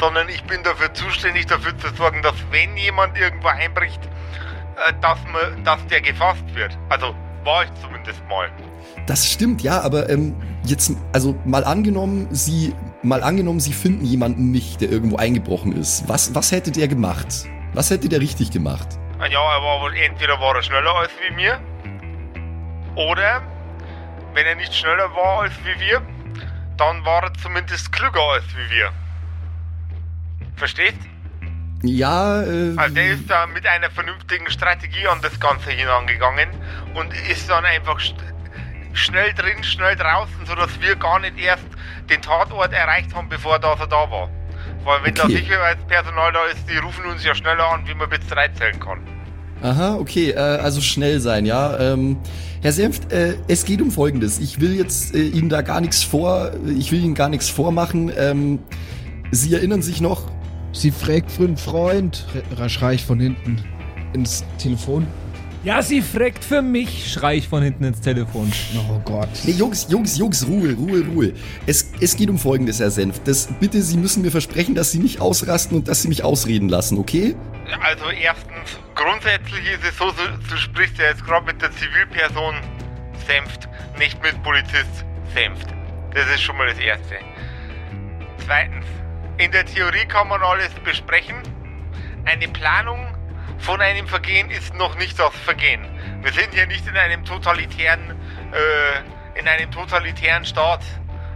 sondern 0.00 0.28
ich 0.30 0.42
bin 0.42 0.64
dafür 0.64 0.92
zuständig, 0.92 1.46
dafür 1.46 1.78
zu 1.78 1.94
sorgen, 1.94 2.22
dass 2.22 2.34
wenn 2.50 2.76
jemand 2.76 3.16
irgendwo 3.16 3.46
einbricht, 3.46 4.00
äh, 4.04 4.92
dass, 5.00 5.18
man, 5.32 5.62
dass 5.62 5.86
der 5.86 6.00
gefasst 6.00 6.56
wird. 6.56 6.76
Also 6.88 7.14
war 7.44 7.64
ich 7.64 7.70
zumindest 7.80 8.22
mal. 8.28 8.50
Das 9.06 9.26
stimmt, 9.26 9.62
ja, 9.62 9.80
aber 9.80 10.08
ähm, 10.08 10.34
jetzt, 10.64 10.92
also 11.12 11.34
mal 11.44 11.64
angenommen, 11.64 12.28
Sie, 12.30 12.74
mal 13.02 13.22
angenommen, 13.22 13.60
Sie 13.60 13.72
finden 13.72 14.04
jemanden 14.04 14.50
nicht, 14.50 14.80
der 14.80 14.90
irgendwo 14.90 15.16
eingebrochen 15.16 15.72
ist. 15.76 16.08
Was, 16.08 16.34
was 16.34 16.52
hätte 16.52 16.70
der 16.70 16.88
gemacht? 16.88 17.46
Was 17.74 17.90
hätte 17.90 18.08
der 18.08 18.20
richtig 18.20 18.50
gemacht? 18.50 18.88
Ja, 19.18 19.26
er 19.26 19.62
war 19.62 19.80
wohl 19.82 19.94
entweder 19.94 20.40
war 20.40 20.56
er 20.56 20.62
schneller 20.62 20.94
als 20.94 21.10
wie 21.26 21.34
mir, 21.34 21.60
oder 22.94 23.42
wenn 24.34 24.46
er 24.46 24.54
nicht 24.54 24.74
schneller 24.74 25.10
war 25.14 25.42
als 25.42 25.52
wie 25.64 25.80
wir, 25.80 26.02
dann 26.76 27.04
war 27.04 27.24
er 27.24 27.34
zumindest 27.34 27.92
klüger 27.92 28.22
als 28.32 28.44
wie 28.56 28.74
wir. 28.74 28.90
Verstehst? 30.56 30.98
Ja, 31.82 32.42
äh, 32.42 32.74
Also 32.76 32.94
der 32.94 33.12
ist 33.12 33.28
da 33.30 33.46
mit 33.46 33.66
einer 33.66 33.90
vernünftigen 33.90 34.50
Strategie 34.50 35.06
an 35.06 35.18
das 35.22 35.38
Ganze 35.40 35.70
hinangegangen 35.70 36.48
und 36.94 37.08
ist 37.30 37.48
dann 37.48 37.64
einfach 37.64 37.98
sch 38.00 38.14
schnell 38.92 39.32
drin, 39.34 39.62
schnell 39.62 39.94
draußen, 39.96 40.44
sodass 40.46 40.80
wir 40.80 40.96
gar 40.96 41.20
nicht 41.20 41.38
erst 41.38 41.64
den 42.10 42.20
Tatort 42.20 42.72
erreicht 42.72 43.14
haben, 43.14 43.28
bevor 43.28 43.58
da 43.58 43.76
so 43.78 43.86
da 43.86 44.10
war. 44.10 44.28
Weil 44.84 45.04
wenn 45.04 45.14
da 45.14 45.24
Okay. 45.24 45.36
Sicherheitspersonal 45.36 46.32
da 46.32 46.44
ist, 46.46 46.68
die 46.68 46.76
rufen 46.78 47.04
uns 47.06 47.24
ja 47.24 47.34
schneller 47.34 47.70
an, 47.72 47.86
wie 47.86 47.94
man 47.94 48.08
bis 48.10 48.26
drei 48.28 48.48
zählen 48.48 48.78
kann. 48.80 48.98
Aha, 49.62 49.94
okay, 49.94 50.30
äh, 50.30 50.36
also 50.38 50.80
schnell 50.80 51.20
sein, 51.20 51.44
ja. 51.46 51.78
Ähm, 51.78 52.18
Herr 52.62 52.72
Senft, 52.72 53.12
äh, 53.12 53.36
es 53.46 53.64
geht 53.64 53.80
um 53.80 53.90
Folgendes. 53.90 54.38
Ich 54.38 54.60
will 54.60 54.74
jetzt 54.74 55.14
äh, 55.14 55.18
Ihnen 55.28 55.50
da 55.50 55.62
gar 55.62 55.80
nichts 55.80 56.02
vor, 56.02 56.52
ich 56.66 56.90
will 56.92 57.02
Ihnen 57.04 57.14
gar 57.14 57.28
nichts 57.28 57.48
vormachen. 57.48 58.10
Ähm, 58.16 58.58
Sie 59.30 59.54
erinnern 59.54 59.82
sich 59.82 60.00
noch, 60.00 60.30
Sie 60.72 60.90
fragt 60.90 61.30
für 61.30 61.44
einen 61.44 61.56
Freund, 61.56 62.26
schrei 62.68 62.94
ich 62.94 63.04
von 63.04 63.18
hinten 63.18 63.62
ins 64.12 64.44
Telefon. 64.58 65.06
Ja, 65.62 65.82
sie 65.82 66.00
fragt 66.00 66.42
für 66.42 66.62
mich, 66.62 67.12
schrei 67.12 67.36
ich 67.36 67.48
von 67.48 67.62
hinten 67.62 67.84
ins 67.84 68.00
Telefon. 68.00 68.50
Oh 68.88 68.98
Gott. 69.04 69.28
Nee, 69.44 69.52
Jungs, 69.52 69.88
Jungs, 69.90 70.16
Jungs, 70.16 70.46
Ruhe, 70.46 70.72
Ruhe, 70.72 71.04
Ruhe. 71.04 71.32
Es, 71.66 71.92
es 72.00 72.16
geht 72.16 72.30
um 72.30 72.38
Folgendes, 72.38 72.80
Herr 72.80 72.90
Senft. 72.90 73.28
Das, 73.28 73.48
bitte, 73.60 73.82
Sie 73.82 73.98
müssen 73.98 74.22
mir 74.22 74.30
versprechen, 74.30 74.74
dass 74.74 74.90
Sie 74.90 74.98
nicht 74.98 75.20
ausrasten 75.20 75.76
und 75.76 75.88
dass 75.88 76.00
Sie 76.00 76.08
mich 76.08 76.24
ausreden 76.24 76.70
lassen, 76.70 76.96
okay? 76.96 77.36
Also 77.82 78.08
erstens, 78.08 78.78
grundsätzlich 78.94 79.64
ist 79.70 79.84
es 79.86 79.98
so, 79.98 80.08
so 80.08 80.22
du 80.48 80.56
sprichst 80.56 80.96
ja 80.96 81.08
jetzt 81.08 81.26
gerade 81.26 81.44
mit 81.44 81.60
der 81.60 81.70
Zivilperson 81.72 82.54
Senft, 83.26 83.68
nicht 83.98 84.22
mit 84.22 84.42
Polizist 84.42 85.04
Senft. 85.34 85.66
Das 86.14 86.24
ist 86.34 86.40
schon 86.40 86.56
mal 86.56 86.68
das 86.68 86.78
Erste. 86.78 87.16
Zweitens, 88.46 88.86
in 89.40 89.50
der 89.52 89.64
Theorie 89.64 90.04
kann 90.06 90.28
man 90.28 90.42
alles 90.42 90.68
besprechen. 90.84 91.36
Eine 92.26 92.46
Planung 92.48 92.98
von 93.58 93.80
einem 93.80 94.06
Vergehen 94.06 94.50
ist 94.50 94.74
noch 94.74 94.98
nicht 94.98 95.18
das 95.18 95.34
Vergehen. 95.44 95.80
Wir 96.22 96.32
sind 96.32 96.48
hier 96.52 96.66
nicht 96.66 96.86
in 96.86 96.96
einem 96.96 97.24
totalitären, 97.24 98.00
äh, 98.52 99.38
in 99.40 99.48
einem 99.48 99.70
totalitären 99.70 100.44
Staat. 100.44 100.80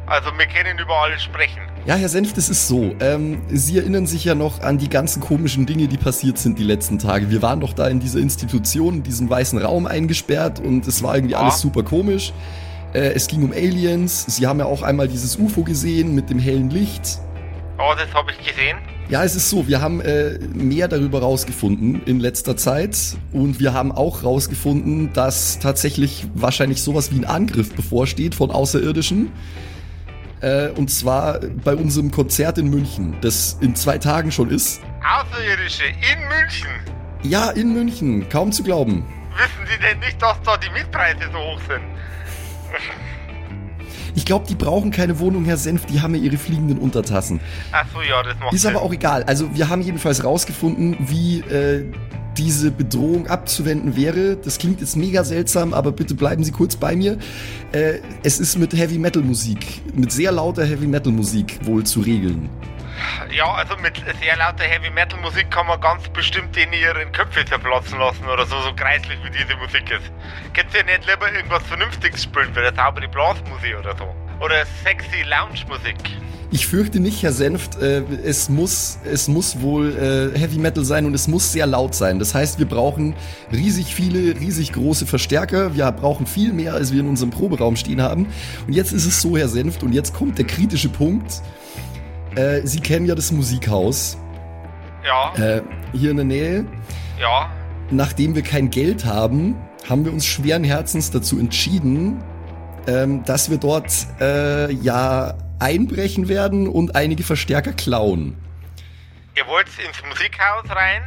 Also 0.06 0.30
wir 0.36 0.46
können 0.46 0.78
über 0.78 0.94
alles 0.96 1.22
sprechen. 1.22 1.62
Ja, 1.86 1.94
Herr 1.96 2.10
Senft, 2.10 2.36
es 2.36 2.50
ist 2.50 2.68
so. 2.68 2.94
Ähm, 3.00 3.40
Sie 3.48 3.78
erinnern 3.78 4.06
sich 4.06 4.24
ja 4.24 4.34
noch 4.34 4.60
an 4.60 4.76
die 4.76 4.90
ganzen 4.90 5.22
komischen 5.22 5.64
Dinge, 5.64 5.88
die 5.88 5.96
passiert 5.96 6.36
sind 6.36 6.58
die 6.58 6.64
letzten 6.64 6.98
Tage. 6.98 7.30
Wir 7.30 7.40
waren 7.40 7.60
doch 7.60 7.72
da 7.72 7.88
in 7.88 8.00
dieser 8.00 8.18
Institution, 8.20 8.96
in 8.96 9.02
diesem 9.02 9.30
weißen 9.30 9.58
Raum 9.58 9.86
eingesperrt 9.86 10.60
und 10.60 10.86
es 10.86 11.02
war 11.02 11.14
irgendwie 11.14 11.32
Ja. 11.32 11.40
alles 11.40 11.60
super 11.60 11.82
komisch. 11.82 12.34
Äh, 12.92 13.12
es 13.14 13.28
ging 13.28 13.42
um 13.44 13.52
Aliens. 13.52 14.24
Sie 14.28 14.46
haben 14.46 14.58
ja 14.58 14.66
auch 14.66 14.82
einmal 14.82 15.08
dieses 15.08 15.36
UFO 15.36 15.62
gesehen 15.62 16.14
mit 16.14 16.28
dem 16.28 16.38
hellen 16.38 16.68
Licht. 16.68 17.18
Oh, 17.78 17.92
das 17.96 18.12
habe 18.14 18.30
ich 18.30 18.38
gesehen. 18.46 18.78
Ja, 19.08 19.24
es 19.24 19.34
ist 19.34 19.50
so, 19.50 19.66
wir 19.66 19.80
haben 19.80 20.00
äh, 20.00 20.38
mehr 20.54 20.88
darüber 20.88 21.20
rausgefunden 21.20 22.02
in 22.06 22.20
letzter 22.20 22.56
Zeit 22.56 22.96
und 23.32 23.60
wir 23.60 23.74
haben 23.74 23.92
auch 23.92 24.22
rausgefunden, 24.22 25.12
dass 25.12 25.58
tatsächlich 25.58 26.26
wahrscheinlich 26.34 26.82
sowas 26.82 27.12
wie 27.12 27.18
ein 27.18 27.24
Angriff 27.24 27.74
bevorsteht 27.74 28.34
von 28.34 28.50
Außerirdischen. 28.50 29.32
Äh, 30.40 30.68
und 30.70 30.90
zwar 30.90 31.40
bei 31.40 31.74
unserem 31.74 32.10
Konzert 32.10 32.58
in 32.58 32.68
München, 32.68 33.16
das 33.20 33.58
in 33.60 33.74
zwei 33.74 33.98
Tagen 33.98 34.30
schon 34.30 34.50
ist. 34.50 34.80
Außerirdische 35.02 35.84
in 35.84 36.28
München. 36.28 36.70
Ja, 37.22 37.50
in 37.50 37.72
München, 37.72 38.28
kaum 38.28 38.52
zu 38.52 38.62
glauben. 38.62 39.04
Wissen 39.36 39.66
Sie 39.70 39.78
denn 39.82 39.98
nicht, 39.98 40.22
dass 40.22 40.40
da 40.44 40.56
die 40.56 40.70
Mietpreise 40.70 41.24
so 41.32 41.38
hoch 41.38 41.60
sind? 41.68 41.82
Ich 44.14 44.24
glaube, 44.24 44.46
die 44.48 44.54
brauchen 44.54 44.90
keine 44.90 45.18
Wohnung, 45.18 45.44
Herr 45.44 45.56
Senf, 45.56 45.86
die 45.86 46.00
haben 46.00 46.14
ja 46.14 46.20
ihre 46.22 46.36
fliegenden 46.36 46.78
Untertassen. 46.78 47.40
Ach 47.72 47.84
so, 47.92 48.00
ja, 48.00 48.22
das 48.22 48.38
macht 48.38 48.52
Ist 48.54 48.64
aber 48.66 48.78
Sinn. 48.78 48.86
auch 48.86 48.92
egal. 48.92 49.24
Also 49.24 49.54
wir 49.54 49.68
haben 49.68 49.82
jedenfalls 49.82 50.22
rausgefunden, 50.24 50.96
wie 51.00 51.40
äh, 51.40 51.84
diese 52.36 52.70
Bedrohung 52.70 53.26
abzuwenden 53.26 53.96
wäre. 53.96 54.36
Das 54.36 54.58
klingt 54.58 54.80
jetzt 54.80 54.96
mega 54.96 55.24
seltsam, 55.24 55.72
aber 55.74 55.92
bitte 55.92 56.14
bleiben 56.14 56.44
Sie 56.44 56.50
kurz 56.52 56.76
bei 56.76 56.96
mir. 56.96 57.18
Äh, 57.72 57.98
es 58.22 58.38
ist 58.40 58.58
mit 58.58 58.72
Heavy 58.72 58.98
Metal 58.98 59.22
Musik, 59.22 59.82
mit 59.94 60.12
sehr 60.12 60.32
lauter 60.32 60.64
Heavy 60.64 60.86
Metal 60.86 61.12
Musik 61.12 61.58
wohl 61.64 61.84
zu 61.84 62.00
regeln. 62.00 62.48
Ja, 63.30 63.52
also 63.52 63.76
mit 63.76 63.96
sehr 64.20 64.36
lauter 64.36 64.64
Heavy 64.64 64.90
Metal 64.90 65.18
Musik 65.20 65.50
kann 65.50 65.66
man 65.66 65.80
ganz 65.80 66.08
bestimmt 66.08 66.56
in 66.56 66.72
ihren 66.72 67.10
Köpfe 67.12 67.44
zerplatzen 67.44 67.98
lassen 67.98 68.24
oder 68.26 68.46
so, 68.46 68.60
so 68.60 68.74
kreislich 68.74 69.18
wie 69.24 69.30
diese 69.30 69.56
Musik 69.56 69.90
ist. 69.90 70.10
Könnt 70.54 70.74
ihr 70.74 70.84
nicht 70.84 71.06
lieber 71.08 71.32
irgendwas 71.32 71.62
Vernünftiges 71.64 72.22
spielen, 72.22 72.54
wie 72.54 72.60
eine 72.60 72.74
saubere 72.74 73.08
Blasmusik 73.08 73.76
oder 73.78 73.96
so? 73.96 74.14
Oder 74.40 74.64
sexy 74.84 75.22
Lounge-Musik? 75.22 75.96
Ich 76.50 76.68
fürchte 76.68 77.00
nicht, 77.00 77.22
Herr 77.24 77.32
Senft. 77.32 77.82
Äh, 77.82 78.02
es 78.24 78.48
muss, 78.48 78.98
es 79.04 79.26
muss 79.26 79.60
wohl 79.60 79.96
äh, 79.96 80.38
Heavy 80.38 80.58
Metal 80.58 80.84
sein 80.84 81.04
und 81.04 81.12
es 81.14 81.26
muss 81.26 81.50
sehr 81.50 81.66
laut 81.66 81.96
sein. 81.96 82.20
Das 82.20 82.32
heißt, 82.32 82.60
wir 82.60 82.66
brauchen 82.66 83.16
riesig 83.50 83.92
viele, 83.92 84.38
riesig 84.38 84.72
große 84.72 85.06
Verstärker. 85.06 85.74
Wir 85.74 85.90
brauchen 85.90 86.26
viel 86.26 86.52
mehr, 86.52 86.74
als 86.74 86.92
wir 86.92 87.00
in 87.00 87.08
unserem 87.08 87.30
Proberaum 87.30 87.74
stehen 87.74 88.00
haben. 88.00 88.28
Und 88.68 88.72
jetzt 88.72 88.92
ist 88.92 89.04
es 89.04 89.20
so, 89.20 89.36
Herr 89.36 89.48
Senft, 89.48 89.82
und 89.82 89.92
jetzt 89.92 90.14
kommt 90.14 90.38
der 90.38 90.46
kritische 90.46 90.90
Punkt. 90.90 91.42
Äh, 92.36 92.60
Sie 92.66 92.80
kennen 92.80 93.06
ja 93.06 93.14
das 93.14 93.30
Musikhaus 93.32 94.18
Ja, 95.04 95.32
äh, 95.36 95.62
hier 95.92 96.10
in 96.10 96.16
der 96.16 96.26
Nähe. 96.26 96.64
ja. 97.20 97.50
Nachdem 97.90 98.34
wir 98.34 98.42
kein 98.42 98.70
Geld 98.70 99.04
haben, 99.04 99.56
haben 99.88 100.04
wir 100.06 100.12
uns 100.12 100.24
schweren 100.24 100.64
Herzens 100.64 101.10
dazu 101.10 101.38
entschieden, 101.38 102.24
ähm, 102.86 103.22
dass 103.24 103.50
wir 103.50 103.58
dort 103.58 103.92
äh, 104.20 104.72
ja 104.72 105.34
einbrechen 105.58 106.28
werden 106.28 106.66
und 106.66 106.96
einige 106.96 107.22
Verstärker 107.22 107.72
klauen. 107.74 108.36
Ihr 109.36 109.46
wollt 109.46 109.66
ins 109.86 110.02
Musikhaus 110.08 110.64
rein, 110.70 111.02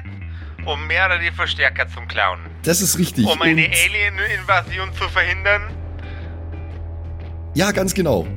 um 0.65 0.85
mehrere 0.85 1.31
Verstärker 1.35 1.87
zum 1.87 2.07
Klauen. 2.07 2.39
Das 2.63 2.79
ist 2.81 2.99
richtig. 2.99 3.25
Um 3.25 3.41
eine 3.41 3.65
Alien-Invasion 3.65 4.93
zu 4.93 5.09
verhindern? 5.09 5.63
Ja, 7.55 7.71
ganz 7.71 7.93
genau. 7.95 8.27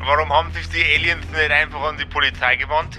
Warum 0.00 0.32
haben 0.32 0.52
sich 0.52 0.68
die 0.68 0.82
Aliens 0.82 1.26
nicht 1.32 1.50
einfach 1.50 1.82
an 1.82 1.96
die 1.98 2.04
Polizei 2.04 2.56
gewandt? 2.56 2.98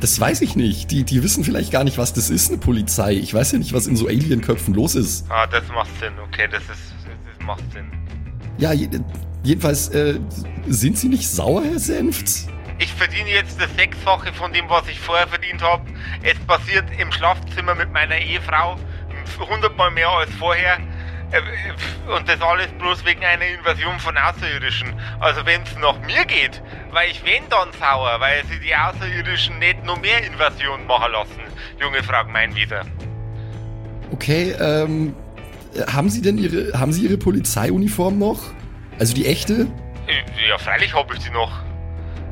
Das 0.00 0.18
weiß 0.18 0.40
ich 0.40 0.56
nicht. 0.56 0.90
Die, 0.90 1.04
die 1.04 1.22
wissen 1.22 1.44
vielleicht 1.44 1.70
gar 1.70 1.84
nicht, 1.84 1.96
was 1.96 2.12
das 2.12 2.28
ist, 2.28 2.50
eine 2.50 2.58
Polizei. 2.58 3.12
Ich 3.12 3.32
weiß 3.32 3.52
ja 3.52 3.58
nicht, 3.58 3.72
was 3.72 3.86
in 3.86 3.96
so 3.96 4.08
Alien-Köpfen 4.08 4.74
los 4.74 4.94
ist. 4.94 5.30
Ah, 5.30 5.46
das 5.46 5.66
macht 5.68 5.90
Sinn. 6.00 6.12
Okay, 6.28 6.48
das 6.50 6.62
ist, 6.62 6.70
das, 6.70 7.38
das 7.38 7.46
macht 7.46 7.62
Sinn. 7.72 7.86
Ja, 8.58 8.72
je, 8.72 8.88
jedenfalls, 9.44 9.88
äh, 9.90 10.18
sind 10.66 10.98
Sie 10.98 11.08
nicht 11.08 11.28
sauer, 11.28 11.62
Herr 11.64 11.78
Senft? 11.78 12.48
Ich 12.78 12.92
verdiene 12.92 13.30
jetzt 13.30 13.60
das 13.60 13.72
Sechsfache 13.76 14.32
von 14.32 14.52
dem, 14.52 14.68
was 14.68 14.88
ich 14.88 14.98
vorher 14.98 15.28
verdient 15.28 15.62
habe. 15.62 15.84
Es 16.22 16.38
passiert 16.40 16.84
im 16.98 17.12
Schlafzimmer 17.12 17.76
mit 17.76 17.92
meiner 17.92 18.16
Ehefrau 18.16 18.76
hundertmal 19.38 19.90
mehr 19.90 20.08
als 20.08 20.32
vorher. 20.34 20.78
Äh, 21.32 22.10
Und 22.10 22.28
das 22.28 22.40
alles 22.40 22.68
bloß 22.78 23.04
wegen 23.04 23.24
einer 23.24 23.46
Invasion 23.46 23.98
von 23.98 24.16
Außerirdischen. 24.16 24.92
Also 25.20 25.44
wenn 25.46 25.62
es 25.62 25.74
nach 25.78 25.98
mir 26.00 26.24
geht, 26.24 26.62
weil 26.90 27.10
ich 27.10 27.24
wenn 27.24 27.48
dann 27.48 27.68
sauer, 27.78 28.20
weil 28.20 28.44
sie 28.46 28.58
die 28.60 28.74
Außerirdischen 28.74 29.58
nicht 29.58 29.84
noch 29.84 30.00
mehr 30.00 30.24
Invasion 30.26 30.86
machen 30.86 31.12
lassen. 31.12 31.40
Junge 31.80 32.02
Frau 32.02 32.24
Meinwieder. 32.24 32.84
Okay, 34.12 34.54
ähm, 34.60 35.14
äh, 35.74 35.90
haben 35.90 36.10
Sie 36.10 36.20
denn 36.20 36.36
Ihre, 36.36 36.78
haben 36.78 36.92
Sie 36.92 37.02
Ihre 37.04 37.16
Polizeiuniform 37.16 38.18
noch? 38.18 38.38
Also 38.98 39.14
die 39.14 39.26
echte? 39.26 39.66
Äh, 40.06 40.48
Ja, 40.48 40.58
freilich 40.58 40.92
habe 40.94 41.14
ich 41.14 41.20
sie 41.20 41.30
noch. 41.30 41.50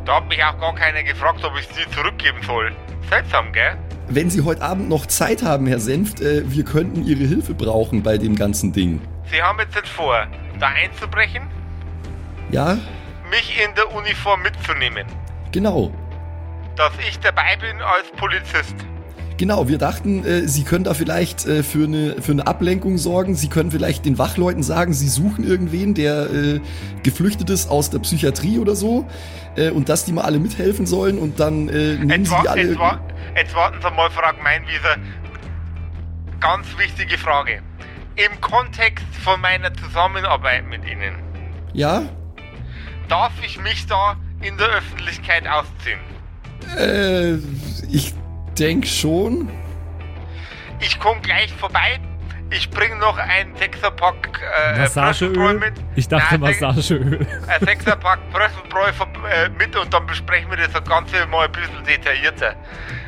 Da 0.05 0.17
hat 0.17 0.29
mich 0.29 0.43
auch 0.45 0.59
gar 0.61 0.75
keiner 0.75 1.03
gefragt, 1.03 1.43
ob 1.45 1.57
ich 1.59 1.67
sie 1.69 1.89
zurückgeben 1.95 2.43
soll. 2.43 2.73
Seltsam, 3.09 3.53
gell? 3.53 3.77
Wenn 4.13 4.29
Sie 4.29 4.43
heute 4.43 4.63
Abend 4.63 4.89
noch 4.89 5.07
Zeit 5.07 5.43
haben, 5.45 5.67
Herr 5.69 5.79
Senft, 5.79 6.21
äh, 6.21 6.43
wir 6.51 6.65
könnten 6.65 7.05
Ihre 7.05 7.25
Hilfe 7.25 7.55
brauchen 7.55 8.03
bei 8.03 8.19
dem 8.19 8.35
ganzen 8.35 8.73
Ding. 8.73 9.01
Sie 9.31 9.41
haben 9.41 9.59
jetzt 9.61 9.75
nicht 9.77 9.89
vor, 9.89 10.27
da 10.59 10.67
einzubrechen, 10.69 11.43
Ja, 12.51 12.77
mich 13.31 13.57
in 13.65 13.73
der 13.77 13.95
Uniform 13.95 14.43
mitzunehmen. 14.43 15.07
genau. 15.53 15.93
Dass 16.77 16.93
ich 17.09 17.19
dabei 17.21 17.57
bin 17.61 17.81
als 17.83 18.11
Polizist. 18.17 18.75
Genau, 19.41 19.69
wir 19.69 19.79
dachten, 19.79 20.23
äh, 20.27 20.47
Sie 20.47 20.65
können 20.65 20.85
da 20.85 20.93
vielleicht 20.93 21.47
äh, 21.47 21.63
für, 21.63 21.85
eine, 21.85 22.21
für 22.21 22.33
eine 22.33 22.47
Ablenkung 22.47 22.99
sorgen. 22.99 23.35
Sie 23.35 23.49
können 23.49 23.71
vielleicht 23.71 24.05
den 24.05 24.19
Wachleuten 24.19 24.63
sagen, 24.63 24.93
Sie 24.93 25.09
suchen 25.09 25.49
irgendwen, 25.49 25.95
der 25.95 26.31
äh, 26.31 26.61
geflüchtet 27.05 27.49
ist 27.49 27.71
aus 27.71 27.89
der 27.89 28.01
Psychiatrie 28.01 28.59
oder 28.59 28.77
so. 28.77 29.09
Äh, 29.57 29.71
und 29.71 29.89
dass 29.89 30.05
die 30.05 30.13
mal 30.13 30.25
alle 30.25 30.39
mithelfen 30.39 30.85
sollen 30.85 31.19
und 31.19 31.41
dann 31.41 31.71
äh, 31.71 31.95
nehmen 31.95 32.11
Jetzt, 32.11 32.29
Sie 32.29 32.37
die 32.43 32.49
alle. 32.51 32.63
jetzt, 32.65 32.79
jetzt 33.35 33.55
warten 33.57 33.79
Sie 33.81 33.91
mal, 33.93 34.11
Frau 34.11 34.31
Meinwieser. 34.43 34.97
Ganz 36.39 36.67
wichtige 36.77 37.17
Frage. 37.17 37.63
Im 38.17 38.41
Kontext 38.43 39.07
von 39.25 39.41
meiner 39.41 39.73
Zusammenarbeit 39.73 40.67
mit 40.69 40.85
Ihnen, 40.85 41.15
Ja? 41.73 42.03
darf 43.09 43.33
ich 43.43 43.59
mich 43.63 43.87
da 43.87 44.17
in 44.43 44.59
der 44.59 44.69
Öffentlichkeit 44.69 45.45
ausziehen? 45.49 45.99
Äh, 46.79 47.37
ich 47.91 48.13
denke 48.61 48.87
schon. 48.87 49.49
Ich 50.81 50.99
komme 51.01 51.21
gleich 51.21 51.53
vorbei. 51.53 51.99
Ich 52.53 52.69
bringe 52.69 52.97
noch 52.97 53.17
einen 53.17 53.55
Sechserpack 53.57 54.41
äh, 54.75 54.79
Massageöl? 54.79 55.59
Mit. 55.59 55.75
Ich 55.95 56.09
dachte 56.09 56.37
Nein, 56.39 56.59
Massageöl. 56.61 57.27
Ein 57.47 57.65
Sechserpack 57.65 58.19
Bröselbräu 58.33 58.89
äh, 59.31 59.49
mit 59.51 59.77
und 59.77 59.93
dann 59.95 60.05
besprechen 60.07 60.51
wir 60.51 60.57
das 60.57 60.73
Ganze 60.85 61.27
mal 61.27 61.47
ein 61.47 61.53
bisschen 61.53 61.85
detaillierter. 61.85 62.57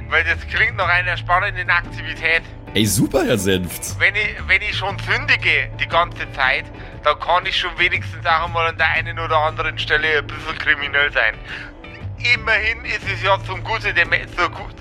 Weil 0.09 0.25
das 0.25 0.47
klingt 0.47 0.77
nach 0.77 0.89
einer 0.89 1.17
spannenden 1.17 1.69
Aktivität. 1.71 2.43
Ey, 2.75 2.87
super, 2.87 3.25
Herr 3.25 3.37
Senft. 3.37 3.99
Wenn 3.99 4.15
ich, 4.15 4.37
wenn 4.47 4.63
ich 4.63 4.77
schon 4.77 4.97
sündige 5.01 5.71
die 5.81 5.89
ganze 5.89 6.31
Zeit, 6.33 6.65
dann 7.03 7.19
kann 7.19 7.45
ich 7.45 7.57
schon 7.57 7.77
wenigstens 7.79 8.25
auch 8.25 8.49
mal 8.49 8.69
an 8.69 8.79
der 8.79 8.91
einen 8.91 9.19
oder 9.19 9.39
anderen 9.39 9.77
Stelle 9.79 10.19
ein 10.19 10.27
bisschen 10.27 10.57
kriminell 10.59 11.11
sein. 11.13 11.35
Immerhin 12.35 12.85
ist 12.85 13.03
es 13.13 13.23
ja 13.23 13.37
zum 13.45 13.65
Gute 13.65 13.93
der 13.93 14.07
Me 14.07 14.21
so 14.37 14.49
gut, 14.49 14.77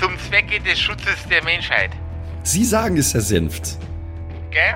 zum 0.00 0.18
Zwecke 0.18 0.60
des 0.60 0.78
Schutzes 0.78 1.16
der 1.30 1.44
Menschheit. 1.44 1.90
Sie 2.42 2.64
sagen 2.64 2.96
es, 2.96 3.12
Herr 3.12 3.20
Senft. 3.20 3.76
Gell? 4.50 4.74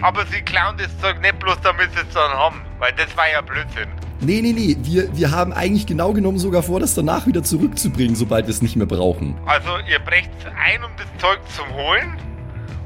Aber 0.00 0.24
sie 0.26 0.40
klauen 0.40 0.76
das 0.78 0.88
Zeug 1.00 1.20
nicht 1.20 1.38
bloß 1.38 1.58
damit 1.62 1.90
sie 1.92 2.00
es 2.00 2.14
dann 2.14 2.32
haben, 2.32 2.62
weil 2.78 2.92
das 2.92 3.14
war 3.16 3.30
ja 3.30 3.40
Blödsinn. 3.40 3.88
Nee, 4.20 4.40
nee, 4.40 4.52
nee. 4.52 4.76
Wir, 4.82 5.14
wir 5.16 5.30
haben 5.30 5.52
eigentlich 5.52 5.86
genau 5.86 6.12
genommen 6.12 6.38
sogar 6.38 6.62
vor, 6.62 6.80
das 6.80 6.94
danach 6.94 7.26
wieder 7.26 7.42
zurückzubringen, 7.42 8.16
sobald 8.16 8.46
wir 8.46 8.52
es 8.52 8.62
nicht 8.62 8.76
mehr 8.76 8.86
brauchen. 8.86 9.36
Also 9.44 9.70
ihr 9.90 9.98
brecht 9.98 10.30
ein, 10.46 10.82
um 10.82 10.90
das 10.96 11.06
Zeug 11.18 11.38
zum 11.54 11.68
Holen 11.74 12.16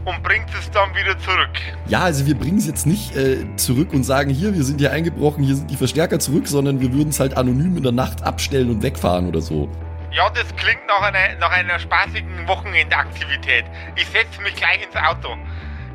und 0.05 0.23
bringt 0.23 0.49
es 0.59 0.71
dann 0.71 0.91
wieder 0.95 1.17
zurück. 1.21 1.51
Ja, 1.87 2.01
also 2.01 2.27
wir 2.27 2.35
bringen 2.35 2.59
es 2.59 2.67
jetzt 2.67 2.87
nicht 2.87 3.15
äh, 3.17 3.45
zurück 3.57 3.93
und 3.93 4.03
sagen, 4.03 4.31
hier, 4.31 4.55
wir 4.55 4.65
sind 4.65 4.81
hier 4.81 4.91
eingebrochen, 4.91 5.45
hier 5.45 5.55
sind 5.55 5.71
die 5.71 5.77
Verstärker 5.77 6.19
zurück, 6.19 6.49
sondern 6.49 6.81
wir 6.81 6.93
würden 6.93 7.11
es 7.11 7.21
halt 7.21 7.37
anonym 7.37 7.77
in 7.77 7.83
der 7.83 7.93
Nacht 7.93 8.23
abstellen 8.25 8.71
und 8.71 8.83
wegfahren 8.83 9.29
oder 9.29 9.41
so. 9.41 9.69
Ja, 10.11 10.31
das 10.31 10.47
klingt 10.57 10.87
nach 10.87 11.03
einer, 11.03 11.35
nach 11.39 11.51
einer 11.51 11.79
spaßigen 11.79 12.49
Wochenendaktivität. 12.49 13.65
Ich 13.97 14.07
setze 14.07 14.41
mich 14.43 14.55
gleich 14.57 14.83
ins 14.83 14.97
Auto. 14.97 15.37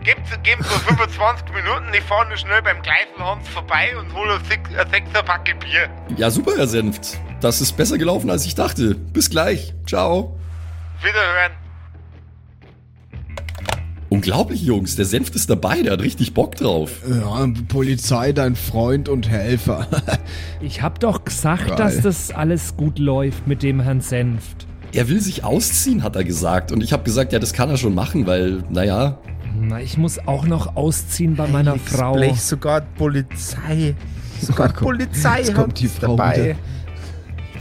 Gebt, 0.04 0.44
geben 0.44 0.62
so 0.64 0.78
25 0.80 1.48
Minuten, 1.54 1.94
ich 1.94 2.02
fahre 2.02 2.28
nur 2.28 2.36
schnell 2.38 2.62
beim 2.62 2.82
Gleifelhans 2.82 3.48
vorbei 3.48 3.96
und 3.98 4.14
hole 4.14 4.34
ein 4.36 4.42
Sech- 4.44 4.78
ein 4.78 4.90
Sechserpackel 4.90 5.56
Bier. 5.56 5.90
Ja, 6.18 6.30
super, 6.30 6.52
Herr 6.58 6.68
Senft. 6.68 7.18
Das 7.40 7.62
ist 7.62 7.74
besser 7.78 7.98
gelaufen, 7.98 8.30
als 8.30 8.46
ich 8.46 8.54
dachte. 8.54 8.96
Bis 8.96 9.30
gleich. 9.30 9.74
Ciao. 9.88 10.38
Wiederhören. 11.02 11.54
Unglaublich, 14.14 14.62
Jungs. 14.62 14.96
Der 14.96 15.06
Senft 15.06 15.34
ist 15.34 15.50
dabei, 15.50 15.82
der 15.82 15.94
hat 15.94 16.02
richtig 16.02 16.36
Bock 16.36 16.56
drauf. 16.56 17.02
Ja, 17.10 17.48
Polizei, 17.68 18.32
dein 18.32 18.56
Freund 18.56 19.10
und 19.10 19.28
Helfer. 19.28 19.88
Ich 20.62 20.84
hab 20.84 21.00
doch 21.00 21.26
gesagt, 21.26 21.70
Geil. 21.70 21.78
dass 21.78 22.00
das 22.02 22.30
alles 22.30 22.78
gut 22.78 23.00
läuft 23.00 23.48
mit 23.48 23.64
dem 23.64 23.80
Herrn 23.80 24.02
Senft. 24.02 24.68
Er 24.94 25.10
will 25.10 25.20
sich 25.20 25.44
ausziehen, 25.44 26.04
hat 26.04 26.16
er 26.16 26.24
gesagt. 26.24 26.72
Und 26.72 26.84
ich 26.84 26.94
habe 26.94 27.02
gesagt, 27.04 27.34
ja, 27.34 27.40
das 27.40 27.54
kann 27.54 27.72
er 27.72 27.78
schon 27.78 27.96
machen, 27.96 28.28
weil, 28.28 28.64
naja, 28.70 29.18
Na, 29.60 29.82
ich 29.82 29.98
muss 29.98 30.20
auch 30.28 30.46
noch 30.46 30.76
ausziehen 30.76 31.36
bei 31.36 31.48
meiner 31.48 31.78
Frau. 31.80 32.14
Blech, 32.14 32.40
sogar 32.40 32.82
Polizei. 32.82 33.96
Sogar 34.40 34.72
Polizei 34.74 35.40
jetzt 35.40 35.56
kommt 35.56 35.80
die 35.80 35.88
Frau 35.88 36.16
dabei. 36.16 36.36
wieder. 36.44 36.56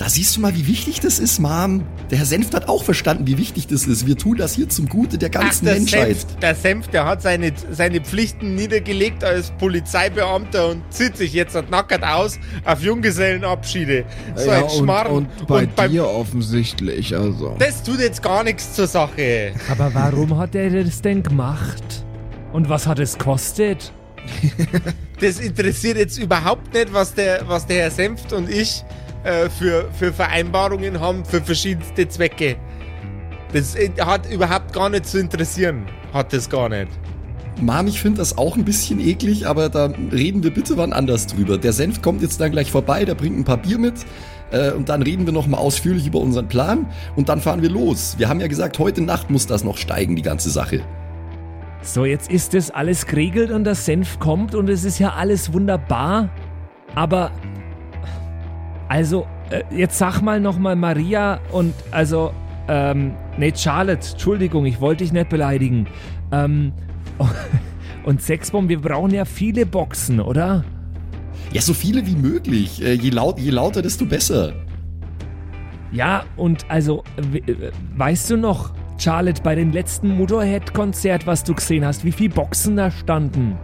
Da 0.03 0.09
siehst 0.09 0.37
du 0.37 0.41
mal, 0.41 0.53
wie 0.57 0.67
wichtig 0.67 0.99
das 0.99 1.21
ist, 1.21 1.39
Mom. 1.39 1.85
Der 2.11 2.19
Herr 2.19 2.27
Senft 2.27 2.55
hat 2.55 2.69
auch 2.69 2.83
verstanden, 2.83 3.25
wie 3.29 3.39
wichtig 3.39 3.69
das 3.69 3.87
ist. 3.87 4.05
Wir 4.05 4.19
tun 4.19 4.37
das 4.37 4.55
hier 4.55 4.69
zum 4.69 4.89
Gute 4.89 5.17
der 5.17 5.29
Ach, 5.33 5.41
ganzen 5.43 5.65
der 5.67 5.75
Menschheit. 5.75 6.17
Senf, 6.17 6.37
der 6.41 6.55
Senf, 6.57 6.89
der 6.89 7.07
hat 7.07 7.23
seine, 7.23 7.53
seine 7.71 8.01
Pflichten 8.01 8.57
niedergelegt 8.57 9.23
als 9.23 9.53
Polizeibeamter 9.59 10.71
und 10.71 10.83
zieht 10.93 11.17
sich 11.17 11.33
jetzt 11.33 11.55
nackert 11.71 12.03
aus 12.03 12.41
auf 12.65 12.83
Junggesellenabschiede. 12.83 14.05
So 14.35 14.51
ja, 14.51 14.57
ein 14.57 14.63
und, 14.65 14.71
Schmarrn. 14.73 15.13
und 15.13 15.47
bei 15.47 15.67
beim- 15.67 15.93
dir 15.93 16.05
offensichtlich, 16.09 17.17
also. 17.17 17.55
Das 17.61 17.85
tut 17.85 18.01
jetzt 18.01 18.25
gar 18.25 18.43
nichts 18.43 18.73
zur 18.75 18.89
Sache. 18.89 19.53
Aber 19.71 19.95
warum 19.95 20.37
hat 20.37 20.57
er 20.57 20.83
das 20.83 21.01
denn 21.01 21.23
gemacht? 21.23 22.05
Und 22.53 22.69
was 22.69 22.89
hat 22.89 22.99
es 22.99 23.17
kostet? 23.17 23.93
Das 25.21 25.39
interessiert 25.39 25.97
jetzt 25.97 26.19
überhaupt 26.19 26.75
nicht, 26.75 26.93
was 26.93 27.15
der, 27.15 27.45
was 27.47 27.67
der 27.69 27.83
Herr 27.83 27.91
Senft 27.93 28.33
und 28.33 28.51
ich 28.51 28.83
äh, 29.25 29.49
für, 29.49 29.89
für 29.93 30.13
Vereinbarungen 30.13 31.01
haben 31.01 31.25
für 31.25 31.41
verschiedenste 31.41 32.09
Zwecke. 32.09 32.57
Das 33.53 33.75
äh, 33.75 33.91
hat 34.01 34.31
überhaupt 34.31 34.73
gar 34.73 34.89
nicht 34.89 35.07
zu 35.07 35.19
interessieren. 35.19 35.87
Hat 36.13 36.33
das 36.33 36.49
gar 36.49 36.69
nicht. 36.69 36.89
Mom, 37.61 37.87
ich 37.87 38.01
finde 38.01 38.19
das 38.19 38.39
auch 38.39 38.57
ein 38.57 38.65
bisschen 38.65 38.99
eklig, 38.99 39.47
aber 39.47 39.69
da 39.69 39.91
reden 40.11 40.43
wir 40.43 40.53
bitte 40.53 40.77
wann 40.77 40.93
anders 40.93 41.27
drüber. 41.27 41.59
Der 41.59 41.73
Senft 41.73 42.03
kommt 42.03 42.23
jetzt 42.23 42.41
dann 42.41 42.51
gleich 42.51 42.71
vorbei, 42.71 43.05
der 43.05 43.15
bringt 43.15 43.39
ein 43.39 43.45
paar 43.45 43.59
Bier 43.59 43.79
mit. 43.79 43.95
Äh, 44.51 44.73
und 44.73 44.89
dann 44.89 45.03
reden 45.03 45.27
wir 45.27 45.33
nochmal 45.33 45.61
ausführlich 45.61 46.07
über 46.07 46.21
unseren 46.21 46.49
Plan 46.49 46.87
und 47.17 47.29
dann 47.29 47.41
fahren 47.41 47.63
wir 47.63 47.71
los. 47.71 48.17
Wir 48.19 48.29
haben 48.29 48.41
ja 48.41 48.47
gesagt, 48.47 48.79
heute 48.79 49.03
Nacht 49.03 49.31
muss 49.31 49.47
das 49.47 49.65
noch 49.65 49.77
steigen, 49.77 50.17
die 50.17 50.23
ganze 50.23 50.51
Sache. 50.51 50.81
So, 51.83 52.05
jetzt 52.05 52.31
ist 52.31 52.55
das 52.55 52.71
alles 52.71 53.07
geregelt 53.07 53.51
und 53.51 53.65
der 53.65 53.75
Senf 53.75 54.19
kommt 54.21 54.55
und 54.55 54.69
es 54.69 54.85
ist 54.85 54.99
ja 54.99 55.15
alles 55.15 55.53
wunderbar. 55.53 56.29
Aber, 56.95 57.33
also, 58.93 59.27
äh, 59.49 59.63
jetzt 59.75 59.97
sag 59.97 60.21
mal 60.21 60.39
nochmal 60.39 60.77
Maria 60.77 61.41
und, 61.51 61.73
also, 61.93 62.31
ähm, 62.69 63.15
nee, 63.39 63.51
Charlotte, 63.57 64.07
Entschuldigung, 64.13 64.67
ich 64.67 64.83
wollte 64.83 65.03
dich 65.03 65.15
nicht 65.15 65.31
beleidigen. 65.31 65.87
Ähm, 66.31 66.75
und 68.05 68.21
Sexbomb, 68.21 68.69
wir 68.69 68.79
brauchen 68.79 69.15
ja 69.15 69.25
viele 69.25 69.65
Boxen, 69.65 70.21
oder? 70.21 70.63
Ja, 71.55 71.63
so 71.63 71.73
viele 71.73 72.07
wie 72.07 72.17
möglich. 72.17 72.85
Äh, 72.85 72.93
je, 72.93 73.09
laut, 73.09 73.39
je 73.39 73.49
lauter, 73.49 73.81
desto 73.81 74.05
besser. 74.05 74.53
Ja, 75.91 76.25
und 76.37 76.67
also, 76.69 77.03
äh, 77.17 77.71
weißt 77.97 78.33
du 78.33 78.37
noch, 78.37 78.75
Charlotte, 78.99 79.41
bei 79.43 79.55
dem 79.55 79.73
letzten 79.73 80.19
Motorhead-Konzert, 80.19 81.27
was 81.27 81.45
du 81.45 81.55
gesehen 81.55 81.87
hast, 81.87 82.05
wie 82.05 82.13
viele 82.13 82.35
Boxen 82.35 82.77
da 82.77 82.91
standen? 82.91 83.57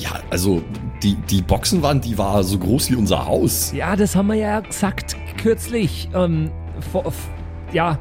Ja, 0.00 0.20
also 0.30 0.62
die, 1.02 1.14
die 1.14 1.42
Boxenwand, 1.42 2.04
die 2.04 2.16
war 2.16 2.42
so 2.42 2.58
groß 2.58 2.90
wie 2.90 2.94
unser 2.96 3.26
Haus. 3.26 3.72
Ja, 3.72 3.96
das 3.96 4.16
haben 4.16 4.28
wir 4.28 4.34
ja 4.34 4.60
gesagt 4.60 5.16
kürzlich. 5.36 6.08
Ähm, 6.14 6.50
vor, 6.90 7.12
ja, 7.72 7.98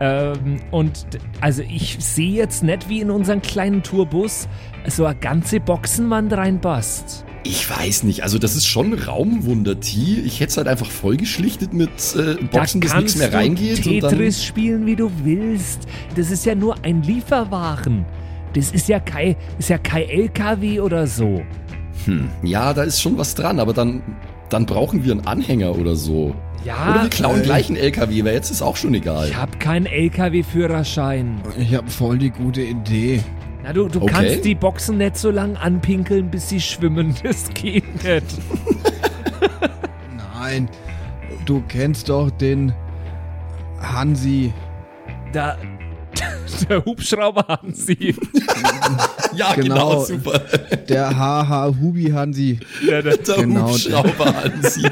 ähm, 0.00 0.60
und 0.70 1.06
also 1.40 1.62
ich 1.62 1.96
sehe 2.00 2.32
jetzt 2.32 2.62
nicht, 2.62 2.88
wie 2.88 3.00
in 3.00 3.10
unseren 3.10 3.42
kleinen 3.42 3.82
Tourbus 3.82 4.48
so 4.88 5.06
eine 5.06 5.16
ganze 5.18 5.60
Boxenwand 5.60 6.32
reinpasst. 6.32 7.24
Ich 7.44 7.70
weiß 7.70 8.02
nicht, 8.02 8.24
also 8.24 8.38
das 8.38 8.56
ist 8.56 8.66
schon 8.66 8.92
Raumwunder-Tee. 8.92 10.20
Ich 10.24 10.40
hätte 10.40 10.50
es 10.50 10.56
halt 10.56 10.66
einfach 10.66 10.90
vollgeschlichtet 10.90 11.72
mit 11.72 11.90
äh, 12.16 12.42
Boxen, 12.44 12.80
bis 12.80 12.92
nichts 12.94 13.16
mehr 13.16 13.32
reingeht. 13.32 13.86
Du 13.86 13.90
und 13.90 14.00
dann, 14.00 14.10
Tetris 14.10 14.44
spielen, 14.44 14.84
wie 14.84 14.96
du 14.96 15.10
willst. 15.22 15.86
Das 16.16 16.32
ist 16.32 16.44
ja 16.44 16.56
nur 16.56 16.74
ein 16.82 17.02
Lieferwagen. 17.02 18.04
Das 18.56 18.70
ist 18.72 18.88
ja 18.88 18.98
kein, 19.00 19.36
ist 19.58 19.68
ja 19.68 19.78
kein 19.78 20.08
LKW 20.08 20.80
oder 20.80 21.06
so. 21.06 21.42
hm, 22.06 22.28
ja, 22.42 22.72
da 22.72 22.82
ist 22.84 23.00
schon 23.02 23.18
was 23.18 23.34
dran, 23.34 23.60
aber 23.60 23.72
dann, 23.72 24.02
dann 24.48 24.64
brauchen 24.66 25.04
wir 25.04 25.12
einen 25.12 25.26
Anhänger 25.26 25.76
oder 25.76 25.94
so. 25.94 26.34
Ja, 26.64 26.90
oder 26.90 27.02
wir 27.02 27.10
klauen 27.10 27.40
äh, 27.40 27.44
gleich 27.44 27.68
einen 27.68 27.76
LKW, 27.76 28.24
weil 28.24 28.32
jetzt 28.34 28.50
ist 28.50 28.62
auch 28.62 28.76
schon 28.76 28.94
egal. 28.94 29.28
ich 29.28 29.36
habe 29.36 29.56
keinen 29.58 29.86
LKW-Führerschein. 29.86 31.40
Ich 31.58 31.74
habe 31.74 31.88
voll 31.90 32.18
die 32.18 32.30
gute 32.30 32.62
Idee. 32.62 33.20
Na, 33.62 33.72
du, 33.72 33.88
du 33.88 34.00
Okay. 34.02 34.12
kannst 34.12 34.44
die 34.44 34.54
Boxen 34.54 34.98
nicht 34.98 35.16
so 35.16 35.30
lang 35.30 35.56
anpinkeln, 35.56 36.30
bis 36.30 36.48
sie 36.48 36.60
schwimmen. 36.60 37.14
Das 37.22 37.48
geht 37.54 37.84
nicht. 38.02 38.24
Nein, 40.38 40.68
du 41.44 41.62
kennst 41.68 42.08
doch 42.08 42.30
den 42.30 42.72
Hansi. 43.80 44.52
Da, 45.32 45.56
der 46.68 46.84
Hubschrauber 46.84 47.44
haben 47.48 47.74
sie. 47.74 48.14
Ja, 49.34 49.52
genau, 49.54 49.90
Genau. 49.90 50.04
super. 50.04 50.40
Der 50.88 51.10
HH 51.10 51.74
Hubi 51.80 52.04
Hansi. 52.10 52.58
Der, 52.88 53.02
der, 53.02 53.16
Der 53.18 53.34
Genau. 53.36 53.68
Hubschrauber 53.68 54.26
an 54.34 54.52
sie. 54.62 54.88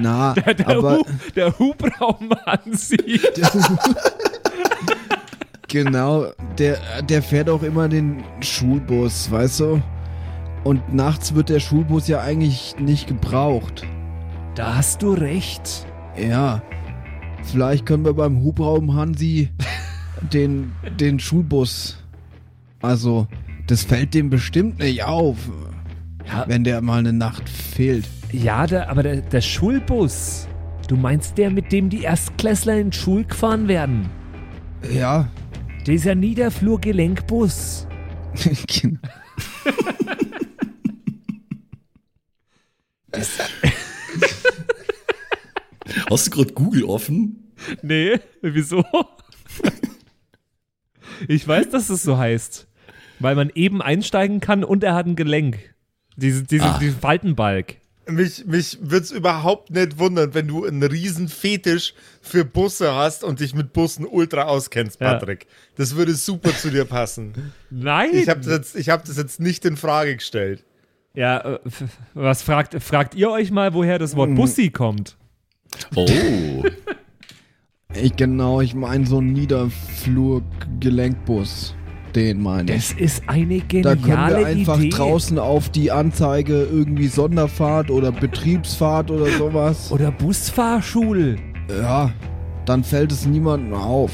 Na, 0.00 0.32
der, 0.34 0.68
aber 0.68 0.96
Hu, 0.98 1.04
der 1.36 1.58
Hubraum 1.58 2.30
haben 2.44 2.74
sie. 2.74 3.20
genau, 5.68 6.26
der, 6.58 6.78
der 7.08 7.22
fährt 7.22 7.48
auch 7.48 7.62
immer 7.62 7.88
den 7.88 8.22
Schulbus, 8.40 9.30
weißt 9.30 9.60
du? 9.60 9.82
Und 10.64 10.92
nachts 10.92 11.34
wird 11.34 11.48
der 11.50 11.60
Schulbus 11.60 12.08
ja 12.08 12.20
eigentlich 12.20 12.76
nicht 12.78 13.06
gebraucht. 13.06 13.84
Da 14.54 14.76
hast 14.76 15.02
du 15.02 15.12
recht. 15.12 15.86
Ja, 16.16 16.62
vielleicht 17.44 17.86
können 17.86 18.04
wir 18.04 18.14
beim 18.14 18.42
Hubraum 18.42 18.94
Hansi 18.96 19.50
den, 20.32 20.72
den 20.98 21.18
Schulbus. 21.20 21.98
Also, 22.80 23.26
das 23.66 23.82
fällt 23.84 24.14
dem 24.14 24.30
bestimmt 24.30 24.78
nicht 24.78 25.02
auf, 25.04 25.36
Ja, 26.26 26.44
wenn 26.48 26.64
der 26.64 26.80
mal 26.80 26.98
eine 27.00 27.12
Nacht 27.12 27.48
fehlt. 27.48 28.06
ja 28.32 28.66
der, 28.66 28.88
aber 28.90 29.02
der, 29.02 29.16
der 29.22 29.40
Schulbus. 29.40 30.46
Du 30.88 30.96
meinst 30.96 31.36
der, 31.38 31.50
mit 31.50 31.70
dem 31.72 31.90
die 31.90 32.02
Erstklässler 32.02 32.78
in 32.78 32.90
die 32.90 32.96
Schule 32.96 33.24
gefahren 33.24 33.68
werden? 33.68 34.08
Ja, 34.92 35.28
Dieser 35.86 36.14
Niederflurgelenkbus. 36.14 37.86
Hast 46.10 46.26
du 46.26 46.30
gerade 46.30 46.52
Google 46.52 46.84
offen? 46.84 47.52
Nee, 47.82 48.18
wieso? 48.42 48.84
Ich 51.26 51.46
weiß, 51.48 51.70
dass 51.70 51.88
es 51.90 52.02
so 52.02 52.18
heißt. 52.18 52.66
Weil 53.20 53.34
man 53.34 53.50
eben 53.54 53.82
einsteigen 53.82 54.40
kann 54.40 54.62
und 54.62 54.84
er 54.84 54.94
hat 54.94 55.06
ein 55.06 55.16
Gelenk. 55.16 55.58
Diese, 56.16 56.44
diese, 56.44 56.64
Ah. 56.66 56.78
diesen 56.78 57.00
Faltenbalg. 57.00 57.76
Mich, 58.10 58.46
mich 58.46 58.78
würde 58.80 59.04
es 59.04 59.10
überhaupt 59.10 59.70
nicht 59.70 59.98
wundern, 59.98 60.32
wenn 60.32 60.48
du 60.48 60.64
einen 60.64 60.82
riesen 60.82 61.28
Fetisch 61.28 61.92
für 62.22 62.44
Busse 62.44 62.94
hast 62.94 63.22
und 63.22 63.40
dich 63.40 63.54
mit 63.54 63.72
Bussen 63.74 64.06
ultra 64.06 64.44
auskennst, 64.44 64.98
Ja. 65.00 65.12
Patrick. 65.12 65.46
Das 65.76 65.94
würde 65.94 66.14
super 66.14 66.54
zu 66.56 66.70
dir 66.70 66.84
passen. 66.86 67.52
Nein! 67.70 68.10
Ich 68.14 68.28
habe 68.28 68.40
das, 68.40 68.48
jetzt- 68.50 68.76
ich 68.76 68.88
hab 68.88 69.04
das 69.04 69.16
jetzt 69.18 69.40
nicht 69.40 69.64
in 69.66 69.76
Frage 69.76 70.16
gestellt. 70.16 70.64
ja, 71.14 71.56
äh, 71.56 71.58
was 72.14 72.42
fragt, 72.42 72.80
fragt 72.82 73.14
ihr 73.14 73.30
euch 73.30 73.50
mal, 73.50 73.74
woher 73.74 73.98
das 73.98 74.16
Wort 74.16 74.34
Bussi 74.34 74.70
kommt? 74.70 75.16
Oh. 75.94 76.62
ich 77.94 78.16
genau, 78.16 78.60
ich 78.60 78.74
meine 78.74 79.06
so 79.06 79.16
einen 79.18 79.32
Niederflur-Gelenkbus. 79.32 81.74
Den 82.14 82.42
meine 82.42 82.74
ich. 82.74 82.90
Das 82.90 83.00
ist 83.00 83.22
eine 83.28 83.60
Da 83.60 83.64
können 83.64 83.82
geniale 84.02 84.38
wir 84.38 84.46
einfach 84.46 84.78
Idee. 84.78 84.88
draußen 84.90 85.38
auf 85.38 85.68
die 85.70 85.90
Anzeige 85.90 86.68
irgendwie 86.70 87.06
Sonderfahrt 87.08 87.90
oder 87.90 88.12
Betriebsfahrt 88.12 89.10
oder 89.10 89.30
sowas. 89.30 89.90
Oder 89.92 90.10
Busfahrschul. 90.10 91.36
Ja, 91.70 92.10
dann 92.66 92.84
fällt 92.84 93.12
es 93.12 93.24
niemandem 93.26 93.72
auf. 93.74 94.12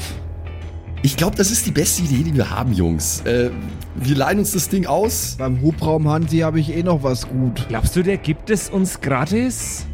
Ich 1.03 1.15
glaube, 1.17 1.35
das 1.37 1.51
ist 1.51 1.65
die 1.65 1.71
beste 1.71 2.03
Idee, 2.03 2.23
die 2.23 2.35
wir 2.35 2.49
haben, 2.49 2.73
Jungs. 2.73 3.21
Äh, 3.21 3.49
wir 3.95 4.15
leihen 4.15 4.39
uns 4.39 4.51
das 4.53 4.67
Ding 4.69 4.85
aus. 4.87 5.35
Beim 5.37 5.61
Hubraum 5.61 6.09
Hansi 6.09 6.39
habe 6.39 6.59
ich 6.59 6.75
eh 6.75 6.81
noch 6.83 7.03
was 7.03 7.27
gut. 7.29 7.65
Glaubst 7.69 7.95
du, 7.95 8.01
der 8.03 8.17
gibt 8.17 8.49
es 8.49 8.69
uns 8.69 8.99
gratis? 9.01 9.85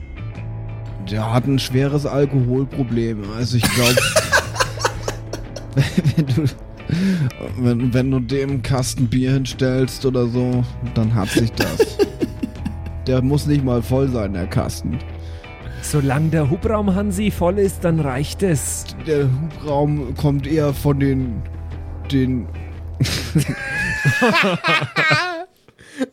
Der 1.12 1.34
hat 1.34 1.45
ein 1.45 1.59
schweres 1.59 2.05
Alkoholproblem. 2.05 3.24
Also 3.38 3.57
ich 3.57 3.64
glaube, 3.64 3.97
wenn 6.16 6.26
du 6.26 6.45
wenn, 7.57 7.93
wenn 7.93 8.12
du 8.12 8.20
dem 8.20 8.62
Kasten 8.62 9.07
Bier 9.07 9.34
hinstellst 9.34 10.05
oder 10.05 10.28
so, 10.28 10.64
dann 10.93 11.14
hat 11.14 11.30
sich 11.30 11.51
das. 11.53 11.78
Der 13.07 13.22
muss 13.22 13.47
nicht 13.47 13.64
mal 13.64 13.82
voll 13.82 14.09
sein, 14.09 14.34
der 14.34 14.45
Kasten. 14.45 14.99
Solange 15.82 16.30
der 16.30 16.51
Hubraum 16.51 16.93
Hansi 16.93 17.32
voll 17.32 17.57
ist, 17.57 17.84
dann 17.84 17.99
reicht 17.99 18.43
es. 18.43 18.86
Der 19.07 19.24
Hubraum 19.24 20.14
kommt 20.16 20.45
eher 20.45 20.72
von 20.72 20.99
den 20.99 21.41
den 22.12 22.45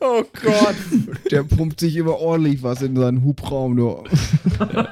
Oh 0.01 0.23
Gott. 0.43 0.75
der 1.31 1.45
pumpt 1.45 1.81
sich 1.81 1.97
immer 1.97 2.19
ordentlich 2.19 2.63
was 2.63 2.83
in 2.83 2.97
seinen 2.97 3.25
Hubraum 3.25 3.75
nur. 3.75 4.05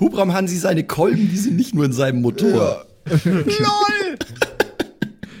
Hubraum 0.00 0.32
Hansi, 0.32 0.56
seine 0.56 0.84
Kolben, 0.84 1.28
die 1.28 1.36
sind 1.36 1.56
nicht 1.56 1.74
nur 1.74 1.84
in 1.84 1.92
seinem 1.92 2.22
Motor. 2.22 2.86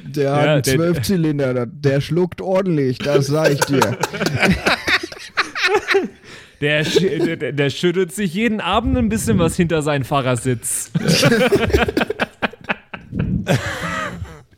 Der 0.04 0.24
Ja, 0.24 0.36
hat 0.36 0.48
einen 0.48 0.62
der- 0.62 0.74
Zwölfzylinder, 0.74 1.54
der, 1.54 1.66
der 1.66 2.00
schluckt 2.00 2.40
ordentlich, 2.40 2.98
das 2.98 3.26
sag 3.26 3.52
ich 3.52 3.60
dir. 3.60 3.96
Der, 6.60 6.82
der, 6.82 7.36
der- 7.36 7.52
der 7.52 7.70
schüttet 7.70 8.12
sich 8.12 8.34
jeden 8.34 8.60
Abend 8.60 8.96
ein 8.96 9.08
bisschen 9.10 9.38
was 9.38 9.54
hinter 9.54 9.82
seinen 9.82 10.02
Fahrersitz. 10.04 10.90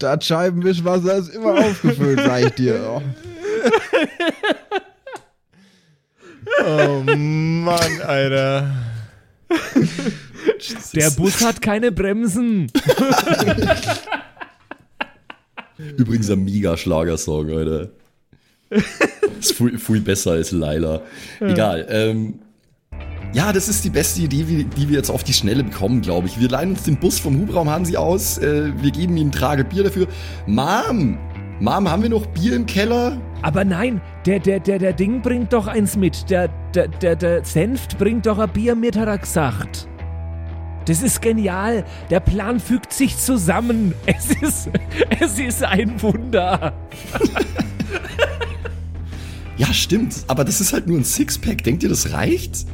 Das 0.01 0.25
Scheibenwischwasser 0.25 1.17
ist 1.19 1.29
immer 1.29 1.55
aufgefüllt, 1.59 2.21
sag 2.21 2.43
ich 2.45 2.51
dir. 2.55 2.81
Oh. 2.89 3.03
Oh 6.67 7.03
Mann, 7.05 8.03
Alter. 8.03 8.75
Der 10.95 11.11
Bus 11.11 11.45
hat 11.45 11.63
keine 11.63 11.93
Bremsen. 11.93 12.71
Übrigens 15.97 16.31
ein 16.31 16.45
Mega-Schlagersong, 16.45 17.51
Alter. 17.51 17.89
ist 19.39 19.53
viel, 19.53 19.79
viel 19.79 20.01
besser 20.01 20.33
als 20.33 20.51
Laila. 20.51 21.03
Egal. 21.41 21.87
Ähm, 21.89 22.41
ja, 23.33 23.53
das 23.53 23.69
ist 23.69 23.85
die 23.85 23.91
beste 23.91 24.23
Idee, 24.23 24.45
die 24.65 24.89
wir 24.89 24.97
jetzt 24.97 25.11
auf 25.11 25.23
die 25.23 25.33
Schnelle 25.33 25.63
bekommen, 25.63 26.01
glaube 26.01 26.27
ich. 26.27 26.41
Wir 26.41 26.49
leihen 26.49 26.71
uns 26.71 26.83
den 26.83 26.97
Bus 26.97 27.19
vom 27.19 27.39
Hubraum 27.39 27.71
Hansi 27.71 27.97
aus. 27.97 28.39
Äh, 28.39 28.73
wir 28.81 28.91
geben 28.91 29.17
ihm 29.17 29.31
Trage 29.31 29.65
Bier 29.65 29.85
dafür. 29.85 30.09
Mom! 30.47 31.19
Mom, 31.61 31.91
haben 31.91 32.03
wir 32.03 32.09
noch 32.09 32.27
Bier 32.27 32.57
im 32.57 32.67
Keller? 32.67 33.21
Aber 33.43 33.65
nein, 33.65 34.01
der, 34.25 34.39
der, 34.39 34.61
der, 34.61 34.79
der 34.79 34.93
Ding 34.95 35.21
bringt 35.21 35.53
doch 35.53 35.67
eins 35.67 35.97
mit. 35.97 36.31
Der, 36.31 36.49
der, 36.75 36.89
der, 36.89 37.17
der 37.17 37.45
Senft 37.45 37.99
bringt 37.99 38.27
doch 38.27 38.39
ein 38.39 38.51
Bier 38.51 38.75
mit, 38.75 38.97
hat 38.97 39.09
er 39.09 39.19
gesagt. 39.19 39.87
Das 40.87 41.03
ist 41.03 41.21
genial. 41.21 41.85
Der 42.09 42.21
Plan 42.21 42.59
fügt 42.59 42.93
sich 42.93 43.17
zusammen. 43.17 43.95
Es 44.07 44.31
ist, 44.31 44.71
es 45.21 45.39
ist 45.39 45.63
ein 45.63 46.01
Wunder. 46.03 46.73
Ja, 49.57 49.75
stimmt. 49.75 50.25
Aber 50.27 50.43
das 50.47 50.63
ist 50.63 50.73
halt 50.73 50.87
nur 50.87 50.97
ein 50.97 51.05
Sixpack. 51.05 51.63
Denkt 51.63 51.83
ihr, 51.83 51.91
das 51.91 52.15
reicht? 52.15 52.65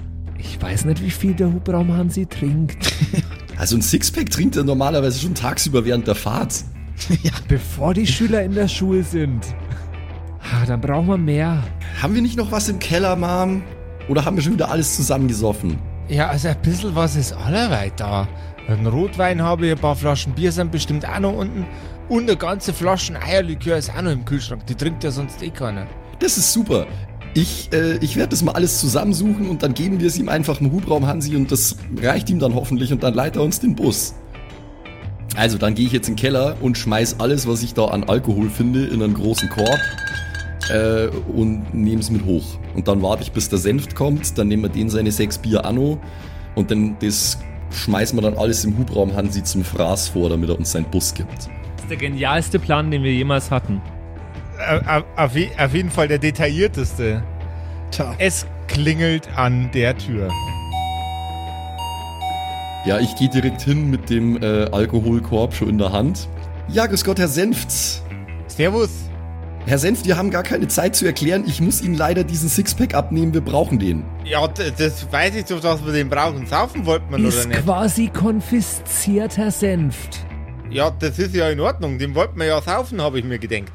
Ich 0.48 0.62
weiß 0.62 0.84
nicht, 0.84 1.02
wie 1.02 1.10
viel 1.10 1.34
der 1.34 1.52
Hubraum 1.52 1.92
Hansi 1.92 2.26
trinkt. 2.26 2.92
Also 3.58 3.74
ein 3.74 3.80
Sixpack 3.80 4.28
trinkt 4.28 4.54
er 4.56 4.64
normalerweise 4.64 5.18
schon 5.18 5.34
tagsüber 5.34 5.82
während 5.86 6.06
der 6.06 6.14
Fahrt. 6.14 6.62
Bevor 7.48 7.94
die 7.94 8.06
Schüler 8.06 8.42
in 8.42 8.54
der 8.54 8.68
Schule 8.68 9.02
sind. 9.02 9.46
Ah, 10.42 10.66
dann 10.66 10.82
brauchen 10.82 11.06
wir 11.06 11.16
mehr. 11.16 11.64
Haben 12.02 12.14
wir 12.14 12.20
nicht 12.20 12.36
noch 12.36 12.52
was 12.52 12.68
im 12.68 12.78
Keller, 12.78 13.16
Mom? 13.16 13.62
Oder 14.10 14.26
haben 14.26 14.36
wir 14.36 14.42
schon 14.42 14.52
wieder 14.52 14.70
alles 14.70 14.94
zusammengesoffen? 14.94 15.78
Ja, 16.08 16.28
also 16.28 16.48
ein 16.48 16.60
bisschen 16.60 16.94
was 16.94 17.16
ist 17.16 17.32
allerweit 17.32 17.98
da. 17.98 18.28
Ein 18.68 18.86
Rotwein 18.86 19.40
habe 19.40 19.66
ich, 19.66 19.72
ein 19.72 19.78
paar 19.78 19.96
Flaschen 19.96 20.34
Bier 20.34 20.52
sind 20.52 20.70
bestimmt 20.70 21.08
auch 21.08 21.18
noch 21.18 21.32
unten. 21.32 21.64
Und 22.10 22.24
eine 22.24 22.36
ganze 22.36 22.74
Flasche 22.74 23.18
Eierlikör 23.20 23.78
ist 23.78 23.90
auch 23.90 24.02
noch 24.02 24.12
im 24.12 24.26
Kühlschrank. 24.26 24.66
Die 24.66 24.74
trinkt 24.74 25.02
ja 25.02 25.10
sonst 25.10 25.42
eh 25.42 25.48
keiner. 25.50 25.86
Das 26.18 26.36
ist 26.36 26.52
super. 26.52 26.86
Ich, 27.36 27.68
äh, 27.70 27.98
ich 27.98 28.16
werde 28.16 28.30
das 28.30 28.42
mal 28.42 28.52
alles 28.52 28.80
zusammensuchen 28.80 29.50
und 29.50 29.62
dann 29.62 29.74
geben 29.74 30.00
wir 30.00 30.06
es 30.06 30.16
ihm 30.16 30.30
einfach 30.30 30.58
im 30.62 30.72
Hubraum 30.72 31.06
Hansi 31.06 31.36
und 31.36 31.52
das 31.52 31.76
reicht 32.00 32.30
ihm 32.30 32.38
dann 32.38 32.54
hoffentlich 32.54 32.94
und 32.94 33.02
dann 33.02 33.12
leitet 33.12 33.36
er 33.36 33.42
uns 33.42 33.60
den 33.60 33.76
Bus. 33.76 34.14
Also, 35.36 35.58
dann 35.58 35.74
gehe 35.74 35.84
ich 35.84 35.92
jetzt 35.92 36.08
in 36.08 36.14
den 36.14 36.20
Keller 36.20 36.56
und 36.62 36.78
schmeiß 36.78 37.20
alles, 37.20 37.46
was 37.46 37.62
ich 37.62 37.74
da 37.74 37.84
an 37.88 38.04
Alkohol 38.04 38.48
finde, 38.48 38.86
in 38.86 39.02
einen 39.02 39.12
großen 39.12 39.50
Korb. 39.50 39.78
äh, 40.70 41.08
und 41.32 41.74
nehme 41.74 42.00
es 42.00 42.10
mit 42.10 42.24
hoch. 42.24 42.58
Und 42.74 42.88
dann 42.88 43.02
warte 43.02 43.22
ich, 43.22 43.32
bis 43.32 43.48
der 43.48 43.58
Senft 43.58 43.94
kommt, 43.94 44.36
dann 44.38 44.48
nehmen 44.48 44.62
wir 44.62 44.68
den 44.70 44.88
seine 44.88 45.12
sechs 45.12 45.38
Bier 45.38 45.64
Anno 45.64 45.98
und 46.54 46.70
dann 46.70 46.96
das 47.00 47.38
schmeißen 47.70 48.16
wir 48.16 48.22
dann 48.22 48.36
alles 48.38 48.64
im 48.64 48.76
Hubraum 48.78 49.14
Hansi 49.14 49.44
zum 49.44 49.62
Fraß 49.62 50.08
vor, 50.08 50.30
damit 50.30 50.48
er 50.48 50.58
uns 50.58 50.72
seinen 50.72 50.86
Bus 50.86 51.14
gibt. 51.14 51.36
Das 51.38 51.82
ist 51.82 51.90
der 51.90 51.98
genialste 51.98 52.58
Plan, 52.58 52.90
den 52.90 53.02
wir 53.02 53.12
jemals 53.12 53.50
hatten. 53.50 53.80
Auf, 54.86 55.04
auf, 55.16 55.32
auf 55.58 55.74
jeden 55.74 55.90
Fall 55.90 56.08
der 56.08 56.18
detaillierteste. 56.18 57.22
Tja. 57.90 58.14
Es 58.18 58.46
klingelt 58.68 59.28
an 59.36 59.70
der 59.72 59.96
Tür. 59.96 60.30
Ja, 62.84 63.00
ich 63.00 63.14
gehe 63.16 63.28
direkt 63.28 63.62
hin 63.62 63.90
mit 63.90 64.10
dem 64.10 64.40
äh, 64.42 64.64
Alkoholkorb 64.70 65.54
schon 65.54 65.68
in 65.70 65.78
der 65.78 65.92
Hand. 65.92 66.28
Ja, 66.68 66.86
grüß 66.86 67.04
Gott, 67.04 67.18
Herr 67.18 67.28
Senft. 67.28 67.68
Servus. 68.46 68.90
Herr 69.66 69.78
Senft, 69.78 70.06
wir 70.06 70.16
haben 70.16 70.30
gar 70.30 70.44
keine 70.44 70.68
Zeit 70.68 70.94
zu 70.94 71.04
erklären. 71.06 71.42
Ich 71.48 71.60
muss 71.60 71.82
Ihnen 71.82 71.96
leider 71.96 72.22
diesen 72.22 72.48
Sixpack 72.48 72.94
abnehmen. 72.94 73.34
Wir 73.34 73.40
brauchen 73.40 73.80
den. 73.80 74.04
Ja, 74.24 74.46
das 74.46 75.10
weiß 75.10 75.34
ich 75.34 75.44
doch, 75.46 75.60
dass 75.60 75.84
wir 75.84 75.92
den 75.92 76.08
brauchen. 76.08 76.46
Saufen 76.46 76.86
wollten 76.86 77.10
wir 77.10 77.18
oder 77.18 77.28
Ist 77.28 77.48
nicht? 77.48 77.64
quasi 77.64 78.06
konfisziert, 78.06 79.36
Herr 79.36 79.50
Senft. 79.50 80.24
Ja, 80.70 80.90
das 80.90 81.18
ist 81.18 81.34
ja 81.34 81.48
in 81.50 81.58
Ordnung. 81.58 81.98
Den 81.98 82.14
wollten 82.14 82.38
wir 82.38 82.46
ja 82.46 82.62
saufen, 82.62 83.02
habe 83.02 83.18
ich 83.18 83.24
mir 83.24 83.40
gedenkt. 83.40 83.72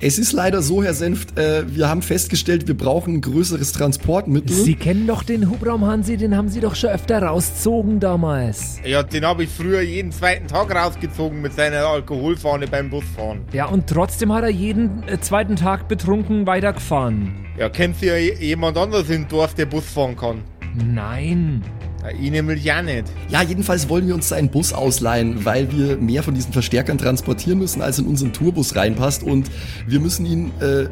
Es 0.00 0.16
ist 0.16 0.32
leider 0.32 0.62
so, 0.62 0.84
Herr 0.84 0.94
Senft, 0.94 1.36
äh, 1.36 1.64
wir 1.74 1.88
haben 1.88 2.02
festgestellt, 2.02 2.68
wir 2.68 2.76
brauchen 2.76 3.14
ein 3.14 3.20
größeres 3.20 3.72
Transportmittel. 3.72 4.54
Sie 4.54 4.76
kennen 4.76 5.08
doch 5.08 5.24
den 5.24 5.50
Hubraum 5.50 5.84
Hansi, 5.84 6.16
den 6.16 6.36
haben 6.36 6.48
Sie 6.48 6.60
doch 6.60 6.76
schon 6.76 6.90
öfter 6.90 7.20
rausgezogen 7.20 7.98
damals. 7.98 8.78
Ja, 8.84 9.02
den 9.02 9.26
habe 9.26 9.42
ich 9.42 9.50
früher 9.50 9.80
jeden 9.80 10.12
zweiten 10.12 10.46
Tag 10.46 10.72
rausgezogen 10.72 11.42
mit 11.42 11.52
seiner 11.52 11.78
Alkoholfahne 11.78 12.68
beim 12.68 12.90
Busfahren. 12.90 13.40
Ja, 13.52 13.66
und 13.66 13.88
trotzdem 13.88 14.32
hat 14.32 14.44
er 14.44 14.50
jeden 14.50 15.02
äh, 15.08 15.20
zweiten 15.20 15.56
Tag 15.56 15.88
betrunken 15.88 16.46
weitergefahren. 16.46 17.34
Ja, 17.58 17.68
kennt 17.68 18.00
ihr 18.00 18.20
ja 18.20 18.34
jemand 18.34 18.78
anderes 18.78 19.10
im 19.10 19.26
Dorf, 19.26 19.54
der 19.54 19.66
Bus 19.66 19.84
fahren 19.84 20.16
kann? 20.16 20.42
Nein. 20.76 21.64
Ja, 22.08 22.18
ich 22.18 22.30
nämlich 22.30 22.64
ja 22.64 22.82
nicht. 22.82 23.04
ja, 23.28 23.42
jedenfalls 23.42 23.88
wollen 23.88 24.06
wir 24.06 24.14
uns 24.14 24.28
seinen 24.28 24.48
Bus 24.48 24.72
ausleihen, 24.72 25.44
weil 25.44 25.70
wir 25.72 25.96
mehr 25.96 26.22
von 26.22 26.34
diesen 26.34 26.52
Verstärkern 26.52 26.98
transportieren 26.98 27.58
müssen, 27.58 27.82
als 27.82 27.98
in 27.98 28.06
unseren 28.06 28.32
Tourbus 28.32 28.76
reinpasst. 28.76 29.22
Und 29.22 29.50
wir 29.86 30.00
müssen 30.00 30.24
ihn 30.24 30.50
äh, 30.60 30.86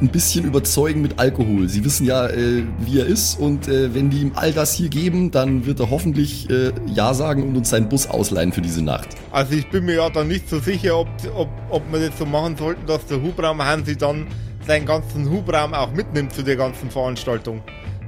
ein 0.00 0.08
bisschen 0.08 0.44
überzeugen 0.44 1.02
mit 1.02 1.18
Alkohol. 1.18 1.68
Sie 1.68 1.84
wissen 1.84 2.04
ja, 2.04 2.26
äh, 2.26 2.64
wie 2.80 2.98
er 2.98 3.06
ist. 3.06 3.38
Und 3.38 3.68
äh, 3.68 3.94
wenn 3.94 4.10
wir 4.10 4.20
ihm 4.20 4.32
all 4.34 4.52
das 4.52 4.74
hier 4.74 4.88
geben, 4.88 5.30
dann 5.30 5.66
wird 5.66 5.80
er 5.80 5.90
hoffentlich 5.90 6.50
äh, 6.50 6.72
Ja 6.86 7.14
sagen 7.14 7.42
und 7.44 7.56
uns 7.56 7.70
seinen 7.70 7.88
Bus 7.88 8.08
ausleihen 8.08 8.52
für 8.52 8.62
diese 8.62 8.82
Nacht. 8.82 9.08
Also 9.30 9.54
ich 9.54 9.68
bin 9.70 9.84
mir 9.84 9.96
ja 9.96 10.10
dann 10.10 10.28
nicht 10.28 10.48
so 10.48 10.58
sicher, 10.58 10.98
ob, 10.98 11.08
ob, 11.34 11.48
ob 11.70 11.92
wir 11.92 12.08
das 12.08 12.18
so 12.18 12.26
machen 12.26 12.56
sollten, 12.56 12.86
dass 12.86 13.06
der 13.06 13.22
Hubraum 13.22 13.62
Hansi 13.62 13.96
dann 13.96 14.26
seinen 14.66 14.84
ganzen 14.84 15.30
Hubraum 15.30 15.74
auch 15.74 15.92
mitnimmt 15.92 16.32
zu 16.32 16.42
der 16.42 16.56
ganzen 16.56 16.90
Veranstaltung. 16.90 17.62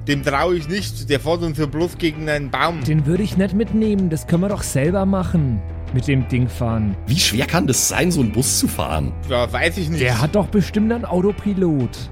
Dem 0.09 0.25
traue 0.25 0.57
ich 0.57 0.67
nicht, 0.69 1.11
der 1.11 1.21
fährt 1.21 1.43
uns 1.43 1.59
ja 1.59 1.67
bloß 1.67 1.99
gegen 1.99 2.31
einen 2.31 2.51
Baum. 2.51 2.83
Den 2.83 3.05
würde 3.05 3.23
ich 3.23 3.37
nicht 3.37 3.53
mitnehmen, 3.53 4.09
das 4.09 4.27
können 4.27 4.41
wir 4.41 4.49
doch 4.49 4.63
selber 4.63 5.05
machen. 5.05 5.61
Mit 5.93 6.09
dem 6.09 6.27
Ding 6.29 6.49
fahren. 6.49 6.97
Wie 7.07 7.19
schwer 7.19 7.45
kann 7.47 7.67
das 7.67 7.89
sein, 7.89 8.11
so 8.11 8.23
einen 8.23 8.33
Bus 8.33 8.59
zu 8.59 8.69
fahren? 8.69 9.13
Ja, 9.29 9.53
weiß 9.53 9.77
ich 9.77 9.91
nicht. 9.91 10.01
Der 10.03 10.19
hat 10.19 10.35
doch 10.35 10.47
bestimmt 10.47 10.91
einen 10.93 11.05
Autopilot. 11.05 12.11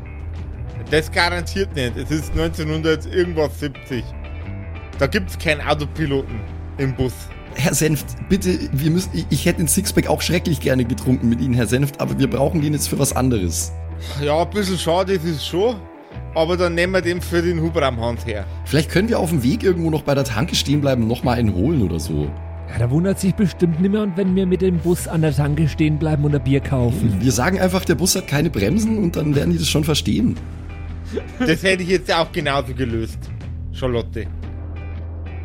Das 0.91 1.11
garantiert 1.11 1.75
nicht. 1.75 1.97
Es 1.97 2.11
ist 2.11 2.33
1900 2.33 3.07
irgendwas 3.07 3.61
70. 3.61 4.05
Da 4.99 5.07
gibt's 5.07 5.39
keinen 5.39 5.63
Autopiloten 5.63 6.41
im 6.77 6.95
Bus. 6.95 7.15
Herr 7.55 7.73
Senft, 7.73 8.07
bitte, 8.29 8.59
wir 8.73 8.91
müssen, 8.91 9.11
ich, 9.15 9.27
ich 9.31 9.47
hätte 9.47 9.59
den 9.59 9.69
Sixpack 9.69 10.09
auch 10.09 10.21
schrecklich 10.21 10.61
gerne 10.61 10.85
getrunken 10.85 11.31
mit 11.31 11.41
Ihnen, 11.41 11.55
Herr 11.55 11.67
Senft, 11.67 11.99
aber 11.99 12.19
wir 12.19 12.29
brauchen 12.29 12.61
den 12.61 12.75
jetzt 12.75 12.89
für 12.89 12.99
was 12.99 13.17
anderes. 13.17 13.73
Ja, 14.23 14.43
ein 14.43 14.51
bisschen 14.51 14.77
schade 14.77 15.15
ist 15.15 15.25
es 15.25 15.47
schon. 15.47 15.77
Aber 16.37 16.59
dann 16.59 16.74
nehmen 16.74 16.93
wir 16.93 17.01
den 17.01 17.22
für 17.22 17.41
den 17.41 17.62
Hubraum 17.62 17.99
Hans 17.99 18.26
her. 18.26 18.45
Vielleicht 18.66 18.91
können 18.91 19.09
wir 19.09 19.18
auf 19.18 19.30
dem 19.30 19.43
Weg 19.43 19.62
irgendwo 19.62 19.89
noch 19.89 20.03
bei 20.03 20.14
der 20.14 20.24
Tanke 20.24 20.55
stehen 20.55 20.82
bleiben 20.82 21.05
und 21.05 21.09
nochmal 21.09 21.39
einen 21.39 21.55
holen 21.55 21.80
oder 21.80 21.99
so. 21.99 22.30
Ja, 22.70 22.78
da 22.78 22.91
wundert 22.91 23.18
sich 23.18 23.34
bestimmt 23.34 23.80
niemand, 23.80 24.18
wenn 24.18 24.37
wir 24.37 24.45
mit 24.45 24.61
dem 24.61 24.76
Bus 24.76 25.09
an 25.09 25.22
der 25.22 25.34
Tanke 25.34 25.66
stehen 25.66 25.99
bleiben 25.99 26.26
und 26.26 26.34
ein 26.34 26.45
Bier 26.45 26.61
kaufen. 26.61 27.16
Wir 27.20 27.32
sagen 27.32 27.59
einfach, 27.59 27.87
der 27.87 27.95
Bus 27.95 28.16
hat 28.16 28.28
keine 28.28 28.51
Bremsen 28.51 28.99
und 28.99 29.16
dann 29.16 29.34
werden 29.34 29.53
die 29.53 29.59
das 29.59 29.70
schon 29.70 29.84
verstehen. 29.84 30.37
Das 31.39 31.62
hätte 31.62 31.82
ich 31.82 31.89
jetzt 31.89 32.12
auch 32.14 32.30
genauso 32.30 32.74
gelöst. 32.74 33.18
Charlotte. 33.72 34.26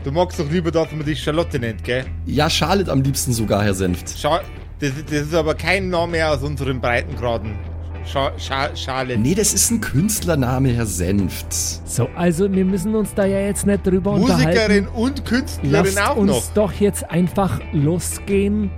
Du 0.04 0.12
magst 0.12 0.42
doch 0.42 0.52
lieber, 0.52 0.72
dass 0.72 0.92
man 0.92 1.06
dich 1.06 1.24
Charlotte 1.24 1.58
nennt, 1.58 1.86
gell? 1.86 2.04
Ja, 2.26 2.50
Charlotte 2.50 2.92
am 2.92 3.02
liebsten 3.02 3.32
sogar, 3.32 3.64
Herr 3.64 3.76
Senft. 3.76 4.20
Scha 4.20 4.42
das, 4.80 4.92
das 5.06 5.22
ist 5.22 5.36
aber 5.36 5.54
kein 5.54 5.88
Name 5.88 6.28
aus 6.28 6.42
unseren 6.42 6.82
Breitengraden. 6.82 7.71
Scha 8.06 8.32
Scha 8.38 8.76
Charlotte. 8.76 9.20
Nee, 9.20 9.36
das 9.36 9.54
ist 9.54 9.70
ein 9.72 9.80
Künstlername, 9.80 10.70
Herr 10.70 10.86
Senft. 10.86 11.54
So, 11.54 12.08
also 12.16 12.52
wir 12.52 12.66
müssen 12.66 12.96
uns 12.96 13.14
da 13.14 13.26
ja 13.26 13.40
jetzt 13.42 13.66
nicht 13.66 13.86
drüber 13.86 14.18
Musikerin 14.18 14.48
unterhalten. 14.48 14.88
und 14.96 15.26
Künstlerin 15.26 15.72
Lasst 15.72 16.02
auch 16.02 16.16
uns 16.16 16.32
noch. 16.32 16.54
doch 16.54 16.74
jetzt 16.74 17.10
einfach 17.12 17.60
losgehen 17.74 18.72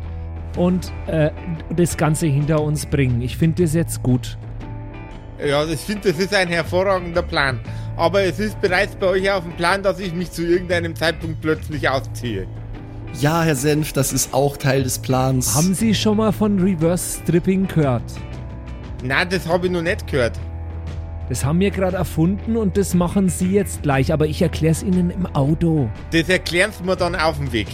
und 0.57 0.91
äh, 1.07 1.31
das 1.75 1.97
Ganze 1.97 2.27
hinter 2.27 2.61
uns 2.61 2.85
bringen. 2.85 3.21
Ich 3.21 3.37
finde 3.37 3.63
das 3.63 3.73
jetzt 3.73 4.03
gut. 4.03 4.37
Ja, 5.45 5.65
ich 5.65 5.79
finde, 5.79 6.11
das 6.11 6.19
ist 6.19 6.33
ein 6.33 6.47
hervorragender 6.49 7.21
Plan. 7.23 7.59
Aber 7.95 8.21
es 8.23 8.39
ist 8.39 8.59
bereits 8.61 8.95
bei 8.95 9.07
euch 9.07 9.31
auf 9.31 9.43
dem 9.43 9.53
Plan, 9.53 9.83
dass 9.83 9.99
ich 9.99 10.13
mich 10.13 10.31
zu 10.31 10.43
irgendeinem 10.45 10.95
Zeitpunkt 10.95 11.41
plötzlich 11.41 11.87
ausziehe. 11.89 12.47
Ja, 13.19 13.43
Herr 13.43 13.55
Senft, 13.55 13.95
das 13.97 14.11
ist 14.11 14.33
auch 14.33 14.57
Teil 14.57 14.83
des 14.83 14.97
Plans. 14.99 15.53
Haben 15.55 15.75
Sie 15.75 15.93
schon 15.93 16.17
mal 16.17 16.31
von 16.31 16.59
Reverse 16.59 17.19
Stripping 17.21 17.67
gehört? 17.67 18.01
Nein, 19.03 19.27
das 19.29 19.47
habe 19.47 19.67
ich 19.67 19.71
noch 19.71 19.81
nicht 19.81 20.07
gehört. 20.07 20.39
Das 21.29 21.43
haben 21.45 21.59
wir 21.59 21.71
gerade 21.71 21.97
erfunden 21.97 22.57
und 22.57 22.77
das 22.77 22.93
machen 22.93 23.29
Sie 23.29 23.51
jetzt 23.51 23.83
gleich, 23.83 24.11
aber 24.13 24.27
ich 24.27 24.41
erkläre 24.41 24.71
es 24.71 24.83
Ihnen 24.83 25.09
im 25.09 25.25
Auto. 25.27 25.89
Das 26.11 26.27
erklären 26.29 26.71
sie 26.77 26.83
mir 26.83 26.95
dann 26.95 27.15
auf 27.15 27.37
dem 27.37 27.51
Weg. 27.51 27.67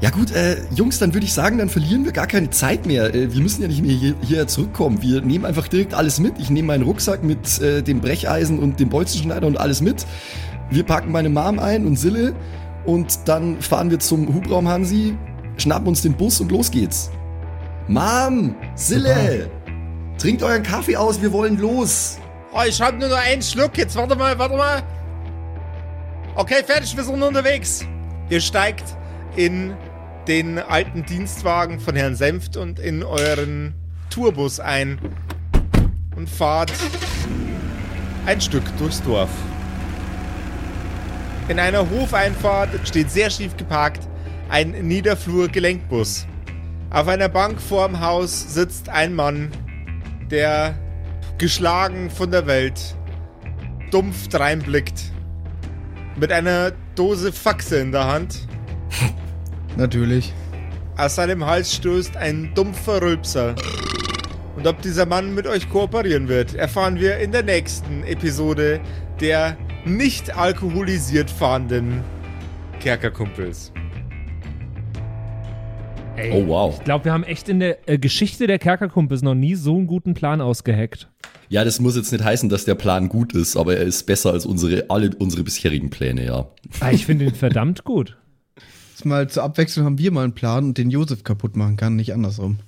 Ja 0.00 0.10
gut, 0.10 0.32
äh, 0.32 0.56
Jungs, 0.74 0.98
dann 0.98 1.14
würde 1.14 1.24
ich 1.24 1.32
sagen, 1.32 1.58
dann 1.58 1.68
verlieren 1.68 2.04
wir 2.04 2.12
gar 2.12 2.26
keine 2.26 2.50
Zeit 2.50 2.84
mehr. 2.84 3.14
Äh, 3.14 3.32
wir 3.32 3.40
müssen 3.40 3.62
ja 3.62 3.68
nicht 3.68 3.82
mehr 3.82 3.94
hier, 3.94 4.14
hierher 4.22 4.46
zurückkommen. 4.46 5.02
Wir 5.02 5.20
nehmen 5.20 5.44
einfach 5.44 5.68
direkt 5.68 5.94
alles 5.94 6.20
mit. 6.20 6.38
Ich 6.38 6.50
nehme 6.50 6.68
meinen 6.68 6.82
Rucksack 6.82 7.24
mit 7.24 7.60
äh, 7.60 7.82
dem 7.82 8.00
Brecheisen 8.00 8.58
und 8.58 8.78
dem 8.80 8.88
Bolzenschneider 8.88 9.46
und 9.46 9.58
alles 9.58 9.80
mit. 9.80 10.04
Wir 10.70 10.84
packen 10.84 11.10
meine 11.12 11.28
Mom 11.28 11.58
ein 11.58 11.86
und 11.86 11.96
Sille 11.96 12.34
und 12.84 13.20
dann 13.26 13.60
fahren 13.60 13.90
wir 13.90 13.98
zum 13.98 14.34
Hubraum 14.34 14.68
Hansi, 14.68 15.16
schnappen 15.56 15.88
uns 15.88 16.02
den 16.02 16.14
Bus 16.14 16.40
und 16.40 16.50
los 16.50 16.70
geht's. 16.70 17.10
Mom, 17.88 18.54
Sille, 18.74 19.50
trinkt 20.18 20.42
euren 20.42 20.62
Kaffee 20.62 20.96
aus, 20.96 21.20
wir 21.20 21.32
wollen 21.32 21.58
los. 21.58 22.18
Oh, 22.52 22.62
ich 22.66 22.80
hab 22.80 22.98
nur 22.98 23.08
noch 23.08 23.16
einen 23.16 23.42
Schluck. 23.42 23.76
Jetzt 23.76 23.96
warte 23.96 24.14
mal, 24.16 24.38
warte 24.38 24.56
mal. 24.56 24.82
Okay, 26.36 26.62
fertig, 26.64 26.96
wir 26.96 27.04
sind 27.04 27.22
unterwegs. 27.22 27.84
Ihr 28.30 28.40
steigt 28.40 28.84
in 29.36 29.74
den 30.28 30.58
alten 30.58 31.04
Dienstwagen 31.04 31.80
von 31.80 31.96
Herrn 31.96 32.14
Senft 32.14 32.56
und 32.56 32.78
in 32.78 33.02
euren 33.02 33.74
Tourbus 34.10 34.60
ein 34.60 34.98
und 36.16 36.30
fahrt 36.30 36.72
ein 38.26 38.40
Stück 38.40 38.64
durchs 38.78 39.02
Dorf. 39.02 39.30
In 41.48 41.58
einer 41.58 41.90
Hofeinfahrt 41.90 42.70
steht 42.88 43.10
sehr 43.10 43.28
schief 43.30 43.56
geparkt 43.56 44.08
ein 44.48 44.70
Niederflur-Gelenkbus. 44.70 46.26
Auf 46.90 47.08
einer 47.08 47.28
Bank 47.28 47.60
vorm 47.60 48.00
Haus 48.00 48.54
sitzt 48.54 48.88
ein 48.88 49.14
Mann, 49.14 49.50
der 50.34 50.74
geschlagen 51.38 52.10
von 52.10 52.32
der 52.32 52.48
Welt, 52.48 52.96
dumpf 53.92 54.26
dreinblickt, 54.26 55.12
mit 56.18 56.32
einer 56.32 56.72
Dose 56.96 57.30
Faxe 57.32 57.76
in 57.78 57.92
der 57.92 58.08
Hand. 58.08 58.48
Natürlich. 59.76 60.32
Aus 60.96 61.14
seinem 61.14 61.46
Hals 61.46 61.72
stößt 61.72 62.16
ein 62.16 62.52
dumpfer 62.56 63.00
Rülpser. 63.00 63.54
Und 64.56 64.66
ob 64.66 64.82
dieser 64.82 65.06
Mann 65.06 65.36
mit 65.36 65.46
euch 65.46 65.68
kooperieren 65.70 66.26
wird, 66.26 66.54
erfahren 66.54 66.98
wir 66.98 67.18
in 67.18 67.30
der 67.30 67.44
nächsten 67.44 68.02
Episode 68.02 68.80
der 69.20 69.56
nicht 69.84 70.36
alkoholisiert 70.36 71.30
fahrenden 71.30 72.02
Kerkerkumpels. 72.80 73.72
Ey, 76.16 76.30
Oh, 76.32 76.46
wow. 76.48 76.74
Ich 76.78 76.84
glaube, 76.84 77.06
wir 77.06 77.12
haben 77.12 77.24
echt 77.24 77.48
in 77.48 77.60
der 77.60 77.88
äh, 77.88 77.98
Geschichte 77.98 78.46
der 78.46 78.58
Kerkerkumpels 78.58 79.22
noch 79.22 79.34
nie 79.34 79.54
so 79.54 79.76
einen 79.76 79.86
guten 79.86 80.14
Plan 80.14 80.40
ausgeheckt. 80.40 81.08
Ja, 81.48 81.64
das 81.64 81.80
muss 81.80 81.96
jetzt 81.96 82.12
nicht 82.12 82.24
heißen, 82.24 82.48
dass 82.48 82.64
der 82.64 82.74
Plan 82.74 83.08
gut 83.08 83.32
ist, 83.34 83.56
aber 83.56 83.76
er 83.76 83.84
ist 83.84 84.04
besser 84.04 84.32
als 84.32 84.46
unsere, 84.46 84.90
alle 84.90 85.10
unsere 85.18 85.42
bisherigen 85.42 85.90
Pläne, 85.90 86.24
ja. 86.24 86.48
Ah, 86.80 86.90
ich 86.92 87.06
finde 87.06 87.26
ihn 87.26 87.34
verdammt 87.34 87.84
gut. 87.84 88.16
Jetzt 88.92 89.04
mal 89.04 89.28
zur 89.28 89.42
Abwechslung 89.42 89.84
haben 89.84 89.98
wir 89.98 90.10
mal 90.12 90.24
einen 90.24 90.34
Plan 90.34 90.64
und 90.64 90.78
den 90.78 90.90
Josef 90.90 91.24
kaputt 91.24 91.56
machen 91.56 91.76
kann, 91.76 91.96
nicht 91.96 92.12
andersrum. 92.14 92.58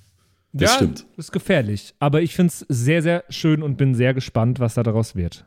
Das 0.53 0.70
ja, 0.70 0.76
stimmt. 0.76 1.07
ist 1.16 1.32
gefährlich. 1.32 1.94
Aber 1.99 2.22
ich 2.22 2.34
finde 2.34 2.53
es 2.53 2.66
sehr, 2.68 3.03
sehr 3.03 3.24
schön 3.28 3.62
und 3.62 3.76
bin 3.76 3.94
sehr 3.94 4.14
gespannt, 4.14 4.59
was 4.59 4.74
da 4.74 4.82
daraus 4.82 5.14
wird. 5.14 5.44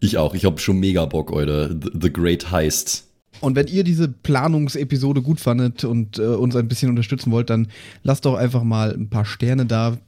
Ich 0.00 0.18
auch, 0.18 0.34
ich 0.34 0.44
hab 0.44 0.60
schon 0.60 0.78
mega 0.78 1.06
Bock, 1.06 1.32
Alter. 1.32 1.70
The, 1.70 1.90
The 2.00 2.12
Great 2.12 2.50
Heist. 2.50 3.07
Und 3.40 3.56
wenn 3.56 3.66
ihr 3.66 3.84
diese 3.84 4.08
Planungsepisode 4.08 5.22
gut 5.22 5.40
fandet 5.40 5.84
und 5.84 6.18
äh, 6.18 6.22
uns 6.22 6.56
ein 6.56 6.68
bisschen 6.68 6.90
unterstützen 6.90 7.30
wollt, 7.30 7.50
dann 7.50 7.68
lasst 8.02 8.24
doch 8.24 8.34
einfach 8.34 8.62
mal 8.62 8.92
ein 8.92 9.08
paar 9.08 9.24
Sterne 9.24 9.66
da, 9.66 9.98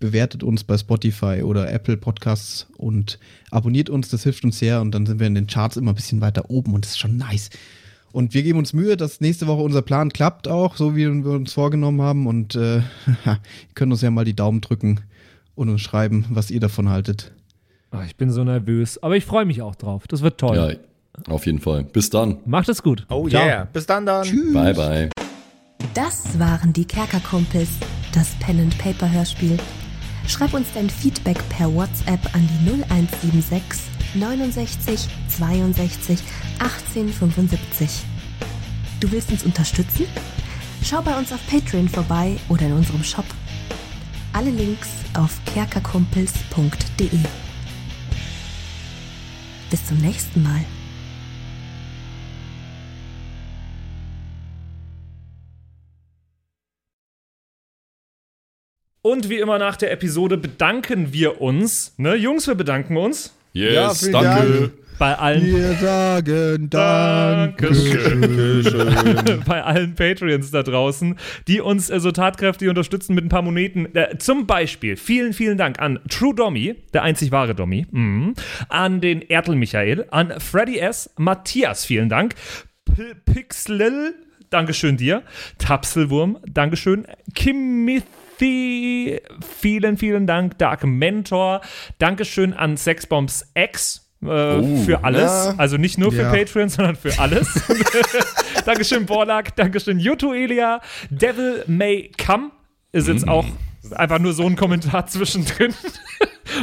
bewertet 0.00 0.42
uns 0.42 0.64
bei 0.64 0.78
Spotify 0.78 1.42
oder 1.42 1.70
Apple 1.72 1.96
Podcasts 1.96 2.66
und 2.76 3.18
abonniert 3.50 3.90
uns, 3.90 4.08
das 4.08 4.22
hilft 4.22 4.44
uns 4.44 4.58
sehr 4.58 4.80
und 4.80 4.92
dann 4.92 5.06
sind 5.06 5.20
wir 5.20 5.26
in 5.26 5.34
den 5.34 5.46
Charts 5.46 5.76
immer 5.76 5.92
ein 5.92 5.96
bisschen 5.96 6.20
weiter 6.20 6.50
oben 6.50 6.74
und 6.74 6.84
das 6.84 6.92
ist 6.92 6.98
schon 6.98 7.18
nice. 7.18 7.50
Und 8.12 8.34
wir 8.34 8.42
geben 8.42 8.58
uns 8.58 8.72
Mühe, 8.72 8.96
dass 8.96 9.20
nächste 9.20 9.46
Woche 9.46 9.62
unser 9.62 9.82
Plan 9.82 10.10
klappt 10.12 10.48
auch, 10.48 10.76
so 10.76 10.96
wie 10.96 11.06
wir 11.06 11.30
uns 11.30 11.52
vorgenommen 11.52 12.02
haben. 12.02 12.26
Und 12.26 12.56
äh, 12.56 12.78
ihr 13.24 13.38
könnt 13.74 13.92
uns 13.92 14.02
ja 14.02 14.10
mal 14.10 14.24
die 14.24 14.34
Daumen 14.34 14.60
drücken 14.60 15.00
und 15.54 15.68
uns 15.68 15.80
schreiben, 15.80 16.24
was 16.30 16.50
ihr 16.50 16.60
davon 16.60 16.88
haltet. 16.88 17.32
Oh, 17.92 18.00
ich 18.04 18.16
bin 18.16 18.30
so 18.30 18.42
nervös, 18.42 19.02
aber 19.02 19.16
ich 19.16 19.24
freue 19.24 19.44
mich 19.44 19.62
auch 19.62 19.74
drauf. 19.76 20.08
Das 20.08 20.22
wird 20.22 20.38
toll. 20.38 20.56
Ja, 20.56 20.89
auf 21.28 21.46
jeden 21.46 21.60
Fall. 21.60 21.84
Bis 21.84 22.10
dann. 22.10 22.38
Macht 22.46 22.68
es 22.68 22.82
gut. 22.82 23.06
Oh 23.08 23.28
Ciao. 23.28 23.44
yeah. 23.44 23.64
Bis 23.72 23.86
dann 23.86 24.06
dann. 24.06 24.24
Tschüss. 24.24 24.52
Bye, 24.52 24.74
bye. 24.74 25.10
Das 25.94 26.38
waren 26.38 26.72
die 26.72 26.84
Kerkerkumpels, 26.84 27.68
das 28.12 28.28
Pen 28.40 28.60
and 28.60 28.78
Paper 28.78 29.10
Hörspiel. 29.10 29.58
Schreib 30.26 30.54
uns 30.54 30.68
dein 30.74 30.88
Feedback 30.88 31.38
per 31.48 31.74
WhatsApp 31.74 32.20
an 32.34 32.48
die 32.48 32.70
0176 32.70 33.80
69 34.14 35.08
62 35.28 36.18
1875. 36.58 37.90
Du 39.00 39.10
willst 39.10 39.32
uns 39.32 39.44
unterstützen? 39.44 40.06
Schau 40.82 41.02
bei 41.02 41.16
uns 41.16 41.32
auf 41.32 41.40
Patreon 41.48 41.88
vorbei 41.88 42.36
oder 42.48 42.66
in 42.66 42.72
unserem 42.72 43.02
Shop. 43.02 43.24
Alle 44.32 44.50
Links 44.50 44.88
auf 45.14 45.40
kerkerkumpels.de. 45.46 47.18
Bis 49.70 49.86
zum 49.86 49.98
nächsten 49.98 50.42
Mal. 50.42 50.64
Und 59.02 59.30
wie 59.30 59.38
immer 59.38 59.58
nach 59.58 59.76
der 59.76 59.92
Episode 59.92 60.36
bedanken 60.36 61.12
wir 61.12 61.40
uns. 61.40 61.94
Ne, 61.96 62.16
Jungs, 62.16 62.46
wir 62.46 62.54
bedanken 62.54 62.98
uns 62.98 63.34
Yes, 63.52 63.74
Ja, 63.74 63.94
vielen 63.94 64.12
danke. 64.12 64.72
bei 64.98 65.18
allen 65.18 65.46
Wir 65.46 65.72
sagen 65.72 66.68
Dankeschön. 66.70 68.20
bei 69.46 69.62
allen 69.64 69.94
Patreons 69.94 70.50
da 70.50 70.62
draußen, 70.62 71.16
die 71.48 71.62
uns 71.62 71.88
äh, 71.88 71.98
so 71.98 72.12
tatkräftig 72.12 72.68
unterstützen 72.68 73.14
mit 73.14 73.24
ein 73.24 73.30
paar 73.30 73.40
Moneten. 73.42 73.86
Äh, 73.96 74.18
zum 74.18 74.46
Beispiel 74.46 74.96
vielen, 74.96 75.32
vielen 75.32 75.56
Dank 75.56 75.80
an 75.80 75.98
True 76.10 76.34
Dommy, 76.34 76.76
der 76.92 77.02
einzig 77.02 77.32
wahre 77.32 77.54
Dommy, 77.54 77.86
mhm. 77.90 78.34
an 78.68 79.00
den 79.00 79.22
Ertel 79.22 79.56
Michael, 79.56 80.06
an 80.10 80.38
Freddy 80.38 80.78
S., 80.78 81.08
Matthias, 81.16 81.86
vielen 81.86 82.10
Dank, 82.10 82.34
P 82.84 83.14
Pixlil, 83.24 84.14
Dankeschön 84.50 84.98
dir, 84.98 85.22
Tapselwurm, 85.58 86.38
Dankeschön, 86.46 87.06
Kimmithy, 88.44 89.20
vielen, 89.60 89.96
vielen 89.96 90.26
Dank, 90.26 90.58
Dark 90.58 90.84
Mentor, 90.84 91.60
Dankeschön 91.98 92.52
an 92.52 92.76
Sexbombs 92.76 93.50
X. 93.54 94.06
Äh, 94.22 94.26
für 94.84 95.02
alles. 95.02 95.22
ja. 95.46 95.54
Also 95.56 95.76
nicht 95.78 95.96
nur 95.96 96.12
für 96.12 96.22
Ja. 96.22 96.30
Patreon, 96.32 96.68
sondern 96.68 96.96
für 96.96 97.18
alles. 97.18 97.48
Dankeschön, 98.66 99.06
Borlak. 99.06 99.56
Dankeschön, 99.56 99.98
Yuto 99.98 100.34
Elia. 100.34 100.80
Devil 101.08 101.64
May 101.66 102.10
Come 102.24 102.50
ist 102.92 103.08
jetzt 103.08 103.26
auch 103.26 103.46
einfach 103.92 104.18
nur 104.18 104.34
so 104.34 104.44
ein 104.46 104.56
Kommentar 104.56 105.06
zwischendrin. 105.06 105.72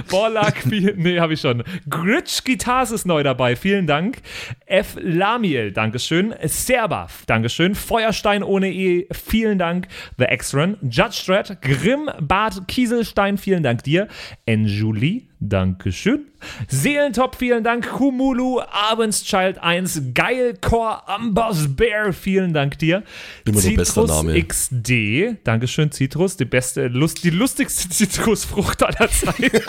Borlak, 0.10 0.66
nee, 0.66 1.20
habe 1.20 1.34
ich 1.34 1.42
schon. 1.42 1.64
Gritsch 1.90 2.44
Guitars 2.44 2.92
ist 2.92 3.06
neu 3.06 3.24
dabei, 3.24 3.56
vielen 3.56 3.88
Dank. 3.88 4.22
F. 4.66 4.96
Lamiel, 5.00 5.72
Dankeschön. 5.72 6.34
Serbaf, 6.44 7.26
Dankeschön. 7.26 7.76
Feuerstein 7.76 8.44
ohne 8.44 8.72
E, 8.72 9.08
vielen 9.12 9.58
Dank. 9.58 9.88
The 10.18 10.26
X-Run, 10.26 10.78
Judge 10.82 11.24
Dredd, 11.26 11.62
Grimm, 11.62 12.10
Bart 12.22 12.68
Kieselstein, 12.68 13.38
vielen 13.38 13.64
Dank 13.64 13.84
dir. 13.84 14.08
Enjulie, 14.46 15.27
Dankeschön. 15.40 16.26
Seelentop, 16.68 17.36
vielen 17.36 17.64
Dank. 17.64 17.88
Kumulu, 17.90 18.60
Abendschild 18.60 19.60
1, 19.60 20.02
Geilcore, 20.14 21.08
Amboss 21.08 21.76
Bear, 21.76 22.12
vielen 22.12 22.54
Dank 22.54 22.80
dir. 22.80 23.04
Immer 23.46 23.60
Citrus 23.60 24.10
Name. 24.10 24.44
XD, 24.44 25.38
Dankeschön, 25.44 25.92
Citrus, 25.92 26.38
die 26.38 26.46
beste, 26.46 26.88
Lust, 26.88 27.24
die 27.24 27.30
lustigste 27.30 27.88
Zitrusfrucht 27.90 28.82
aller 28.82 29.10
Zeiten. 29.10 29.62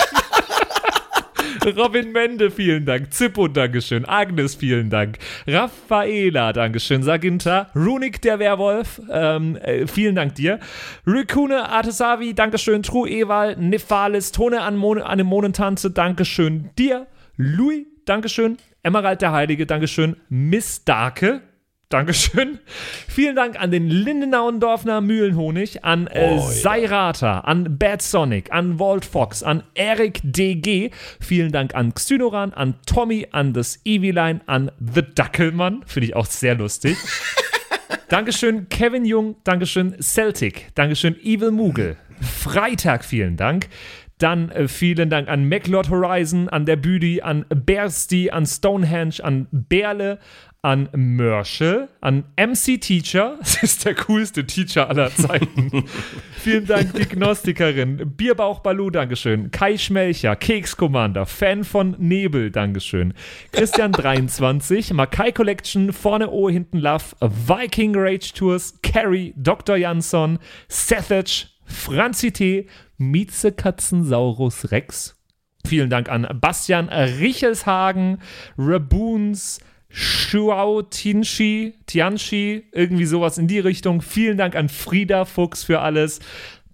Robin 1.77 2.12
Mende, 2.12 2.51
vielen 2.51 2.85
Dank. 2.85 3.12
Zippo, 3.12 3.49
Dankeschön. 3.49 4.05
Agnes, 4.07 4.55
vielen 4.55 4.91
Dank. 4.91 5.19
Raffaela, 5.47 6.53
Dankeschön. 6.53 7.03
Saginta. 7.03 7.71
Runik, 7.75 8.23
der 8.23 8.39
Werwolf, 8.39 9.01
ähm, 9.11 9.57
äh, 9.57 9.87
vielen 9.87 10.14
Dank 10.14 10.35
dir. 10.35 10.59
Rikune, 11.07 11.69
Artesavi, 11.69 12.35
Dankeschön. 12.35 12.83
True 12.83 13.09
Ewal, 13.09 13.57
Nephalis, 13.57 14.33
Tone 14.33 14.62
an 14.62 14.77
Mon 14.77 15.01
Anemonentanze, 15.01 15.91
Dankeschön 15.91 16.71
dir. 16.79 17.07
Louis, 17.37 17.87
Dankeschön. 18.05 18.57
Emerald 18.83 19.23
der 19.23 19.33
Heilige, 19.33 19.66
Dankeschön. 19.66 20.16
Miss 20.29 20.85
Darke, 20.85 21.43
Dankeschön. 21.91 22.59
Vielen 23.09 23.34
Dank 23.34 23.59
an 23.59 23.70
den 23.70 23.89
Lindenauendorfner 23.89 25.01
Mühlenhonig, 25.01 25.84
an 25.84 26.07
äh, 26.09 26.36
Oh. 26.39 26.41
Seirata, 26.47 27.41
an 27.41 27.78
Bad 27.78 28.03
Sonic, 28.03 28.53
an 28.53 28.78
Walt 28.78 29.07
Fox, 29.07 29.43
an 29.43 29.62
Eric 29.74 30.20
DG. 30.22 30.91
Vielen 31.18 31.51
Dank 31.51 31.74
an 31.74 31.95
Xynoran, 31.95 32.53
an 32.53 32.74
Tommy, 32.84 33.26
an 33.30 33.55
das 33.55 33.80
Eviline, 33.86 34.43
an 34.45 34.70
The 34.78 35.03
Dackelmann. 35.14 35.82
Finde 35.86 36.09
ich 36.09 36.14
auch 36.16 36.26
sehr 36.26 36.57
lustig. 36.57 36.99
Dankeschön, 38.11 38.68
Kevin 38.68 39.07
Jung. 39.07 39.36
Dankeschön, 39.45 39.97
Celtic. 40.03 40.66
Dankeschön, 40.74 41.16
Evil 41.22 41.53
Moogle. 41.53 41.97
Freitag, 42.20 43.03
vielen 43.03 43.39
Dank. 43.39 43.68
Dann 44.18 44.51
äh, 44.51 44.66
vielen 44.66 45.11
Dank 45.11 45.28
an 45.28 45.49
MacLord 45.49 45.91
Horizon, 45.91 46.49
an 46.49 46.66
der 46.66 46.76
Büdi, 46.76 47.22
an 47.22 47.45
Bersty, 47.49 48.30
an 48.30 48.47
Stonehenge, 48.47 49.22
an 49.22 49.47
Berle, 49.53 50.18
an 50.63 50.89
Mörschel, 50.95 51.89
an 52.01 52.25
MC 52.37 52.81
Teacher. 52.81 53.39
Das 53.59 53.63
ist 53.63 53.85
der 53.85 53.95
coolste 53.95 54.47
Teacher 54.47 54.89
aller 54.89 55.11
Zeiten. 55.15 55.85
vielen 56.39 56.67
Dank, 56.67 56.95
die 56.95 57.07
Gnostikerin. 57.07 58.15
Bierbauch 58.17 58.61
Balu, 58.61 58.91
Dankeschön. 58.91 59.51
Kai 59.51 59.79
Schmelcher, 59.79 60.37
Keks 60.37 60.77
Commander, 60.77 61.27
Fan 61.27 61.65
von 61.65 61.95
Nebel, 61.99 62.51
Dankeschön. 62.51 63.15
Christian 63.53 63.93
23, 63.93 64.93
Makai 64.93 65.33
Collection, 65.33 65.93
vorne 65.93 66.31
O, 66.31 66.49
hinten 66.51 66.79
Love, 66.79 67.05
Viking 67.21 67.95
Rage 67.97 68.33
Tours, 68.35 68.79
Carrie, 68.83 69.35
Dr. 69.37 69.77
Jansson, 69.77 70.39
Sethage, 70.69 71.47
Franzi 71.65 72.33
T., 72.33 72.69
Mieze 72.99 73.53
Katzensaurus 73.53 74.73
Rex. 74.73 75.15
Vielen 75.65 75.91
Dank 75.91 76.09
an 76.09 76.27
Bastian 76.41 76.89
Richelshagen, 76.89 78.19
Raboons, 78.57 79.61
Shuao 79.91 80.82
Tianchi, 80.82 81.74
Tianchi, 81.86 82.64
irgendwie 82.72 83.07
sowas 83.07 83.39
in 83.39 83.49
die 83.49 83.59
Richtung. 83.59 84.03
Vielen 84.03 84.36
Dank 84.36 84.55
an 84.55 84.68
Frieda 84.68 85.24
Fuchs 85.24 85.64
für 85.64 85.80
alles. 85.80 86.20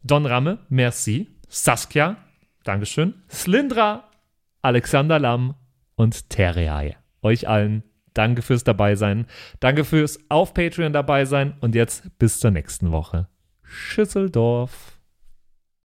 Don 0.03 0.27
Ramme, 0.27 0.59
merci. 0.69 1.29
Saskia, 1.49 2.17
Dankeschön. 2.65 3.15
Slindra, 3.31 4.11
Alexander 4.63 5.19
Lamm 5.19 5.55
und 5.95 6.29
Terreae. 6.31 6.97
Euch 7.23 7.49
allen 7.49 7.85
danke 8.15 8.43
fürs 8.43 8.65
Dabeisein. 8.65 9.27
Danke 9.61 9.85
fürs 9.85 10.19
auf 10.29 10.55
Patreon 10.55 10.93
dabei 10.93 11.25
sein. 11.25 11.55
Und 11.61 11.75
jetzt 11.75 12.19
bis 12.19 12.41
zur 12.41 12.51
nächsten 12.51 12.93
Woche. 12.93 13.29
Schüsseldorf. 13.63 14.94